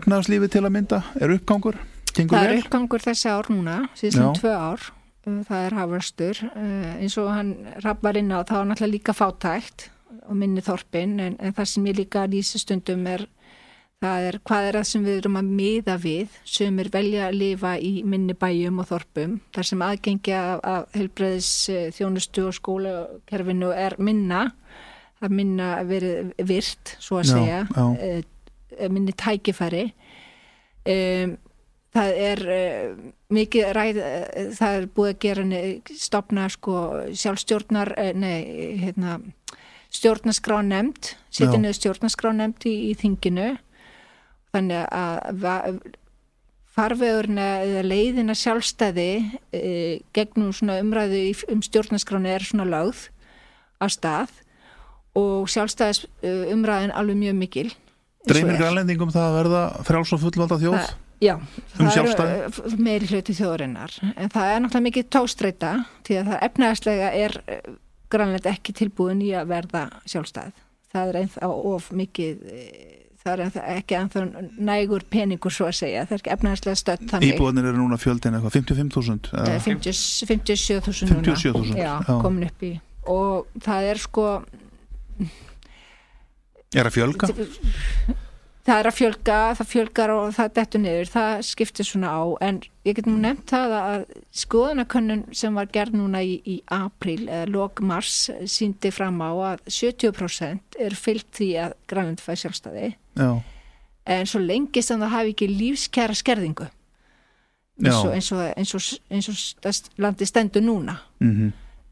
efnaðslífið 0.01 0.53
til 0.57 0.65
að 0.67 0.75
mynda? 0.75 1.01
Er 1.21 1.35
uppgangur? 1.37 1.79
Gengur 2.17 2.37
Það 2.39 2.49
er 2.51 2.61
uppgangur 2.65 3.05
þessi 3.05 3.31
ár 3.31 3.49
núna, 3.53 3.77
síðan 3.99 4.27
Já. 4.27 4.33
tvö 4.41 4.53
ár, 4.57 4.87
uh, 5.27 5.41
það 5.49 5.67
er 5.67 5.77
hafastur, 5.79 6.41
uh, 6.51 6.93
eins 7.01 7.17
og 7.21 7.29
hann 7.35 7.51
rappar 7.85 8.19
inn 8.21 8.33
á, 8.35 8.43
það 8.43 8.57
var 8.63 8.71
náttúrulega 8.71 8.95
líka 8.97 9.15
fátækt 9.17 9.89
og 10.31 10.37
minni 10.39 10.63
þorpin, 10.63 11.19
en, 11.23 11.37
en 11.41 11.55
það 11.57 11.69
sem 11.73 11.87
ég 11.91 11.99
líka 12.01 12.25
lýsi 12.31 12.61
stundum 12.63 13.07
er, 13.11 13.25
er 14.07 14.39
hvað 14.47 14.67
er 14.69 14.79
það 14.79 14.87
sem 14.91 15.05
við 15.07 15.19
erum 15.21 15.39
að 15.41 15.51
miða 15.61 15.97
við, 16.01 16.37
sem 16.49 16.79
er 16.83 16.91
velja 16.95 17.27
að 17.29 17.39
lifa 17.41 17.73
í 17.79 17.93
minni 18.07 18.37
bæjum 18.39 18.79
og 18.83 18.89
þorpum, 18.91 19.37
þar 19.57 19.69
sem 19.71 19.85
aðgengja 19.87 20.41
af, 20.55 20.61
af 20.75 20.97
helbreiðis 20.99 21.51
þjónustu 21.99 22.47
og 22.49 22.57
skólakerfinu 22.59 23.71
er 23.75 23.97
minna, 23.99 24.45
er 25.21 25.35
minna 25.35 25.73
verið 25.85 26.33
virt, 26.49 26.95
svo 27.03 27.21
að 27.21 27.27
Já, 27.29 27.33
segja, 27.35 27.61
já. 27.77 27.87
eh, 28.79 28.89
minni 28.89 29.13
tækifæri. 29.13 29.87
Um, 30.89 31.35
það 31.95 32.19
er 32.25 32.43
uh, 32.55 32.91
mikið 33.35 33.71
ræð 33.77 34.01
uh, 34.03 34.51
það 34.59 34.77
er 34.79 34.89
búið 34.97 35.13
að 35.13 35.21
gera 35.25 35.63
stofna 35.99 36.47
sko 36.53 36.75
sjálfstjórnar 37.23 37.95
uh, 37.97 38.11
nei, 38.15 38.77
hérna 38.83 39.19
stjórnarskrá 39.91 40.61
nefnd, 40.63 41.15
niður 41.35 41.79
stjórnarskrá 41.81 42.31
nefnd 42.37 42.69
í, 42.71 42.75
í 42.91 42.95
þinginu. 42.99 43.57
Þannig 44.55 44.85
að 44.95 45.81
farvegurinn 46.71 47.39
eða 47.43 47.83
leiðina 47.83 48.35
sjálfstæði 48.39 49.09
gegnum 50.15 50.53
svona 50.55 50.79
umræðu 50.83 51.25
um 51.51 51.63
stjórnarskráni 51.67 52.31
er 52.31 52.47
svona 52.47 52.69
lögð 52.71 53.09
að 53.83 53.93
stað. 53.97 54.39
Og 55.19 55.51
sjálfstæðis 55.51 56.05
umræðin 56.23 56.95
alveg 56.95 57.19
mjög 57.19 57.39
mikil 57.43 57.69
Dreymir 58.31 58.59
grænlendingum 58.61 59.11
það 59.11 59.27
að 59.27 59.37
verða 59.41 59.63
frjáls 59.89 60.15
og 60.15 60.21
fullvalda 60.23 60.59
þjóð? 60.61 60.77
Það- 60.79 61.10
Já, 61.21 61.35
Um 61.79 61.91
sjálfstæði? 61.93 62.37
uh, 62.49 62.77
meiri 62.81 63.07
hluti 63.11 63.35
þjóðurinnar 63.37 63.93
en 64.17 64.31
það 64.33 64.53
er 64.55 64.61
náttúrulega 64.65 64.87
mikið 64.89 65.09
tóstreita 65.13 65.73
því 66.09 66.17
að 66.21 66.31
það 66.31 66.45
efnaðslega 66.49 67.11
er 67.25 67.35
uh, 67.45 67.75
grænlegt 68.11 68.47
ekki 68.49 68.73
tilbúin 68.81 69.21
í 69.23 69.35
að 69.37 69.51
verða 69.53 69.83
sjálfstæð. 70.09 70.55
Það 70.91 71.11
er 71.13 71.19
ennþá 71.21 71.51
of 71.75 71.91
mikið 71.93 72.41
uh, 72.41 72.71
það 73.21 73.43
er 73.45 73.59
ekki 73.77 73.99
ennþá 73.99 74.23
nægur 74.71 75.05
peningur 75.13 75.53
svo 75.53 75.69
að 75.69 75.77
segja, 75.83 76.07
það 76.09 76.17
er 76.17 76.23
ekki 76.23 76.33
efnaðslega 76.39 76.81
stödd 76.81 77.05
þannig. 77.13 77.35
Íbúðanir 77.37 77.69
eru 77.69 77.83
núna 77.83 77.99
fjöldin 78.01 78.39
eitthvað 78.39 78.57
55.000 78.57 79.29
Eh, 79.35 79.45
eða- 79.45 79.67
50 79.69 80.01
57.000 80.25 81.13
núna. 81.13 81.37
57.000, 81.37 81.77
já, 81.77 81.93
já. 82.01 82.17
komin 82.25 82.49
upp 82.49 82.65
í. 82.65 82.73
Og 83.13 83.61
það 83.61 83.91
er 83.93 84.01
sko 84.09 84.27
er 86.81 86.87
að 86.89 86.95
fjölga? 86.97 87.29
það 87.29 87.45
er 87.45 88.19
að 88.71 88.97
fjölga, 88.97 89.37
það 89.59 89.69
fjölgar 89.71 90.13
og 90.15 90.33
það 90.37 90.51
dettur 90.57 90.83
niður, 90.83 91.11
það 91.11 91.43
skiptir 91.49 91.87
svona 91.89 92.11
á. 92.15 92.23
En 92.47 92.59
ég 92.87 92.97
get 92.99 93.09
nú 93.09 93.17
nefnt 93.21 93.53
það 93.53 93.75
að 93.77 94.05
skoðanakönnun 94.43 95.23
sem 95.37 95.57
var 95.59 95.71
gerð 95.75 95.97
núna 96.01 96.23
í, 96.25 96.37
í 96.45 96.57
april 96.75 97.25
eða 97.29 97.49
lok 97.51 97.83
mars 97.87 98.29
síndi 98.51 98.93
fram 98.95 99.21
á 99.23 99.31
að 99.53 99.65
70% 99.69 100.81
er 100.87 100.99
fyllt 100.99 101.31
því 101.37 101.51
að 101.67 101.79
Grænland 101.91 102.25
fæði 102.25 102.43
sjálfstæði. 102.45 102.93
Já, 103.21 103.31
en 104.17 104.31
svo 104.31 104.43
lengi 104.43 104.85
sem 104.85 105.01
það 105.01 105.17
hafi 105.17 105.35
ekki 105.35 105.51
lífskjara 105.55 106.19
skerðingu. 106.19 106.69
Eins 107.81 107.97
og, 108.05 108.13
eins 108.13 108.31
og, 108.37 108.41
eins 108.61 108.77
og, 108.77 108.87
eins 109.09 109.29
og 109.33 110.01
landi 110.05 110.29
stendur 110.29 110.65
núna. 110.65 111.01
Mm 111.19 111.51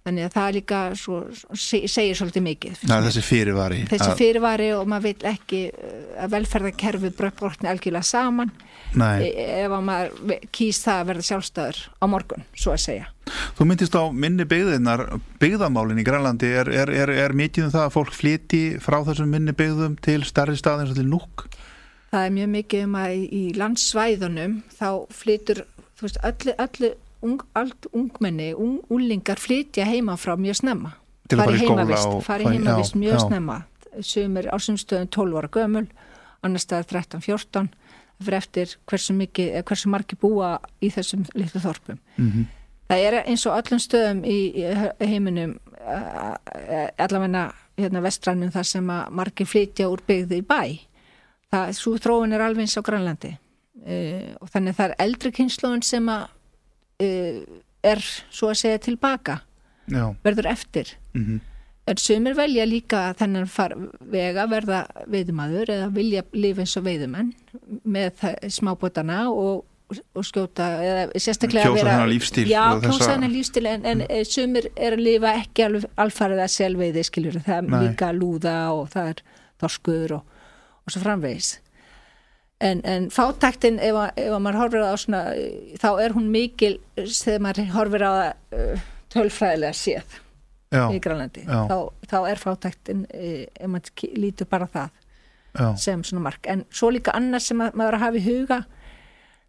þannig 0.09 0.27
að 0.27 0.35
það 0.35 0.55
líka 0.57 0.81
svo, 0.99 1.19
se- 1.55 1.85
segir 1.91 2.19
svolítið 2.19 2.45
mikið 2.49 2.81
mér. 2.89 3.05
þessi 3.09 3.23
fyrirvari 3.27 3.83
þessi 3.93 4.17
fyrirvari 4.19 4.71
og 4.79 4.89
maður 4.91 5.07
vil 5.11 5.29
ekki 5.33 5.61
uh, 5.71 6.01
að 6.25 6.35
velferðarkerfið 6.35 7.15
brotni 7.19 7.71
algjörlega 7.71 8.09
saman. 8.09 8.51
Nei, 8.99 9.29
e- 9.29 9.47
ef 9.67 9.77
að 9.77 9.87
maður 9.91 10.43
kýs 10.59 10.83
það 10.87 11.03
að 11.03 11.09
verða 11.13 11.29
sjálfstæður 11.29 11.81
á 12.01 12.05
morgun, 12.09 12.45
svo 12.57 12.75
að 12.75 12.85
segja. 12.87 13.09
Þú 13.59 13.69
myndist 13.69 13.97
á 14.01 14.03
minni 14.09 14.47
byggðinnar 14.49 15.03
byggðamálin 15.43 16.01
í 16.01 16.05
Grænlandi 16.07 16.49
er, 16.63 16.71
er, 16.73 16.93
er, 17.05 17.13
er 17.27 17.35
mikið 17.37 17.67
um 17.67 17.75
það 17.75 17.85
að 17.85 17.97
fólk 17.99 18.15
flyti 18.17 18.63
frá 18.81 19.03
þessum 19.05 19.29
minni 19.35 19.53
byggðum 19.53 19.99
til 20.01 20.23
stærri 20.25 20.57
stað 20.57 20.87
eins 20.87 20.95
og 20.95 21.01
til 21.03 21.11
núk 21.11 21.45
það 22.09 22.25
er 22.25 22.33
mjög 22.39 22.49
mikið 22.55 22.87
um 22.87 22.97
að 22.97 23.17
í, 23.19 23.27
í 23.29 23.43
landsvæðunum 23.59 24.55
þá 24.79 24.89
flytur 25.13 25.61
þú 25.99 26.07
veist, 26.07 26.21
öllu, 26.31 26.55
öllu 26.65 26.91
ung, 27.23 27.41
allt 27.59 27.89
ungmenni, 27.93 28.53
ung, 28.55 28.79
úlingar 28.91 29.41
flytja 29.41 29.87
heima 29.89 30.17
frá 30.17 30.37
mjög 30.37 30.61
snemma. 30.63 30.95
Til 31.29 31.39
að 31.39 31.45
fara 31.45 31.57
í 31.57 31.61
skóla 31.61 31.83
heimavist, 31.85 32.07
og- 32.09 32.23
fari 32.25 32.45
heimavist 32.45 32.95
já, 32.95 33.01
mjög 33.01 33.19
já. 33.19 33.27
snemma. 33.27 33.63
Sumir 34.01 34.47
á 34.53 34.57
sumstöðum 34.59 35.11
12 35.11 35.39
ára 35.39 35.49
gömul 35.49 35.89
annar 36.43 36.63
staðar 36.63 36.87
13-14 36.87 37.69
fyrir 38.23 38.37
eftir 38.39 38.77
hversu 38.87 39.15
mikið, 39.15 39.51
eða 39.55 39.65
hversu 39.65 39.91
margi 39.91 40.17
búa 40.19 40.59
í 40.83 40.91
þessum 40.91 41.27
litlu 41.35 41.61
þorpum. 41.61 41.99
Mm 42.19 42.47
Það 42.89 43.03
er 43.05 43.17
eins 43.29 43.43
og 43.45 43.53
öllum 43.53 43.81
stöðum 43.85 44.21
í, 44.25 44.37
heiminum 45.05 45.59
uh, 45.77 46.37
allavegna 46.97 47.51
hérna 47.77 48.01
vestrænum 48.01 48.53
þar 48.55 48.69
sem 48.71 48.87
að 48.95 49.11
margir 49.19 49.49
flytja 49.49 49.91
úr 49.93 50.01
byggði 50.09 50.39
í 50.41 50.47
bæ. 50.49 50.63
Það, 51.53 51.75
svo 51.77 51.99
þróun 52.01 52.33
er 52.33 52.45
alveg 52.47 52.65
eins 52.65 52.79
á 52.81 52.83
Grænlandi. 52.87 53.35
Uh, 53.85 54.33
og 54.41 54.49
þannig 54.55 54.73
að 54.73 54.79
það 54.81 54.87
er 54.89 54.97
eldri 55.05 55.35
kynnslóðin 55.37 55.85
sem 55.85 56.09
að 56.09 56.25
er 56.99 58.03
svo 58.31 58.51
að 58.53 58.61
segja 58.63 58.83
tilbaka, 58.89 59.41
Já, 59.89 60.11
verður 60.25 60.51
eftir. 60.55 60.97
mm 61.15 61.41
En 61.89 61.97
sumir 61.97 62.35
velja 62.37 62.67
líka 62.69 63.15
þennan 63.17 63.49
vega 64.13 64.45
verða 64.51 64.83
veiðumadur 65.09 65.71
eða 65.73 65.89
vilja 65.95 66.23
lifa 66.37 66.65
eins 66.65 66.77
og 66.77 66.85
veiðumenn 66.85 67.31
með 67.89 68.25
smábótana 68.53 69.23
og, 69.33 69.63
og 69.89 70.27
skjóta 70.29 70.67
eða 70.85 71.07
sérstaklega 71.17 71.71
Kjósa 71.71 71.95
lífstíl 72.11 72.45
Já, 72.51 72.77
þessa- 72.83 73.17
lífstíl 73.33 73.71
en, 73.71 73.87
en 73.89 74.05
mm. 74.05 74.29
sumir 74.29 74.69
er 74.77 74.99
að 74.99 75.05
lifa 75.07 75.33
ekki 75.41 75.65
alveg 75.65 75.87
alfarið 76.05 76.45
að 76.45 76.53
selveiði 76.59 77.07
skiljur 77.09 77.41
það 77.47 77.57
er 77.57 77.71
Nei. 77.73 77.81
líka 77.87 78.13
lúða 78.13 78.59
og 78.75 78.93
það 78.93 79.13
er 79.15 79.25
þorskur 79.65 80.17
og, 80.19 80.37
og 80.85 80.93
svo 80.93 81.05
framvegis 81.07 81.55
en, 82.61 82.81
en 82.85 83.09
fátæktin 83.15 83.79
ef, 83.79 83.95
ef 84.19 84.33
að 84.35 84.41
maður 84.43 84.61
horfir 84.65 84.83
á 84.87 84.95
svona, 84.99 85.21
þá 85.79 85.89
er 86.03 86.15
hún 86.17 86.31
mikil 86.35 86.79
þegar 86.97 87.45
maður 87.47 87.69
horfir 87.77 88.03
á 88.07 88.13
uh, 88.13 88.87
tölfræðilega 89.15 89.77
séð 89.79 90.17
já, 90.75 90.83
í 90.93 90.99
Grænlandi. 91.01 91.45
þá, 91.49 91.77
þá 92.11 92.17
er 92.33 92.43
fátæktin 92.43 93.05
eh, 93.15 93.45
ef 93.57 93.71
maður 93.71 94.11
lítur 94.19 94.49
bara 94.51 94.67
það 94.73 94.91
já, 95.55 95.69
sem 95.81 96.03
svona 96.05 96.25
mark. 96.27 96.45
En 96.51 96.65
svo 96.71 96.91
líka 96.93 97.15
annars 97.17 97.47
sem 97.49 97.61
að, 97.65 97.73
maður 97.79 97.95
er 97.95 97.99
að 98.01 98.05
hafa 98.07 98.21
í 98.21 98.27
huga 98.27 98.59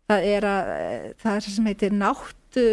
það 0.10 0.30
er 0.36 0.47
að 0.53 0.72
eh, 0.78 1.10
það 1.22 1.36
er 1.36 1.43
það 1.47 1.53
sem 1.57 1.68
heitir 1.70 1.91
náttu, 1.99 2.66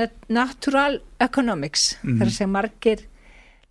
nat- 0.00 0.26
natural 0.28 0.98
economics. 1.20 1.86
Mhm. 2.02 2.18
þar 2.20 2.30
sem 2.40 2.50
margir 2.52 3.04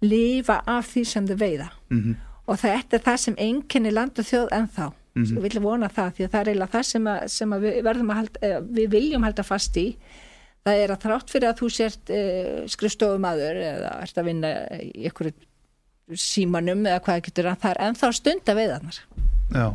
lifa 0.02 0.62
af 0.66 0.88
því 0.96 1.04
sem 1.06 1.28
þau 1.30 1.36
veiða. 1.38 1.68
Mhm, 1.94 2.16
og 2.50 2.58
þetta 2.58 2.98
er 2.98 3.04
það 3.06 3.18
sem 3.26 3.36
einkenni 3.38 3.92
land 3.94 4.18
og 4.20 4.26
þjóð 4.26 4.48
ennþá. 4.58 4.88
Mhm. 4.88 4.98
Mm 5.16 5.36
við 5.36 5.46
viljum 5.48 5.68
vona 5.68 5.90
það 5.92 6.12
því 6.16 6.26
að 6.26 6.32
það 6.32 6.42
er 6.42 6.50
eiginlega 6.52 6.74
það 6.76 6.84
sem, 6.88 7.08
að, 7.14 7.24
sem 7.28 7.54
að 7.54 7.64
við 7.68 7.88
halda, 8.16 8.42
eh, 8.48 8.60
við 8.80 8.92
viljum 8.96 9.24
halda 9.28 9.44
fast 9.44 9.78
í. 9.78 9.88
Það 10.62 10.82
er 10.84 10.92
að 10.94 11.06
þrátt 11.06 11.32
fyrir 11.34 11.50
að 11.50 11.58
þú 11.58 11.68
sért 11.74 12.12
uh, 12.14 12.58
skrifstofumadur 12.70 13.60
eða 13.66 13.96
ert 14.04 14.20
að 14.22 14.28
vinna 14.30 14.52
í 14.78 15.08
einhverju 15.10 15.34
símanum 16.22 16.86
eða 16.86 17.02
hvað 17.02 17.24
getur 17.26 17.50
að 17.50 17.64
það 17.64 17.72
er 17.72 17.82
ennþá 17.88 18.12
stund 18.14 18.52
að 18.52 18.60
veiðarnar. 18.60 19.00
Já, 19.52 19.66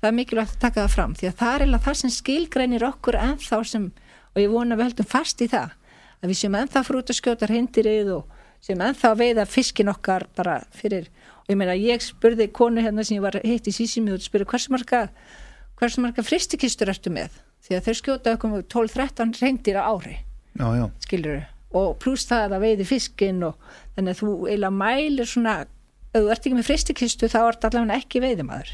það 0.00 0.08
er 0.10 0.16
mikilvægt 0.18 0.56
að 0.56 0.64
taka 0.66 0.82
það 0.84 0.94
fram 0.94 1.14
því 1.16 1.30
að 1.30 1.38
það 1.40 1.54
er 1.54 1.64
eiginlega 1.64 1.86
það 1.86 1.98
sem 2.00 2.14
skilgreinir 2.16 2.86
okkur 2.90 3.18
ennþá 3.20 3.60
sem, 3.72 3.86
og 4.34 4.42
ég 4.42 4.52
vona 4.52 4.76
við 4.76 4.90
höldum 4.90 5.10
fast 5.10 5.42
í 5.42 5.48
það 5.50 5.74
að 6.20 6.30
við 6.30 6.40
séum 6.40 6.58
ennþá 6.60 6.82
fyrir 6.86 7.00
út 7.00 7.12
að 7.12 7.18
skjóta 7.20 7.48
hindirið 7.50 8.12
og 8.16 8.36
séum 8.64 8.84
ennþá 8.86 9.12
að 9.12 9.22
veiða 9.22 9.46
fiskin 9.48 9.92
okkar 9.92 10.26
bara 10.36 10.58
fyrir, 10.74 11.08
ég 11.50 11.58
meina 11.58 11.76
ég 11.78 12.04
spurði 12.04 12.48
konu 12.54 12.84
hérna 12.84 13.04
sem 13.06 13.18
ég 13.18 13.24
var 13.24 13.38
hitt 13.44 13.68
í 13.70 13.74
sísimi 13.74 14.14
og 14.14 14.22
spurði 14.24 14.48
hversu 14.50 14.74
marga, 14.74 15.06
hversu 15.80 16.04
marga 16.04 16.24
fristikistur 16.26 16.90
ertu 16.92 17.12
með, 17.14 17.36
því 17.66 17.78
að 17.78 17.88
þau 17.88 17.98
skjóta 18.00 18.36
okkur 18.36 18.64
12-13 18.74 19.36
reyndir 19.42 19.78
á 19.78 19.84
ári 19.90 20.18
já, 20.56 20.66
já, 20.80 20.86
skilur 21.04 21.44
og 21.76 21.96
pluss 22.02 22.28
það 22.28 22.56
að 22.56 22.66
veiði 22.66 22.86
fiskin 22.88 23.42
og 23.46 23.56
þannig 23.96 24.14
að 24.14 24.20
þú 24.22 24.34
eiginlega 24.48 24.76
mælir 24.82 25.28
svona 25.28 25.56
ef 26.16 26.22
þú 26.22 26.30
ert 26.32 26.46
ekki 26.46 26.56
með 26.56 26.68
fristikistu 26.70 27.30
þá 27.30 27.40
ert 27.42 27.66
allavega 27.68 27.98
ekki 28.00 28.22
veiðimaður. 28.24 28.70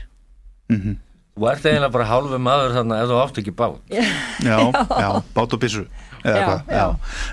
Mhm, 0.72 1.00
Þú 1.32 1.46
ert 1.48 1.64
eiginlega 1.64 1.92
bara 1.94 2.06
hálfu 2.10 2.38
maður 2.44 2.74
þarna 2.76 2.96
ef 3.00 3.08
þú 3.08 3.20
átt 3.22 3.38
ekki 3.40 3.54
bát. 3.56 3.78
Já, 4.50 4.58
já, 4.68 5.08
bát 5.32 5.54
og 5.56 5.62
já. 6.68 6.84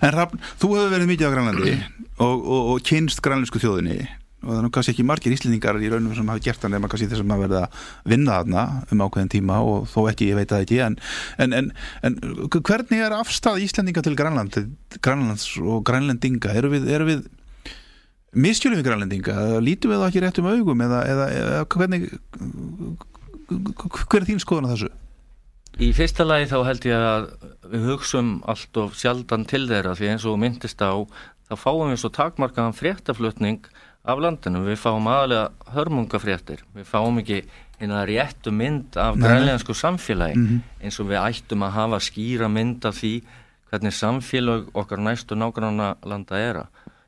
En 0.02 0.14
Rafn, 0.16 0.40
þú 0.62 0.70
hefur 0.78 0.94
verið 0.94 1.10
mikið 1.12 1.28
á 1.28 1.34
Grænlandi 1.36 1.74
og, 2.18 2.38
og, 2.40 2.70
og 2.74 2.80
kynst 2.88 3.22
grænlensku 3.22 3.60
þjóðinni 3.62 4.08
og 4.40 4.50
það 4.50 4.58
er 4.58 4.66
nú 4.66 4.72
kannski 4.76 4.94
ekki 4.94 5.06
margir 5.08 5.36
íslendingar 5.36 5.80
í 5.84 5.90
raunum 5.92 6.14
sem 6.16 6.30
hafa 6.32 6.44
gert 6.46 6.62
það 6.64 6.74
nema 6.76 6.90
kannski 6.92 7.10
þess 7.12 7.24
að 7.24 7.30
maður 7.32 7.44
verið 7.46 7.58
að 7.60 8.14
vinna 8.14 8.38
þarna 8.38 8.64
um 8.94 9.04
ákveðin 9.04 9.34
tíma 9.34 9.58
og 9.68 9.90
þó 9.92 10.00
ekki, 10.12 10.30
ég 10.32 10.40
veit 10.40 10.54
það 10.54 10.64
ekki 10.66 10.80
en, 10.86 10.96
en, 11.44 11.58
en, 11.60 11.68
en 12.08 12.16
hvernig 12.56 13.04
er 13.04 13.18
afstæð 13.18 13.60
Íslendinga 13.66 14.06
til 14.06 14.16
Grænland, 14.20 14.62
Grænlands 15.04 15.50
og 15.60 15.84
Grænlendinga, 15.90 16.54
eru 16.56 16.72
við, 16.72 16.88
eru 16.96 17.10
við 17.10 17.28
misskjölum 18.32 18.80
við 18.80 18.88
Grænlendinga? 18.88 19.36
Eða 19.50 19.62
lítum 19.66 19.94
við 19.94 20.02
það 20.02 20.10
ekki 20.12 20.24
rétt 20.24 20.42
um 20.42 20.50
augum? 20.54 20.88
Eða, 20.88 21.04
eða, 21.10 21.30
eða 21.42 21.62
hvernig 21.76 22.10
hver 23.50 24.22
er 24.22 24.28
þín 24.30 24.44
skoðan 24.44 24.70
á 24.70 24.74
þessu? 24.76 24.92
Í 25.80 25.92
fyrsta 25.96 26.26
lagi 26.26 26.50
þá 26.50 26.58
held 26.68 26.88
ég 26.90 27.04
að 27.10 27.28
við 27.72 27.86
hugsum 27.92 28.32
allt 28.50 28.80
of 28.82 28.96
sjaldan 29.00 29.46
til 29.50 29.66
þeirra 29.70 29.96
því 29.98 30.14
eins 30.14 30.26
og 30.28 30.40
myndist 30.42 30.82
á 30.84 30.92
þá 31.50 31.56
fáum 31.58 31.90
við 31.90 32.02
svo 32.02 32.12
takmarkaðan 32.14 32.76
fréttaflutning 32.78 33.70
af 34.10 34.20
landinu, 34.24 34.64
við 34.66 34.78
fáum 34.82 35.08
aðalega 35.08 35.50
hörmungafréttir, 35.76 36.64
við 36.76 36.86
fáum 36.90 37.20
ekki 37.22 37.44
eina 37.80 38.02
réttu 38.06 38.52
mynd 38.52 38.98
af 39.00 39.16
Nei. 39.16 39.28
grænlensku 39.28 39.74
samfélagi 39.74 40.36
Mhm. 40.38 40.62
eins 40.84 41.00
og 41.00 41.08
við 41.08 41.22
ættum 41.30 41.64
að 41.64 41.72
hafa 41.72 42.00
skýra 42.00 42.50
mynd 42.52 42.86
af 42.86 42.96
því 42.96 43.22
hvernig 43.72 43.94
samfélag 43.94 44.68
okkar 44.74 44.98
næstu 45.00 45.36
nágranna 45.36 45.96
landa 46.06 46.36
eru. 46.38 46.64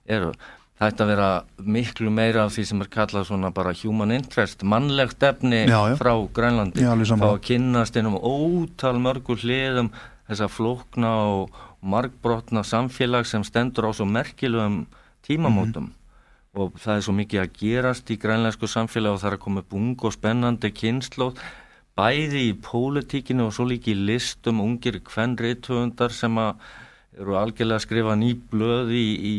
eru. 0.08 0.32
Það 0.80 0.92
ætti 0.92 1.04
að 1.04 1.08
vera 1.08 1.44
miklu 1.60 2.10
meira 2.10 2.44
af 2.46 2.52
því 2.54 2.66
sem 2.66 2.82
er 2.82 2.88
kallað 2.88 3.26
svona 3.28 3.52
bara 3.54 3.72
human 3.74 4.12
interest, 4.12 4.64
mannlegt 4.64 5.20
efni 5.22 5.68
Já, 5.68 5.90
já. 5.90 5.96
frá 5.96 6.28
Grænlandi, 6.34 6.82
sammála. 7.06 7.38
að 7.38 7.42
kynnast 7.42 7.96
innum 7.96 8.18
ótal 8.18 8.98
mörgur 8.98 9.38
hliðum 9.38 9.92
þessa 10.30 10.48
flókna 10.50 11.12
og 11.28 11.50
margbrotna 11.84 12.62
samfélag 12.64 13.26
sem 13.26 13.44
stendur 13.44 13.86
á 13.86 13.92
svo 13.94 14.06
merkilegum 14.06 14.88
tímamótum 15.28 15.92
og 16.52 16.76
það 16.84 16.98
er 16.98 17.04
svo 17.06 17.16
mikið 17.16 17.42
að 17.42 17.58
gerast 17.62 18.12
í 18.12 18.20
grænlensku 18.20 18.68
samfélag 18.68 19.16
og 19.16 19.22
það 19.22 19.32
er 19.32 19.38
að 19.38 19.44
koma 19.46 19.64
upp 19.64 19.76
ung 19.78 20.06
og 20.08 20.16
spennandi 20.16 20.72
kynnslóð 20.76 21.40
bæði 21.96 22.46
í 22.50 22.54
pólitíkinu 22.66 23.48
og 23.48 23.56
svo 23.56 23.68
líka 23.70 23.92
í 23.94 23.98
listum 23.98 24.62
ungir 24.64 25.00
kvenriðtöfundar 25.08 26.14
sem 26.16 26.40
að 26.42 26.64
eru 27.22 27.36
algjörlega 27.36 27.80
að 27.80 27.86
skrifa 27.86 28.16
ný 28.16 28.32
blöð 28.52 28.94
í, 28.96 29.06
í, 29.32 29.34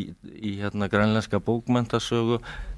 í 0.45 0.51
hérna 0.61 0.89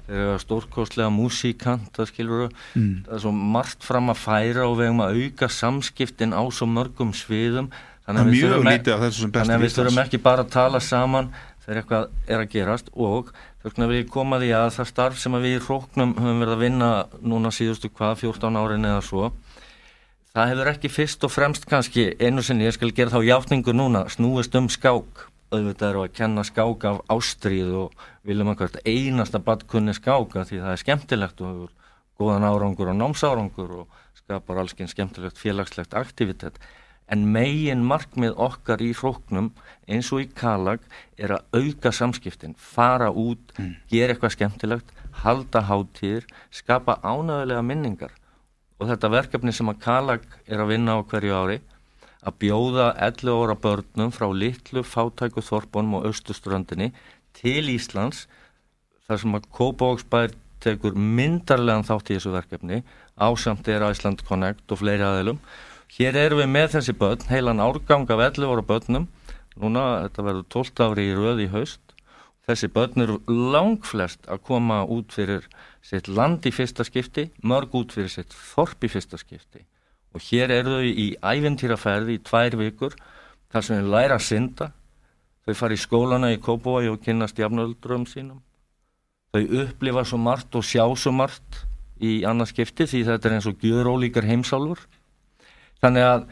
þeir 0.05 0.21
eru 0.21 0.37
stórkostlega 0.43 1.09
músíkanta 1.09 2.05
skilur 2.05 2.45
Mm. 2.75 3.03
það 3.07 3.15
er 3.17 3.23
svo 3.23 3.31
margt 3.31 3.83
fram 3.83 4.11
að 4.13 4.21
færa 4.21 4.67
og 4.69 4.77
við 4.77 4.89
hefum 4.89 5.03
að 5.03 5.19
auka 5.23 5.49
samskiptin 5.49 6.35
á 6.35 6.43
svo 6.53 6.67
mörgum 6.69 7.13
sviðum. 7.15 7.71
Það 8.05 8.09
þannig 9.33 9.55
að 9.55 9.63
við 9.65 9.75
þurfum 9.75 10.01
ekki 10.03 10.19
bara 10.21 10.45
að 10.45 10.51
tala 10.53 10.79
saman 10.79 11.31
þegar 11.65 11.81
eitthvað 11.81 12.07
er 12.29 12.43
að 12.43 12.51
gerast 12.53 12.89
og 12.93 13.33
þess 13.63 13.81
vil 13.81 13.99
ég 13.99 14.09
koma 14.13 14.39
því 14.41 14.53
að 14.55 14.71
það 14.77 14.89
starf 14.91 15.19
sem 15.21 15.37
við 15.41 15.57
í 15.57 15.61
hróknum 15.65 16.15
höfum 16.19 16.41
verið 16.43 16.55
að 16.55 16.65
vinna 16.65 16.89
núna 17.21 17.51
síðustu 17.53 17.89
hvað 17.89 18.19
14 18.23 18.59
árin 18.61 18.89
eða 18.89 19.03
svo 19.05 19.31
það 20.35 20.51
hefur 20.51 20.69
ekki 20.73 20.91
fyrst 20.91 21.23
og 21.23 21.31
fremst 21.31 21.65
kannski 21.69 22.09
einu 22.19 22.43
sinni, 22.43 22.67
ég 22.67 22.75
skal 22.75 22.91
gera 22.95 23.13
þá 23.13 23.23
játningu 23.23 23.75
núna 23.75 24.03
snúist 24.11 24.55
um 24.59 24.67
skák. 24.71 25.29
Auðvitað 25.53 25.91
eru 25.91 26.01
að 26.03 26.15
kenna 26.17 26.43
skák 26.43 26.83
af 26.89 26.97
ástríð 27.13 27.75
og 27.85 28.07
viljum 28.27 28.49
að 28.51 28.63
hvert 28.63 28.79
einasta 28.89 29.39
badkunni 29.39 29.93
skáka 29.95 30.43
því 30.49 30.63
það 30.63 30.71
er 30.73 30.81
skemmtilegt 30.81 31.43
og 31.43 31.51
hefur 31.51 31.71
góðan 32.19 32.47
árangur 32.49 32.91
og 32.91 32.97
námsárangur 32.99 33.75
og 33.83 34.01
skapar 34.17 34.59
allskinn 34.59 34.91
skemmtilegt 34.91 35.39
félagslegt 35.39 35.95
aktivitet 35.95 36.59
en 37.11 37.25
megin 37.33 37.83
markmið 37.85 38.35
okkar 38.41 38.81
í 38.81 38.91
hróknum 38.97 39.51
eins 39.87 40.09
og 40.13 40.23
í 40.23 40.27
Kalag 40.33 40.83
er 41.17 41.35
að 41.35 41.59
auka 41.59 41.91
samskiptin, 41.93 42.55
fara 42.57 43.11
út, 43.11 43.53
gera 43.91 44.15
eitthvað 44.15 44.35
skemmtilegt, 44.35 44.93
halda 45.21 45.61
hátíðir, 45.69 46.25
skapa 46.49 46.97
ánægulega 47.03 47.61
minningar. 47.65 48.15
Og 48.81 48.89
þetta 48.89 49.13
verkefni 49.13 49.53
sem 49.55 49.69
að 49.71 49.81
Kalag 49.85 50.25
er 50.47 50.63
að 50.63 50.73
vinna 50.73 50.97
á 50.97 51.05
hverju 51.05 51.35
ári 51.37 51.59
að 52.25 52.39
bjóða 52.41 52.87
11 53.05 53.35
óra 53.37 53.55
börnum 53.55 54.11
frá 54.13 54.25
litlu 54.33 54.81
fátæku 54.83 55.43
þorpunum 55.45 55.99
og 55.99 56.09
austuströndinni 56.09 56.89
til 57.37 57.69
Íslands 57.69 58.25
þar 59.05 59.21
sem 59.21 59.37
að 59.37 59.47
Kópavóksbær 59.53 60.33
tekur 60.65 60.97
myndarlegan 60.97 61.85
þátt 61.85 62.09
í 62.09 62.17
þessu 62.17 62.33
verkefni 62.33 62.81
ásamt 63.21 63.69
er 63.69 63.85
Iceland 63.85 64.25
Connect 64.25 64.73
og 64.73 64.81
fleiri 64.81 65.05
aðeilum 65.05 65.39
hér 65.93 66.17
erum 66.17 66.41
við 66.41 66.51
með 66.51 66.71
þessi 66.75 66.95
börn 66.97 67.27
heilan 67.29 67.61
árgang 67.63 68.09
af 68.09 68.23
11 68.31 68.49
óra 68.49 68.63
börnum. 68.65 69.07
Núna 69.55 69.83
þetta 70.05 70.25
verður 70.27 70.47
12 70.55 70.83
ári 70.85 71.05
í 71.09 71.15
röð 71.15 71.43
í 71.45 71.51
haust. 71.53 71.81
Þessi 72.45 72.69
börn 72.73 73.05
eru 73.05 73.19
langflest 73.27 74.27
að 74.29 74.43
koma 74.49 74.83
út 74.85 75.13
fyrir 75.15 75.47
sitt 75.85 76.07
land 76.07 76.45
í 76.45 76.53
fyrsta 76.53 76.85
skipti 76.85 77.29
mörg 77.41 77.73
út 77.77 77.93
fyrir 77.95 78.11
sitt 78.11 78.33
þorp 78.33 78.85
í 78.85 78.91
fyrsta 78.91 79.17
skipti. 79.21 79.63
Og 80.13 80.23
hér 80.29 80.53
eru 80.53 80.79
þau 80.79 80.89
í 80.89 81.07
æventýraferði 81.21 82.17
í 82.17 82.23
tvær 82.25 82.57
vikur 82.59 82.97
þar 83.51 83.65
sem 83.65 83.81
þau 83.81 83.93
læra 83.95 84.19
að 84.19 84.27
synda. 84.27 84.71
Þau 85.45 85.55
fara 85.57 85.77
í 85.77 85.81
skólana 85.81 86.33
í 86.33 86.41
Kópavogi 86.41 86.89
og 86.89 87.01
kynnast 87.05 87.39
jafnöldrum 87.39 88.05
sínum. 88.09 88.41
Þau 89.33 89.43
upplifa 89.65 90.05
svo 90.07 90.19
margt 90.21 90.55
og 90.57 90.65
sjá 90.65 90.85
svo 90.97 91.11
margt 91.13 91.65
í 92.01 92.21
annars 92.27 92.53
skipti 92.53 92.87
því 92.89 93.01
þetta 93.09 93.29
er 93.29 93.35
eins 93.37 93.49
og 93.49 93.61
gjör 93.63 93.89
ólíkar 93.93 94.27
heimsálfur 94.27 94.81
þannig 95.83 96.07
að 96.09 96.27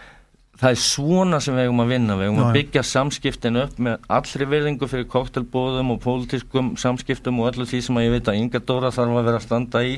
það 0.64 0.70
er 0.70 0.82
svona 0.84 1.40
sem 1.44 1.58
við 1.58 1.68
eigum 1.68 1.84
að 1.84 1.94
vinna. 1.94 2.18
Við 2.20 2.30
eigum 2.30 2.40
Já, 2.40 2.44
að 2.46 2.58
byggja 2.58 2.84
samskiptin 2.90 3.62
upp 3.64 3.82
með 3.88 4.06
allri 4.18 4.48
virðingu 4.54 4.90
fyrir 4.92 5.10
koktelbóðum 5.12 5.96
og 5.96 6.00
pólitískum 6.04 6.72
samskiptum 6.80 7.42
og 7.42 7.52
öllu 7.52 7.68
því 7.70 7.82
sem 7.88 8.00
að 8.00 8.08
ég 8.08 8.16
veit 8.18 8.32
að 8.32 8.40
Inga 8.42 8.64
Dóra 8.64 8.94
þarf 8.94 9.18
að 9.18 9.28
vera 9.30 9.42
að 9.42 9.48
standa 9.48 9.84
í. 9.84 9.98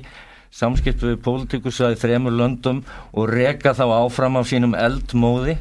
Samskiptu 0.55 1.11
við 1.11 1.21
pólitíkus 1.25 1.81
að 1.83 1.97
í 1.97 2.01
þremur 2.05 2.35
löndum 2.39 2.83
og 3.11 3.31
reka 3.33 3.75
þá 3.75 3.85
áfram 3.99 4.39
af 4.39 4.47
sínum 4.49 4.77
eldmóði. 4.79 5.57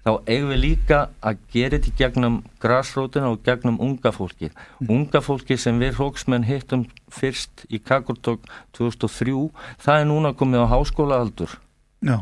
Þá 0.00 0.14
eigum 0.32 0.48
við 0.54 0.60
líka 0.62 0.98
að 1.20 1.42
gera 1.52 1.76
þetta 1.76 1.98
gegnum 1.98 2.38
grasrótina 2.62 3.28
og 3.34 3.42
gegnum 3.44 3.76
unga 3.84 4.14
fólki 4.16 4.48
unga 4.88 5.20
fólki 5.20 5.58
sem 5.60 5.76
við 5.76 5.98
hróksmenn 5.98 6.46
hittum 6.48 6.86
fyrst 7.12 7.66
í 7.68 7.82
Kakurtók 7.84 8.48
2003, 8.78 9.50
það 9.76 10.00
er 10.00 10.08
núna 10.08 10.32
komið 10.32 10.64
á 10.64 10.72
háskólaaldur. 10.72 11.58
Já, 12.00 12.16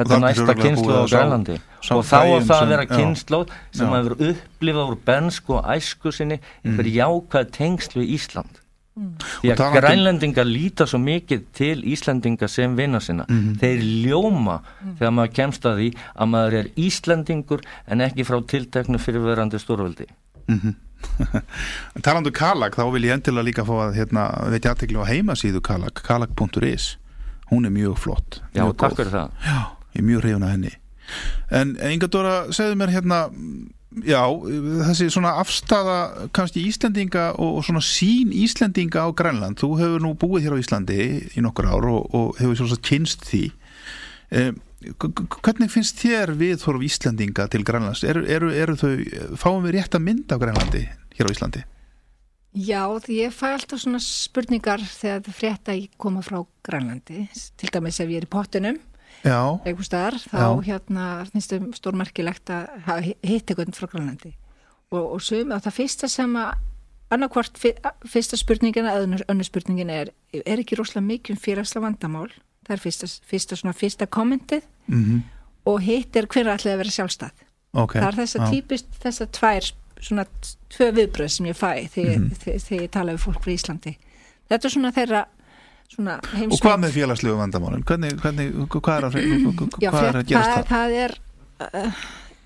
Þetta 0.00 0.16
er 0.16 0.24
næsta 0.24 0.54
kynslu 0.60 0.92
á 0.96 1.04
Grænlandi. 1.10 1.58
sá 1.84 1.92
og 1.96 2.04
þá 2.04 2.16
er 2.24 2.42
það 2.48 2.62
að 2.64 2.68
vera 2.72 2.86
já. 2.86 2.96
kynslu 2.96 3.40
sem 3.72 3.86
Já. 3.88 3.94
hefur 3.96 4.16
upplifað 4.30 4.88
úr 4.90 4.98
bensku 5.06 5.54
og 5.58 5.64
æsku 5.76 6.12
sinni 6.12 6.40
einhver 6.64 6.88
jákvæð 6.90 7.50
tengsl 7.52 8.00
við 8.00 8.16
Ísland. 8.18 8.56
Því 9.40 9.50
Og 9.52 9.56
að 9.56 9.66
um- 9.70 9.76
grænlendingar 9.80 10.44
líta 10.44 10.84
svo 10.86 10.98
mikið 10.98 11.42
til 11.54 11.82
Íslendinga 11.84 12.48
sem 12.48 12.74
vinna 12.76 13.00
sinna. 13.00 13.24
Mhm. 13.28 13.54
þeir 13.60 13.80
ljóma 14.04 14.60
þegar 14.98 15.12
maður 15.14 15.32
kemst 15.34 15.62
að 15.64 15.76
því 15.78 15.88
að 16.18 16.28
maður 16.28 16.52
er 16.58 16.66
Íslendingur 16.76 17.60
en 17.88 17.98
ekki 18.00 18.24
frá 18.26 18.40
tilteknu 18.44 18.98
fyrirverandi 18.98 19.58
stórveldi. 19.58 20.06
Mhm, 20.48 20.74
Talandu 22.02 22.30
Kalag, 22.30 22.74
þá 22.76 22.92
vil 22.92 23.02
ég 23.08 23.14
endilega 23.14 23.46
líka 23.46 23.64
fá 23.64 23.72
að 23.88 23.94
hérna, 23.96 24.24
veit 24.50 24.64
ég 24.66 24.74
aðtekla 24.74 25.04
á 25.04 25.10
heimasíðu 25.10 25.60
Kalag, 25.64 25.94
kalag.is 26.04 26.96
hún 27.50 27.64
er 27.66 27.70
mjög 27.70 27.96
flott. 27.98 28.40
Já, 28.54 28.64
mjög 28.66 28.76
takk 28.76 28.92
góð. 28.92 28.96
fyrir 28.96 29.12
það. 29.12 29.30
Já, 29.46 29.60
ég 29.94 30.02
er 30.02 30.08
mjög 30.08 30.24
hrifun 30.24 30.46
að 30.46 30.56
henni 30.56 30.76
En 31.50 31.74
Inga 31.82 32.06
Dóra, 32.06 32.34
segðu 32.54 32.76
mér 32.78 32.92
hérna 32.94 33.24
já, 34.06 34.22
þessi 34.86 35.08
svona 35.10 35.32
afstafa 35.40 36.28
kannski 36.36 36.62
Íslendinga 36.68 37.30
og, 37.34 37.58
og 37.58 37.66
svona 37.66 37.82
sín 37.82 38.30
Íslendinga 38.34 39.02
á 39.02 39.10
Grænland 39.16 39.58
þú 39.60 39.72
hefur 39.80 40.04
nú 40.04 40.14
búið 40.18 40.46
hér 40.46 40.54
á 40.58 40.62
Íslandi 40.62 40.98
í 41.34 41.42
nokkur 41.42 41.70
ár 41.70 41.88
og, 41.90 42.14
og 42.14 42.38
hefur 42.38 42.60
svona 42.60 42.78
kynst 42.86 43.26
því 43.26 43.44
um, 44.38 44.60
hvernig 45.42 45.72
finnst 45.72 45.98
þér 46.00 46.36
viðhorf 46.38 46.86
Íslendinga 46.86 47.48
til 47.52 47.66
Grænlands? 47.66 48.04
Eru, 48.06 48.22
eru, 48.24 48.52
eru 48.54 48.78
þau, 48.78 48.94
fáum 49.36 49.66
við 49.66 49.76
rétt 49.76 49.98
að 49.98 50.06
mynda 50.06 50.38
á 50.38 50.42
Grænlandi 50.42 50.86
hér 51.18 51.28
á 51.28 51.34
Íslandi? 51.34 51.64
Já, 52.50 52.82
því 52.98 53.18
ég 53.20 53.34
fæ 53.34 53.52
alltaf 53.52 53.82
svona 53.82 54.00
spurningar 54.02 54.82
þegar 54.82 55.20
það 55.26 55.36
frétt 55.38 55.68
að 55.70 55.82
ég 55.84 55.98
koma 56.00 56.22
frá 56.26 56.40
Grænlandi, 56.66 57.26
til 57.30 57.70
dæmis 57.74 58.00
ef 58.02 58.08
ég 58.10 58.22
er 58.22 58.26
í 58.26 58.30
pottunum 58.30 58.80
Já, 59.24 59.40
einhver 59.68 59.84
staðar, 59.84 60.16
þá 60.22 60.38
Já. 60.40 60.48
hérna 60.70 61.06
finnst 61.32 61.52
þeim 61.52 61.70
stórmerkilegt 61.76 62.50
að 62.54 62.68
hafa 62.86 63.02
hitt 63.26 63.50
einhvern 63.52 63.76
frá 63.76 63.86
Grænlandi. 63.92 64.32
Og, 64.90 65.04
og 65.16 65.20
sum 65.22 65.52
að 65.52 65.66
það 65.66 65.76
fyrsta 65.76 66.08
sem 66.10 66.36
að 66.40 66.54
annarkvort 67.10 67.58
fyrsta 68.08 68.38
spurningin 68.38 68.86
önnur- 68.88 69.26
önnur 69.28 69.44
spurningin 69.46 69.90
er 69.90 70.10
er 70.32 70.62
ekki 70.62 70.78
rosalega 70.78 71.06
mikið 71.10 71.36
um 71.36 71.42
félagslega 71.42 71.84
vandamál? 71.86 72.30
Það 72.66 72.74
er 72.76 72.82
fyrsta, 72.84 73.06
fyrsta, 73.26 73.56
svona, 73.58 73.74
fyrsta 73.74 74.06
kommentið. 74.06 74.62
Mm 74.88 75.22
og 75.68 75.82
hitt 75.84 76.16
er 76.16 76.24
hverja 76.26 76.54
ætlaði 76.56 76.72
að 76.72 76.78
vera 76.80 76.92
sjálfstæð. 76.94 77.42
Ok 77.76 77.92
það 77.98 78.06
er 78.08 78.16
þess 78.16 78.36
að 78.38 78.46
típist 78.50 78.86
þess 79.02 79.20
að 79.20 79.28
tvær 79.36 79.66
svona 80.00 80.24
tvö 80.72 80.86
viðbröð 80.96 81.28
sem 81.34 81.46
ég 81.50 81.58
fæ 81.58 81.72
þegar, 81.92 82.16
mm 82.16 82.30
þegar 82.40 82.80
ég 82.80 82.90
tala 82.90 83.12
við 83.12 83.20
fólk 83.26 83.42
frá 83.44 83.52
Íslandi. 83.52 83.92
Þetta 84.48 84.66
er 84.66 84.72
svona 84.72 84.92
þeirra 84.96 85.20
Og 85.98 86.56
hvað 86.62 86.78
með 86.84 86.96
félagslegu 86.96 87.36
vandamálin? 87.40 87.84
Hvernig, 87.86 88.16
hvernig, 88.22 88.52
hvað 88.70 88.96
er 88.96 89.06
að, 89.08 89.18
hvað 89.82 90.06
er 90.06 90.18
að 90.20 90.28
gerast 90.30 90.54
það, 90.54 90.70
það? 90.70 90.96
er 91.04 91.16
uh, 91.66 92.00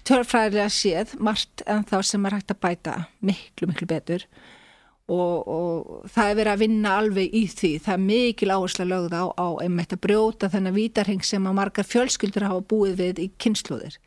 törfræðilega 0.08 0.72
séð 0.72 1.14
margt 1.20 1.64
en 1.68 1.84
þá 1.88 1.96
sem 2.08 2.26
er 2.28 2.36
hægt 2.38 2.54
að 2.54 2.60
bæta 2.64 2.94
miklu, 3.24 3.68
miklu 3.70 3.88
betur 3.90 4.24
og, 5.04 5.44
og 5.44 6.08
það 6.14 6.30
er 6.30 6.38
verið 6.40 6.52
að 6.54 6.62
vinna 6.64 6.94
alveg 7.02 7.36
í 7.36 7.44
því. 7.52 7.72
Það 7.84 7.94
er 7.98 8.02
mikil 8.06 8.52
áhersla 8.54 8.86
lögð 8.88 9.16
á, 9.20 9.24
á 9.36 9.46
einmitt 9.60 9.92
að 9.92 10.02
brjóta 10.06 10.48
þennan 10.52 10.76
vítarheng 10.78 11.24
sem 11.28 11.44
að 11.50 11.58
margar 11.60 11.88
fjölskyldur 11.88 12.48
hafa 12.48 12.64
búið 12.72 12.94
við 13.02 13.20
í 13.26 13.30
kynnslóðir. 13.44 13.98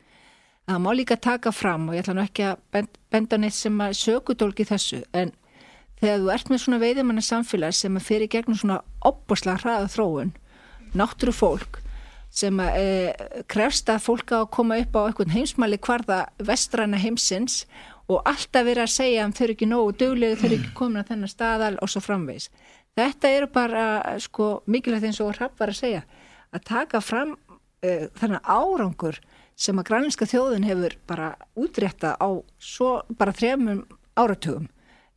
Það 0.68 0.82
má 0.84 0.90
líka 0.98 1.16
taka 1.16 1.52
fram 1.54 1.86
og 1.88 1.94
ég 1.96 2.02
ætla 2.02 2.16
nú 2.18 2.24
ekki 2.26 2.48
að 2.50 2.58
bend- 2.74 2.98
benda 3.14 3.38
neitt 3.40 3.56
sem 3.56 3.78
að 3.80 3.94
sökudólki 4.02 4.66
þessu 4.68 4.98
en 5.16 5.30
þegar 6.00 6.22
þú 6.22 6.32
ert 6.34 6.52
með 6.52 6.62
svona 6.62 6.80
veiðimanna 6.82 7.24
samfélag 7.24 7.76
sem 7.76 7.98
að 7.98 8.08
fyrir 8.08 8.30
gegnum 8.32 8.58
svona 8.58 8.80
opboslega 9.06 9.62
hraða 9.62 9.92
þróun, 9.92 10.32
náttúru 10.96 11.34
fólk 11.34 11.80
sem 12.38 12.58
að 12.60 12.76
e, 12.76 12.88
krefst 13.50 13.88
að 13.90 14.04
fólk 14.04 14.32
á 14.36 14.38
að 14.42 14.50
koma 14.54 14.78
upp 14.82 14.96
á 14.96 15.00
einhvern 15.06 15.32
heimsmæli 15.32 15.78
hvarða 15.80 16.18
vestræna 16.44 17.00
heimsins 17.00 17.62
og 18.08 18.22
alltaf 18.28 18.66
verið 18.68 18.84
að 18.84 18.94
segja 18.94 19.24
að 19.24 19.34
þau 19.36 19.44
eru 19.44 19.56
ekki 19.56 19.68
nógu 19.68 19.94
duglegu, 20.00 20.36
þau 20.36 20.46
eru 20.48 20.58
ekki 20.58 20.74
komin 20.76 21.02
að 21.02 21.10
þennan 21.12 21.32
staðal 21.32 21.74
og 21.80 21.92
svo 21.92 22.02
framvegs. 22.04 22.48
Þetta 22.98 23.32
eru 23.36 23.50
bara 23.52 23.84
sko 24.22 24.48
mikilvægt 24.66 25.08
eins 25.08 25.20
og 25.24 25.34
Rapp 25.38 25.60
var 25.60 25.72
að 25.72 25.80
segja 25.80 26.04
að 26.52 26.64
taka 26.68 27.02
fram 27.04 27.36
e, 27.84 28.08
þennan 28.18 28.44
árangur 28.44 29.20
sem 29.58 29.78
að 29.78 29.88
grænleinska 29.90 30.28
þjóðin 30.28 30.66
hefur 30.68 30.96
bara 31.08 31.32
útrétta 31.58 32.14
á 32.16 32.28
svo 32.58 32.98
bara 33.18 33.34
þremum 33.34 33.84
áratugum 34.18 34.68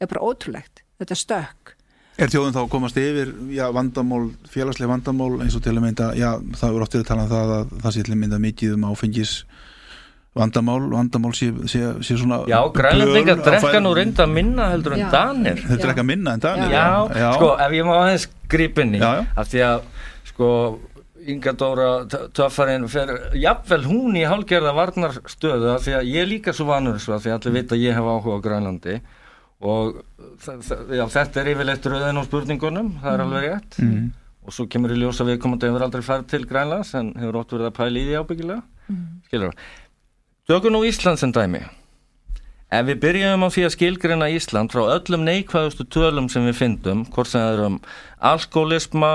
er 0.02 0.10
bara 0.12 0.26
ótrúlegt. 0.26 0.82
Þetta 1.02 1.16
er 1.16 1.22
stökk. 1.22 1.76
Er 2.22 2.30
þjóðin 2.30 2.54
þá 2.54 2.62
að 2.66 2.70
komast 2.74 2.98
yfir 3.02 3.30
já, 3.56 3.64
vandamál, 3.74 4.26
félagsleg 4.52 4.90
vandamál 4.92 5.40
eins 5.42 5.56
og 5.58 5.64
til 5.66 5.74
að 5.78 5.86
mynda, 5.86 6.10
já, 6.20 6.34
það 6.60 6.76
er 6.76 6.84
oft 6.86 6.96
verið 6.98 7.06
að 7.06 7.12
tala 7.12 7.24
um 7.24 7.32
það 7.32 7.54
að 7.56 7.72
það 7.86 7.96
sé 7.96 8.04
til 8.06 8.14
að 8.14 8.20
mynda 8.26 8.40
mikið 8.44 8.74
um 8.76 8.84
áfengis 8.92 9.32
vandamál, 10.38 10.84
vandamál 10.92 11.34
sé, 11.36 11.50
sé, 11.72 11.82
sé 12.04 12.18
svona 12.20 12.42
Já, 12.48 12.60
á 12.64 12.68
drekka 12.72 13.64
fæ- 13.64 13.82
nú 13.84 13.94
reynda 13.96 14.28
minna 14.28 14.70
heldur 14.72 14.94
en 14.96 15.02
Já. 15.06 15.10
danir 15.12 15.58
Þeir 15.60 15.78
Já. 15.80 15.82
drekka 15.88 16.04
minna 16.08 16.34
en 16.38 16.40
danir 16.46 16.72
Já, 16.72 17.34
sko, 17.36 17.50
ef 17.60 17.72
ég 17.76 17.84
má 17.90 17.96
aðeins 17.98 18.28
gripinni 18.48 19.00
Já, 19.02 19.10
já. 19.20 19.26
af 19.36 19.48
því 19.52 19.64
að, 19.68 19.82
sko 20.32 20.80
Inga 21.32 21.52
Dóra 21.54 21.90
töffarinn 22.34 22.88
fer, 22.90 23.12
jafnvel 23.38 23.84
hún 23.86 24.16
í 24.18 24.24
hálgerða 24.26 24.72
varnarstöðu 24.74 25.76
af 25.76 25.84
því 25.86 25.98
að 26.00 26.08
ég 26.10 26.22
er 26.24 26.30
líka 26.32 26.54
svo 26.54 26.66
vanur 26.72 26.98
svo 27.00 27.14
af 27.14 27.22
því 27.26 27.30
að 27.34 27.38
allir 27.40 27.58
vita 27.60 27.76
að 27.76 27.84
ég 27.84 27.94
hef 27.94 28.08
áhuga 28.10 28.40
á 28.40 28.46
Grænlandi 28.48 28.96
og 29.62 30.02
já, 30.42 31.04
þetta 31.06 31.42
er 31.42 31.52
yfirleitt 31.54 31.86
rauðin 31.86 32.22
á 32.22 32.24
spurningunum 32.26 32.96
það 33.04 33.14
er 33.14 33.24
alveg 33.26 33.48
rétt. 33.48 33.78
Mm. 33.82 34.10
og 34.42 34.56
svo 34.56 34.66
kemur 34.74 34.94
í 34.96 34.98
ljós 34.98 35.22
að 35.22 35.34
við 35.34 35.44
komandi 35.44 35.70
hefur 35.70 35.86
aldrei 35.86 36.06
farið 36.06 36.32
til 36.32 36.48
Grænlands 36.50 36.96
en 36.98 37.14
hefur 37.22 37.44
ótt 37.44 37.54
verið 37.54 37.70
að 37.70 37.78
pæla 37.78 38.02
í 38.02 38.08
því 38.08 38.18
ábyggilega. 38.24 38.64
Mm. 38.90 39.06
skilur 39.28 39.54
það 39.54 39.70
Tökum 40.50 40.74
nú 40.74 40.82
Ísland 40.84 41.22
sem 41.22 41.32
dæmi. 41.32 41.62
Ef 42.72 42.86
við 42.88 42.98
byrjum 43.04 43.44
á 43.44 43.48
því 43.52 43.64
að 43.68 43.74
skilgreina 43.76 44.28
Ísland 44.32 44.72
frá 44.74 44.86
öllum 44.94 45.26
neikvæðustu 45.28 45.86
tölum 45.92 46.30
sem 46.32 46.46
við 46.48 46.56
fyndum, 46.56 47.02
hvort 47.12 47.28
sem 47.28 47.44
það 47.44 47.52
er 47.54 47.64
um 47.66 47.76
alkoholisma, 48.32 49.10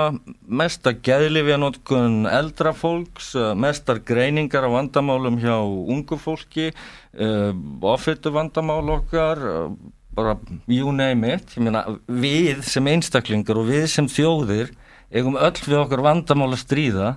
mesta 0.61 0.93
geðlifjanótkun 0.93 2.29
eldra 2.29 2.75
fólks, 2.77 3.31
eh, 3.33 3.55
mestar 3.57 4.03
greiningar 4.05 4.65
á 4.65 4.69
vandamálum 4.69 5.39
hjá 5.41 5.57
ungu 5.57 6.19
fólki, 6.21 6.69
uh, 7.17 7.51
ofittu 7.81 8.29
vandamál 8.29 8.85
okkar, 8.93 9.41
uh, 9.41 9.71
bara 10.17 10.35
you 10.67 10.91
name 10.95 11.35
it, 11.37 11.55
meina 11.61 11.85
við 12.09 12.65
sem 12.65 12.91
einstaklingar 12.91 13.61
og 13.61 13.69
við 13.69 13.87
sem 13.93 14.09
þjóðir 14.09 14.73
eigum 15.07 15.37
öll 15.39 15.55
við 15.63 15.77
okkar 15.79 16.01
vandamál 16.03 16.49
að 16.51 16.59
stríða. 16.65 17.13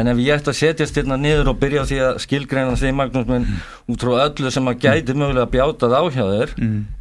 En 0.00 0.08
ef 0.08 0.20
ég 0.22 0.38
ætti 0.38 0.48
að 0.48 0.60
setjast 0.62 0.96
hérna 0.96 1.18
niður 1.20 1.50
og 1.52 1.58
byrja 1.60 1.82
á 1.84 1.88
því 1.90 1.98
að 2.06 2.20
skilgreina 2.24 2.76
því 2.80 2.92
Magnús 2.96 3.26
minn 3.28 3.44
út 3.92 4.00
frá 4.00 4.12
öllu 4.24 4.52
sem 4.54 4.70
að 4.70 4.78
gæti 4.86 5.16
mögulega 5.18 5.50
bjátað 5.52 5.96
á 5.98 6.02
hjá 6.08 6.24
þér 6.24 6.54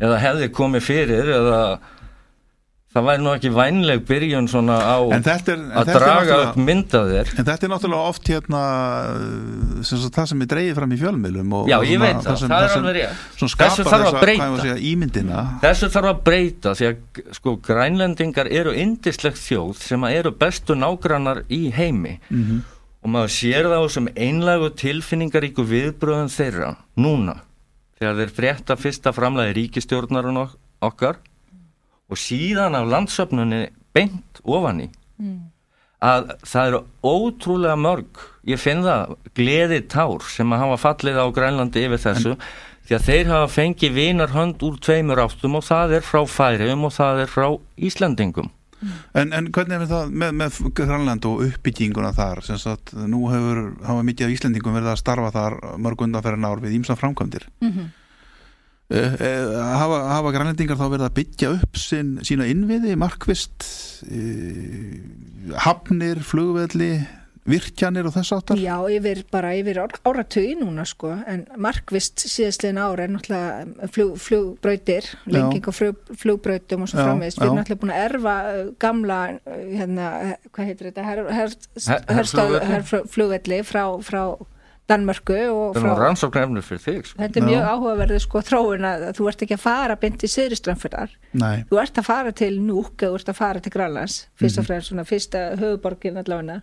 eða 0.03 0.17
hefði 0.25 0.49
komið 0.59 0.83
fyrir 0.89 1.31
eða 1.37 1.61
það 2.93 3.05
væri 3.07 3.23
nú 3.25 3.31
ekki 3.33 3.49
vænleg 3.55 4.01
byrjun 4.05 4.47
svona 4.51 4.75
á 4.85 4.97
er, 5.53 5.61
að 5.81 5.87
draga 5.89 6.35
upp 6.43 6.57
náttúrulega 6.57 6.65
mynd 6.67 6.93
af 6.99 7.07
þér. 7.09 7.31
En 7.39 7.47
þetta 7.47 7.65
er 7.67 7.71
náttúrulega 7.73 8.09
oft 8.13 8.29
hérna 8.29 8.59
uh, 9.09 9.79
sem 9.87 10.01
sagt, 10.03 10.13
það 10.19 10.27
sem 10.31 10.43
er 10.45 10.49
dreigið 10.53 10.75
fram 10.77 10.93
í 10.93 10.99
fjölmiðlum 11.01 11.55
og, 11.57 11.71
Já, 11.71 11.77
og 11.79 11.87
ég 11.89 11.97
svona- 11.97 12.09
veit 12.11 12.27
það, 12.27 12.37
sem- 12.43 12.51
það 12.53 12.67
er 12.67 12.75
alveg 12.77 12.99
rétt. 12.99 13.23
Þessu 13.63 13.87
þarf 13.89 14.09
að 14.11 14.19
breyta. 14.21 15.47
Þessu 15.63 15.89
þarf 15.95 16.11
að 16.13 16.21
breyta 16.29 16.75
því 16.77 16.89
að 16.91 17.23
sko 17.39 17.55
grænlendingar 17.69 18.51
eru 18.53 18.75
indislegt 18.77 19.41
þjóð 19.41 19.73
sem 19.81 20.03
eru 20.13 20.31
bestu 20.45 20.77
nágrannar 20.77 21.43
í 21.49 21.63
heimi. 21.73 22.19
Mhm. 22.29 22.61
og 23.03 23.09
maður 23.11 23.31
sér 23.35 23.65
það 23.67 23.81
á 23.83 23.87
sem 23.91 24.05
einlægu 24.15 24.69
tilfinningaríku 24.79 25.63
viðbröðum 25.67 26.29
þeirra 26.31 26.69
núna. 26.95 27.33
Þegar 27.99 28.15
þeir 28.21 28.31
frétta 28.37 28.77
fyrsta 28.79 29.11
framlega 29.11 29.51
ríkistjórnarinn 29.57 30.37
ok- 30.39 30.55
okkar 30.87 31.17
og 32.11 32.19
síðan 32.19 32.77
af 32.77 32.89
landsöfnunni 32.91 33.65
beint 33.95 34.43
ofan 34.43 34.83
í. 34.85 34.89
Að 36.03 36.33
það 36.43 36.69
eru 36.69 36.79
ótrúlega 37.07 37.79
mörg 37.79 38.23
ég 38.49 38.59
finn 38.59 38.83
það 38.83 39.15
gleði 39.37 39.79
tár 39.87 40.25
sem 40.27 40.51
að 40.51 40.65
hafa 40.65 40.79
fallið 40.87 41.21
á 41.23 41.25
Grænlandi 41.35 41.85
yfir 41.87 42.01
þessu. 42.03 42.33
Því 42.83 42.97
að 42.97 43.05
þeir 43.07 43.29
hafa 43.31 43.51
fengið 43.53 43.93
vinarhönd 43.95 44.65
úr 44.67 44.75
tveimur 44.83 45.21
áttum 45.23 45.55
og 45.55 45.63
það 45.63 45.99
er 45.99 46.03
frá 46.03 46.19
færiðum 46.27 46.89
og 46.89 46.91
það 46.91 47.23
er 47.23 47.31
frá 47.31 47.47
Íslandingum 47.79 48.51
En, 49.17 49.31
en 49.35 49.49
hvernig 49.53 49.77
er 49.77 49.89
það 49.89 50.13
með, 50.21 50.35
með 50.41 50.59
Grænland 50.77 51.27
og 51.29 51.43
uppbygginguna 51.47 52.13
þar? 52.15 52.43
Sem 52.45 52.59
sagt, 52.61 52.93
nú 53.09 53.25
hefur, 53.31 53.65
hafa 53.85 54.05
mikið 54.05 54.27
af 54.27 54.35
Íslendingum 54.35 54.77
verið 54.77 54.93
að 54.93 55.01
starfa 55.01 55.33
þar 55.35 55.57
mörg 55.81 56.05
undanferðin 56.07 56.47
ár 56.49 56.63
við 56.63 56.79
ímsa 56.79 56.97
framkvæmdir. 56.99 57.47
Mm 57.63 57.73
uh, 57.73 57.91
hafa, 58.91 59.99
hafa 60.11 60.31
Grænlandingar 60.35 60.77
þá 60.79 60.85
verið 60.91 61.07
að 61.07 61.15
byggja 61.21 61.51
upp 61.57 61.79
sin, 61.79 62.15
sína 62.25 62.45
innviði, 62.51 62.95
markvist 62.99 63.65
uh, 64.05 65.57
hafnir, 65.65 66.21
flugvelli 66.25 66.93
virkjanir 67.43 68.05
og 68.07 68.13
þess 68.15 68.31
áttar 68.37 68.55
Já, 68.61 68.77
yfir, 68.87 69.19
bara 69.33 69.49
yfir 69.59 69.81
ár- 69.83 69.97
áratugi 70.07 70.53
núna 70.61 70.85
sko, 70.87 71.09
en 71.27 71.41
markvist 71.59 72.23
síðastlegin 72.23 72.79
ára 72.79 73.03
er 73.03 73.11
náttúrulega 73.11 73.89
flug, 73.91 74.13
flugbrautir, 74.23 75.09
lenging 75.27 75.67
á 75.67 75.71
flug, 75.75 75.99
flugbrautum 76.21 76.85
og 76.85 76.91
svo 76.93 77.01
framvegist. 77.03 77.41
Við 77.41 77.49
erum 77.49 77.59
náttúrulega 77.59 77.81
búin 77.83 77.91
að 77.97 78.05
erfa 78.05 78.35
gamla, 78.85 79.19
hérna, 79.73 80.07
eh, 80.29 80.47
hvað 80.55 80.69
heitir 80.71 80.91
þetta, 80.91 81.07
her, 81.09 81.23
her, 81.35 81.57
Her- 82.13 82.65
herflugvelli 82.71 83.59
frá, 83.67 83.83
frá 84.07 84.23
Danmörku 84.91 85.35
og 85.47 85.77
er 85.77 85.85
frá... 85.85 85.93
rannsóknarefnir 86.01 86.65
fyrir 86.67 86.81
þig 86.83 87.05
sko. 87.07 87.19
Þetta 87.21 87.39
er 87.39 87.45
mjög 87.47 87.67
áhugaverðu 87.71 88.17
sko 88.19 88.41
þróun 88.43 88.87
að 88.89 89.05
þú 89.15 89.27
ert 89.31 89.45
ekki 89.45 89.55
að 89.55 89.61
fara 89.63 89.95
beint 90.01 90.25
í 90.25 90.31
Syðriströmmfjörðar. 90.33 91.13
Nei, 91.39 91.63
Þú 91.69 91.79
ert 91.83 92.01
að 92.01 92.09
fara 92.09 92.33
til 92.35 92.51
Núk 92.59 93.05
eða 93.05 93.13
þú 93.13 93.21
ert 93.21 93.31
að 93.31 93.39
fara 93.39 93.63
til 93.63 93.73
Grænlands, 93.77 94.17
fyrst 94.41 94.59
og 94.59 94.67
fremst 94.67 94.91
svona 94.91 95.07
fyrsta 95.07 95.45
höfuborgin 95.61 96.19
allavega. 96.19 96.59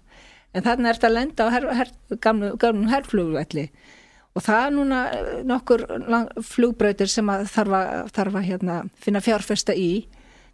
En 0.52 0.66
þannig 0.66 0.92
ert 0.92 1.08
að 1.08 1.16
lenda 1.16 1.46
á 1.46 1.52
her, 1.54 1.68
her, 1.80 1.94
gamlu, 2.20 2.52
gamlu 2.60 2.90
herflugvelli 2.90 3.68
og 4.36 4.44
það 4.46 4.64
er 4.64 4.74
núna 4.76 5.00
nokkur 5.46 5.84
flugbröytir 6.46 7.10
sem 7.10 7.30
að 7.32 7.48
þarf 7.50 7.76
að, 7.80 7.92
þarf 8.14 8.38
að 8.38 8.46
hérna, 8.46 8.80
finna 9.02 9.22
fjárfesta 9.24 9.74
í 9.74 9.90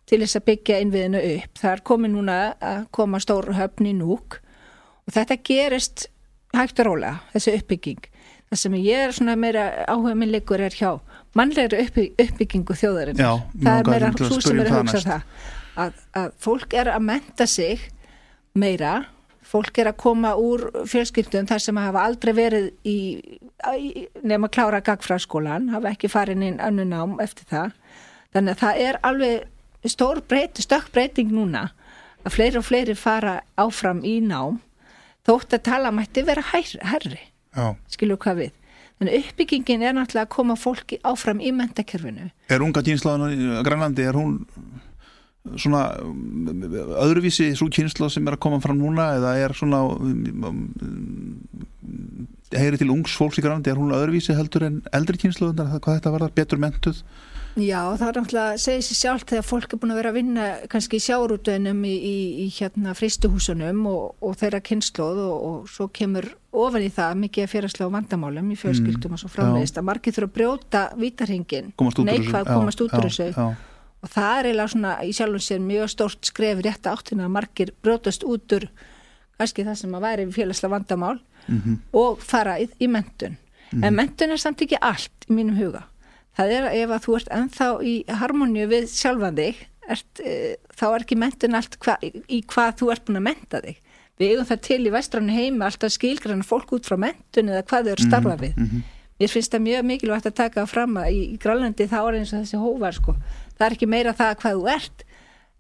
til 0.07 0.21
þess 0.23 0.39
að 0.39 0.47
byggja 0.47 0.81
innviðinu 0.81 1.23
upp. 1.35 1.57
Það 1.61 1.73
er 1.73 1.83
komið 1.91 2.13
núna 2.15 2.37
að 2.63 2.85
koma 2.95 3.21
stór 3.23 3.51
höfn 3.57 3.91
í 3.91 3.95
núk 3.97 4.39
og 5.07 5.17
þetta 5.17 5.41
gerist 5.45 6.07
hægt 6.57 6.81
og 6.83 6.91
rólega, 6.91 7.19
þessi 7.35 7.57
uppbygging. 7.61 8.07
Það 8.47 8.61
sem 8.61 8.77
ég 8.79 9.03
er 9.09 9.15
svona 9.15 9.35
meira 9.39 9.67
áhuga 9.91 10.15
minn 10.19 10.31
leikur 10.31 10.63
er 10.63 10.75
hjá 10.75 10.93
mannlegri 11.37 11.89
uppbyggingu 12.23 12.77
þjóðarinn. 12.79 13.19
Það 13.19 13.81
er 13.81 13.91
meira 13.91 14.13
þú 14.15 14.39
sem 14.45 14.61
er 14.63 14.71
að 14.71 14.79
hugsa 14.79 15.01
um 15.01 15.07
það. 15.11 15.29
Að, 15.77 15.99
að 16.17 16.29
fólk 16.41 16.77
er 16.79 16.89
að 16.89 17.03
menta 17.05 17.47
sig 17.51 17.83
meira, 18.57 18.93
fólk 19.47 19.79
er 19.83 19.91
að 19.91 19.99
koma 20.01 20.33
úr 20.41 20.69
fjölskyldum 20.89 21.49
þar 21.51 21.63
sem 21.63 21.81
hafa 21.81 22.05
aldrei 22.09 22.33
verið 22.37 22.71
í, 22.89 22.99
í 23.77 24.07
nefn 24.23 24.47
að 24.49 24.55
klára 24.57 24.81
gagfræðskólan, 24.87 25.69
hafa 25.75 25.93
ekki 25.93 26.11
farin 26.11 26.47
inn 26.47 26.63
annu 26.63 26.87
nám 26.89 27.19
eftir 27.23 27.51
það. 27.51 27.75
Þannig 28.37 28.57
að 28.57 28.63
það 28.63 28.81
er 28.87 29.01
alveg 29.11 29.91
stór 29.91 30.23
breyt, 30.29 30.63
stökk 30.63 30.89
breyting 30.95 31.35
núna 31.35 31.69
að 32.27 32.39
fleiri 32.39 32.61
og 32.61 32.67
fleiri 32.67 32.97
fara 32.99 33.41
áfram 33.61 34.03
í 34.07 34.19
nám 34.25 34.61
þótt 35.27 35.59
að 35.59 35.67
tala 35.71 35.93
mætti 35.95 36.25
vera 36.27 36.45
herri 36.53 37.21
skilur 37.93 38.21
hvað 38.23 38.41
við? 38.45 38.55
Þannig 38.97 39.27
uppbyggingin 39.27 39.85
er 39.85 39.95
náttúrulega 39.97 40.25
að 40.25 40.33
koma 40.33 40.57
fólki 40.57 40.97
áfram 41.05 41.41
í 41.45 41.53
mentakerfinu 41.53 42.31
Er 42.49 42.65
unga 42.65 42.81
kynslaðan 42.85 43.35
í 43.35 43.49
Grænlandi, 43.67 44.07
er 44.09 44.17
hún 44.17 44.39
svona 45.61 45.83
öðruvísi 47.05 47.51
svo 47.59 47.69
kynslað 47.71 48.15
sem 48.17 48.27
er 48.27 48.35
að 48.35 48.43
koma 48.47 48.59
fram 48.65 48.81
núna 48.81 49.13
eða 49.19 49.35
er 49.45 49.55
svona 49.55 49.83
heyri 52.57 52.81
til 52.81 52.91
ungs 52.95 53.15
fólks 53.19 53.39
í 53.39 53.45
Grænlandi, 53.45 53.71
er 53.71 53.79
hún 53.79 53.95
öðruvísi 53.95 54.35
heldur 54.37 54.67
en 54.67 54.81
eldri 54.97 55.21
kynslaðunar, 55.23 55.77
hvað 55.79 56.01
þetta 56.01 56.15
var 56.17 56.29
betur 56.35 56.63
mentuð? 56.63 57.03
Já, 57.57 57.81
það 57.97 58.09
er 58.11 58.17
náttúrulega 58.19 58.49
að 58.53 58.59
segja 58.61 58.85
sér 58.85 58.99
sjálf 58.99 59.23
þegar 59.31 59.45
fólk 59.49 59.73
er 59.73 59.79
búin 59.81 59.93
að 59.95 59.99
vera 60.03 60.11
að 60.13 60.17
vinna 60.19 60.47
kannski 60.69 60.99
í 60.99 61.05
sjárútunum 61.07 61.79
í, 61.89 61.93
í, 61.97 62.17
í 62.45 62.49
hérna 62.53 62.93
fristuhúsunum 62.97 63.79
og, 63.89 64.03
og 64.21 64.35
þeirra 64.37 64.61
kynnslóð 64.67 65.21
og, 65.25 65.47
og 65.47 65.71
svo 65.73 65.87
kemur 65.97 66.29
ofan 66.53 66.85
í 66.85 66.91
það 66.93 67.23
mikið 67.23 67.47
að 67.47 67.55
félagslega 67.55 67.95
vandamálum 67.95 68.51
í 68.53 68.59
fjölskyldum 68.61 69.09
mm, 69.09 69.17
og 69.17 69.23
svo 69.23 69.33
framvegist 69.33 69.81
að 69.81 69.89
margir 69.89 70.17
þurfa 70.19 70.29
að 70.29 70.37
brjóta 70.37 70.85
vítarhingin, 71.01 71.73
neikvað 71.81 72.53
komast 72.53 72.85
út 72.85 72.99
úr 72.99 73.09
þessu 73.09 73.31
og 73.41 74.13
það 74.13 74.37
er 74.37 74.51
eiginlega 74.51 74.75
svona 74.75 74.93
í 75.01 75.17
sjálfum 75.17 75.47
sér 75.49 75.65
mjög 75.65 75.91
stórt 75.97 76.29
skref 76.29 76.63
rétt 76.65 76.93
áttina 76.93 77.25
að 77.25 77.35
margir 77.41 77.73
brjótast 77.81 78.29
út 78.29 78.59
úr 78.59 78.69
kannski 79.41 79.65
það 79.65 79.81
sem 79.81 79.97
að 79.97 80.09
væri 80.11 80.31
félagslega 80.37 80.77
vandamál 80.77 81.17
mm 81.47 81.59
-hmm. 81.59 81.83
og 81.97 82.21
fara 82.21 82.61
í, 82.61 82.69
í 82.81 82.89
mentun. 82.89 83.41
Mm. 83.73 83.85
En 83.85 83.95
mentun 83.95 84.31
er 84.31 84.41
samt 84.41 84.61
ekki 84.61 84.77
allt 84.81 85.25
í 85.29 85.33
mínum 85.33 85.57
huga 85.57 85.87
það 86.37 86.53
er 86.59 86.69
ef 86.73 86.93
að 86.93 87.07
þú 87.07 87.17
ert 87.19 87.33
ennþá 87.39 87.69
í 87.83 87.95
harmoníu 88.21 88.69
við 88.71 88.89
sjálfan 88.93 89.39
þig 89.39 89.63
ert, 89.89 90.21
e, 90.21 90.57
þá 90.77 90.87
er 90.89 91.05
ekki 91.05 91.19
mentun 91.21 91.59
allt 91.59 91.79
hva, 91.85 91.97
í 92.03 92.43
hvað 92.51 92.77
þú 92.81 92.91
ert 92.93 93.07
búin 93.07 93.21
að 93.21 93.27
menta 93.31 93.63
þig 93.65 93.81
við 94.17 94.33
eigum 94.33 94.49
það 94.49 94.63
til 94.67 94.83
í 94.83 94.93
væstrannu 94.95 95.37
heima 95.37 95.69
alltaf 95.69 95.95
skilgrann 95.95 96.45
fólk 96.47 96.77
út 96.77 96.89
frá 96.89 96.97
mentun 97.01 97.53
eða 97.53 97.65
hvað 97.69 97.89
þau 97.89 97.93
eru 97.95 98.07
starfa 98.07 98.37
við 98.41 98.55
mm 98.57 98.69
-hmm. 98.69 98.87
mér 99.21 99.33
finnst 99.33 99.53
það 99.53 99.67
mjög 99.67 99.83
mikilvægt 99.91 100.31
að 100.31 100.39
taka 100.43 100.67
fram 100.67 100.97
að 100.97 101.11
í, 101.13 101.21
í 101.35 101.37
Grálandi 101.39 101.89
þá 101.89 101.99
er 102.01 102.19
eins 102.21 102.33
og 102.33 102.41
þessi 102.41 102.63
hóvar 102.63 102.95
sko. 102.95 103.17
það 103.59 103.67
er 103.67 103.77
ekki 103.77 103.87
meira 103.87 104.13
það 104.13 104.39
hvað 104.41 104.57
þú 104.57 104.69
ert 104.77 105.05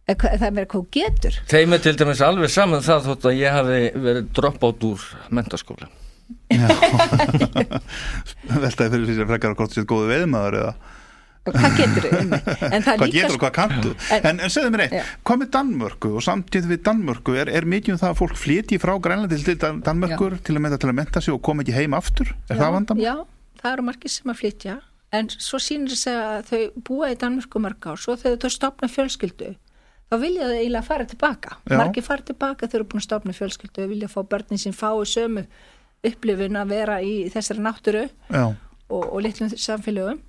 það 0.07 0.47
er 0.47 0.53
meira 0.53 0.67
hvað 0.67 0.81
þú 0.81 0.89
getur 0.91 1.35
Þeim 1.47 1.73
er 1.73 1.79
til 1.79 1.97
dæmis 1.97 2.21
alveg 2.21 2.51
saman 2.51 2.83
það 2.83 3.07
þótt 3.07 3.25
að 3.27 3.39
ég 3.41 3.53
hafi 3.53 3.81
verið 3.95 4.33
dropp 4.33 4.65
átt 4.65 4.85
úr 4.85 5.01
mentaskóla 5.31 5.89
veltaði 8.65 8.93
fyrir 8.93 9.25
að 9.25 9.33
frekar 9.33 9.53
að 9.53 9.59
hvort 9.61 9.75
sér 9.75 9.89
góðu 9.89 10.07
veðmaður 10.11 10.55
eða 10.61 10.73
hvað 11.47 11.77
getur 11.79 12.07
þau? 12.07 12.17
hvað 12.99 13.13
getur 13.15 13.37
og 13.37 13.43
hvað 13.43 13.55
kantu 13.55 13.91
en, 14.17 14.41
en 14.41 14.53
segðu 14.53 14.71
mér 14.75 14.83
eitt, 14.87 14.97
hvað 15.27 15.41
með 15.43 15.51
Danmörku 15.57 16.09
og 16.19 16.23
samtíð 16.27 16.65
við 16.73 16.81
Danmörku, 16.89 17.31
er, 17.39 17.49
er 17.53 17.69
mikið 17.69 17.95
um 17.95 18.01
það 18.03 18.13
að 18.13 18.21
fólk 18.23 18.37
flyti 18.41 18.77
frá 18.83 18.93
Grænlandi 19.03 19.37
til 19.45 19.59
Danmörkur 19.61 20.39
já. 20.39 20.43
til 20.49 20.57
að 20.57 20.65
menta 20.65 20.81
til 20.83 20.91
að 20.91 20.99
menta 21.01 21.19
sig 21.23 21.37
og 21.37 21.43
koma 21.47 21.65
ekki 21.65 21.77
heim 21.77 21.93
aftur? 21.99 22.29
Er 22.49 22.57
já, 22.57 22.61
það 22.63 22.75
vandam? 22.79 23.03
Já, 23.03 23.15
það 23.63 23.77
eru 23.77 23.87
margir 23.87 24.13
sem 24.13 24.33
að 24.33 24.41
flytja. 24.41 24.75
En 25.15 25.25
svo 25.31 25.59
sínir 25.63 25.95
þess 25.95 26.11
að 26.11 26.51
þau 26.51 26.63
búa 26.89 27.13
í 27.13 27.21
Danmörku 27.21 27.63
marga 27.63 27.95
og 27.95 28.03
svo 28.03 28.19
þegar 28.19 28.43
þau 28.43 28.57
stopna 28.57 28.91
fjölskyldu 28.91 29.55
þá 30.07 30.19
vilja 30.23 30.51
þau 30.51 30.59
eiginlega 30.59 30.87
fara 30.87 31.07
tilbaka. 31.11 31.57
Margir 31.71 32.07
fara 32.07 32.27
tilbaka 32.27 32.67
þau 32.67 32.77
eru 32.81 32.91
búin 32.91 33.03
að 33.03 33.09
stopna 33.09 33.35
fjölskyldu 33.35 33.87
og 33.87 33.95
vilja 33.95 34.11
fá 34.11 34.21
börnin 34.27 34.63
sín 34.63 34.77
fái 34.77 35.07
sömu 35.11 35.47
upplifun 36.09 36.61
að 36.61 36.73
vera 36.75 37.01
í 37.03 37.15
þessari 37.33 37.65
náttúru 37.65 38.07
og, 38.33 39.03
og 39.03 39.19
litlum 39.25 39.53
samfélögum. 39.53 40.23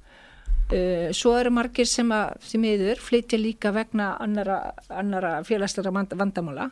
Uh, 0.68 1.14
svo 1.16 1.32
eru 1.40 1.54
margir 1.56 1.88
sem 1.88 2.10
að 2.12 2.34
því 2.44 2.60
miður 2.64 3.00
flytja 3.00 3.40
líka 3.40 3.72
vegna 3.76 4.16
annara, 4.24 4.74
annara 4.92 5.38
félagslega 5.48 5.94
vandamála. 5.94 6.72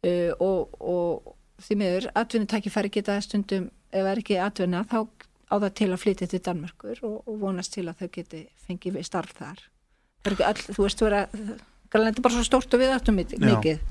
Uh, 0.00 0.32
og, 0.40 0.78
og 0.80 1.34
því 1.60 1.76
miður 1.82 2.08
atvinnutækifæri 2.16 2.92
geta 2.94 3.18
stundum 3.24 3.68
ef 3.90 4.04
það 4.04 4.12
er 4.12 4.22
ekki 4.22 4.38
atvinna 4.40 4.84
þá 4.88 5.00
á 5.50 5.54
það 5.58 5.72
til 5.80 5.90
að 5.90 6.00
flytja 6.04 6.28
til 6.30 6.40
Danmörkur 6.46 7.02
og, 7.06 7.16
og 7.26 7.40
vonast 7.42 7.74
til 7.74 7.88
að 7.90 8.04
þau 8.04 8.10
geti 8.14 8.44
fengið 8.66 9.00
starf 9.06 9.34
þar. 9.38 9.64
All, 10.30 10.60
þú 10.60 10.84
veist 10.84 11.00
þú 11.00 11.08
er 11.08 11.16
að 11.18 11.36
það 11.90 12.06
er 12.06 12.22
bara 12.22 12.36
svo 12.36 12.46
stórt 12.46 12.76
og 12.76 12.82
viðáttum 12.82 13.18
mikið. 13.18 13.82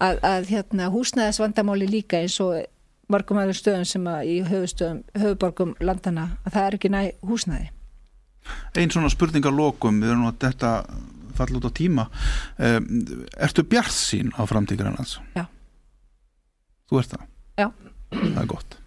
Að, 0.00 0.20
að 0.24 0.50
hérna, 0.50 0.88
húsnæðis 0.92 1.40
vandamáli 1.40 1.88
líka 1.88 2.20
eins 2.20 2.38
og 2.40 2.60
margum 3.12 3.40
aðeins 3.42 3.60
stöðum 3.62 3.86
sem 3.88 4.08
að 4.10 4.30
í 4.30 4.36
höfuborgum 4.46 5.74
landana 5.84 6.30
að 6.44 6.56
það 6.56 6.66
er 6.66 6.78
ekki 6.78 6.92
næ 6.92 7.00
húsnæði. 7.26 7.70
Einn 8.78 8.92
svona 8.92 9.10
spurningarlokum 9.12 10.00
við 10.02 10.12
erum 10.12 10.24
nú 10.24 10.30
að 10.30 10.40
þetta 10.46 10.72
falla 11.38 11.60
út 11.60 11.68
á 11.68 11.72
tíma. 11.76 12.06
Ertu 13.40 13.64
bjart 13.68 13.94
sín 13.94 14.32
á 14.36 14.42
framtíkranans? 14.48 15.18
Já. 15.36 15.46
Þú 16.90 17.02
ert 17.02 17.14
það? 17.14 17.28
Já. 17.60 17.68
Það 18.10 18.42
er 18.42 18.50
gott. 18.50 18.80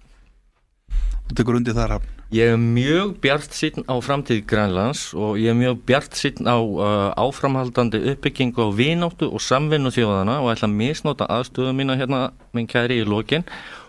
Þú 1.23 1.39
tekur 1.39 1.59
undir 1.61 1.77
það 1.77 1.91
rafn 1.93 2.23
Ég 2.33 2.49
er 2.49 2.57
mjög 2.57 3.19
bjart 3.21 3.53
sín 3.53 3.83
á 3.85 3.93
framtíð 4.01 4.39
Grænlands 4.49 5.11
og 5.13 5.35
ég 5.37 5.51
er 5.51 5.57
mjög 5.59 5.83
bjart 5.85 6.15
sín 6.17 6.47
á 6.49 6.57
uh, 6.57 7.13
áframhaldandi 7.13 7.99
uppbyggingu 8.09 8.57
á 8.57 8.69
vináttu 8.73 9.29
og 9.29 9.37
samvinnu 9.37 9.91
þjóðana 9.93 10.39
og 10.41 10.49
ætla 10.49 10.65
að 10.65 10.73
misnóta 10.79 11.27
aðstöðu 11.29 11.75
mína 11.77 11.93
hérna 11.99 12.23
minn 12.57 12.65
kæri 12.65 13.03
í 13.03 13.05
lokin 13.05 13.45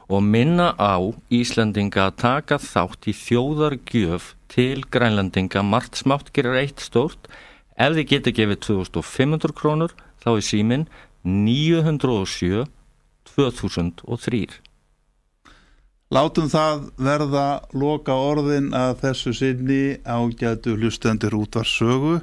og 0.08 0.22
minna 0.22 0.72
á 0.76 1.00
Íslandinga 1.32 2.08
að 2.08 2.18
taka 2.24 2.58
þátt 2.60 3.08
í 3.08 3.14
þjóðargjöf 3.16 4.34
til 4.52 4.84
grænlandinga 4.92 5.64
margt 5.64 6.00
smátt 6.00 6.32
gerir 6.36 6.60
eitt 6.60 6.84
stórt. 6.84 7.30
Ef 7.76 7.96
þið 7.96 8.10
getur 8.12 8.36
gefið 8.38 8.60
2500 8.68 9.56
krónur 9.56 9.96
þá 10.22 10.30
er 10.36 10.46
símin 10.50 10.86
907 11.24 12.66
2003 13.34 14.63
Látum 16.14 16.46
það 16.46 16.82
verða 17.02 17.44
loka 17.74 18.14
orðin 18.14 18.68
að 18.76 19.00
þessu 19.00 19.32
sinni 19.34 19.78
ágætu 20.06 20.76
hlustendur 20.76 21.34
útvarsögu. 21.34 22.20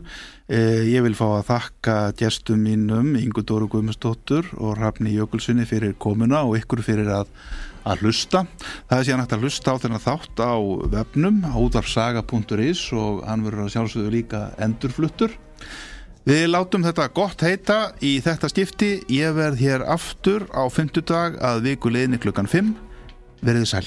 Eh, 0.47 0.85
ég 0.93 1.03
vil 1.03 1.17
fá 1.17 1.25
að 1.27 1.49
þakka 1.49 1.95
gestum 2.21 2.61
mínum 2.63 3.17
Ingu 3.19 3.43
Dóru 3.43 3.67
Guðmundsdóttur 3.67 4.47
og 4.63 4.77
Rafni 4.79 5.11
Jökulssoni 5.17 5.65
fyrir 5.67 5.97
komuna 5.99 6.45
og 6.47 6.55
ykkur 6.61 6.79
fyrir 6.85 7.11
að 7.11 7.33
að 7.83 8.05
hlusta. 8.05 8.45
Það 8.87 8.97
er 8.97 9.07
síðan 9.07 9.23
hægt 9.23 9.35
að 9.35 9.43
hlusta 9.43 9.73
á 9.73 9.81
þennan 9.83 10.03
þátt 10.05 10.39
á 10.39 10.53
webnum 10.93 11.41
á 11.49 11.55
útvarsaga.is 11.59 12.83
og 12.95 13.23
hann 13.27 13.43
verður 13.43 13.65
að 13.65 13.73
sjálfsögðu 13.75 14.13
líka 14.13 14.41
endurfluttur. 14.61 15.35
Við 16.29 16.45
látum 16.53 16.85
þetta 16.85 17.09
gott 17.17 17.41
heita 17.41 17.79
í 17.99 18.19
þetta 18.21 18.51
skipti. 18.53 18.91
Ég 19.09 19.35
verð 19.35 19.59
hér 19.65 19.83
aftur 19.83 20.45
á 20.53 20.63
fymtudag 20.69 21.41
að 21.41 21.65
viku 21.67 21.91
leðni 21.91 22.21
klukkan 22.21 22.47
5. 22.47 22.71
verde 23.41 23.65
sal. 23.65 23.83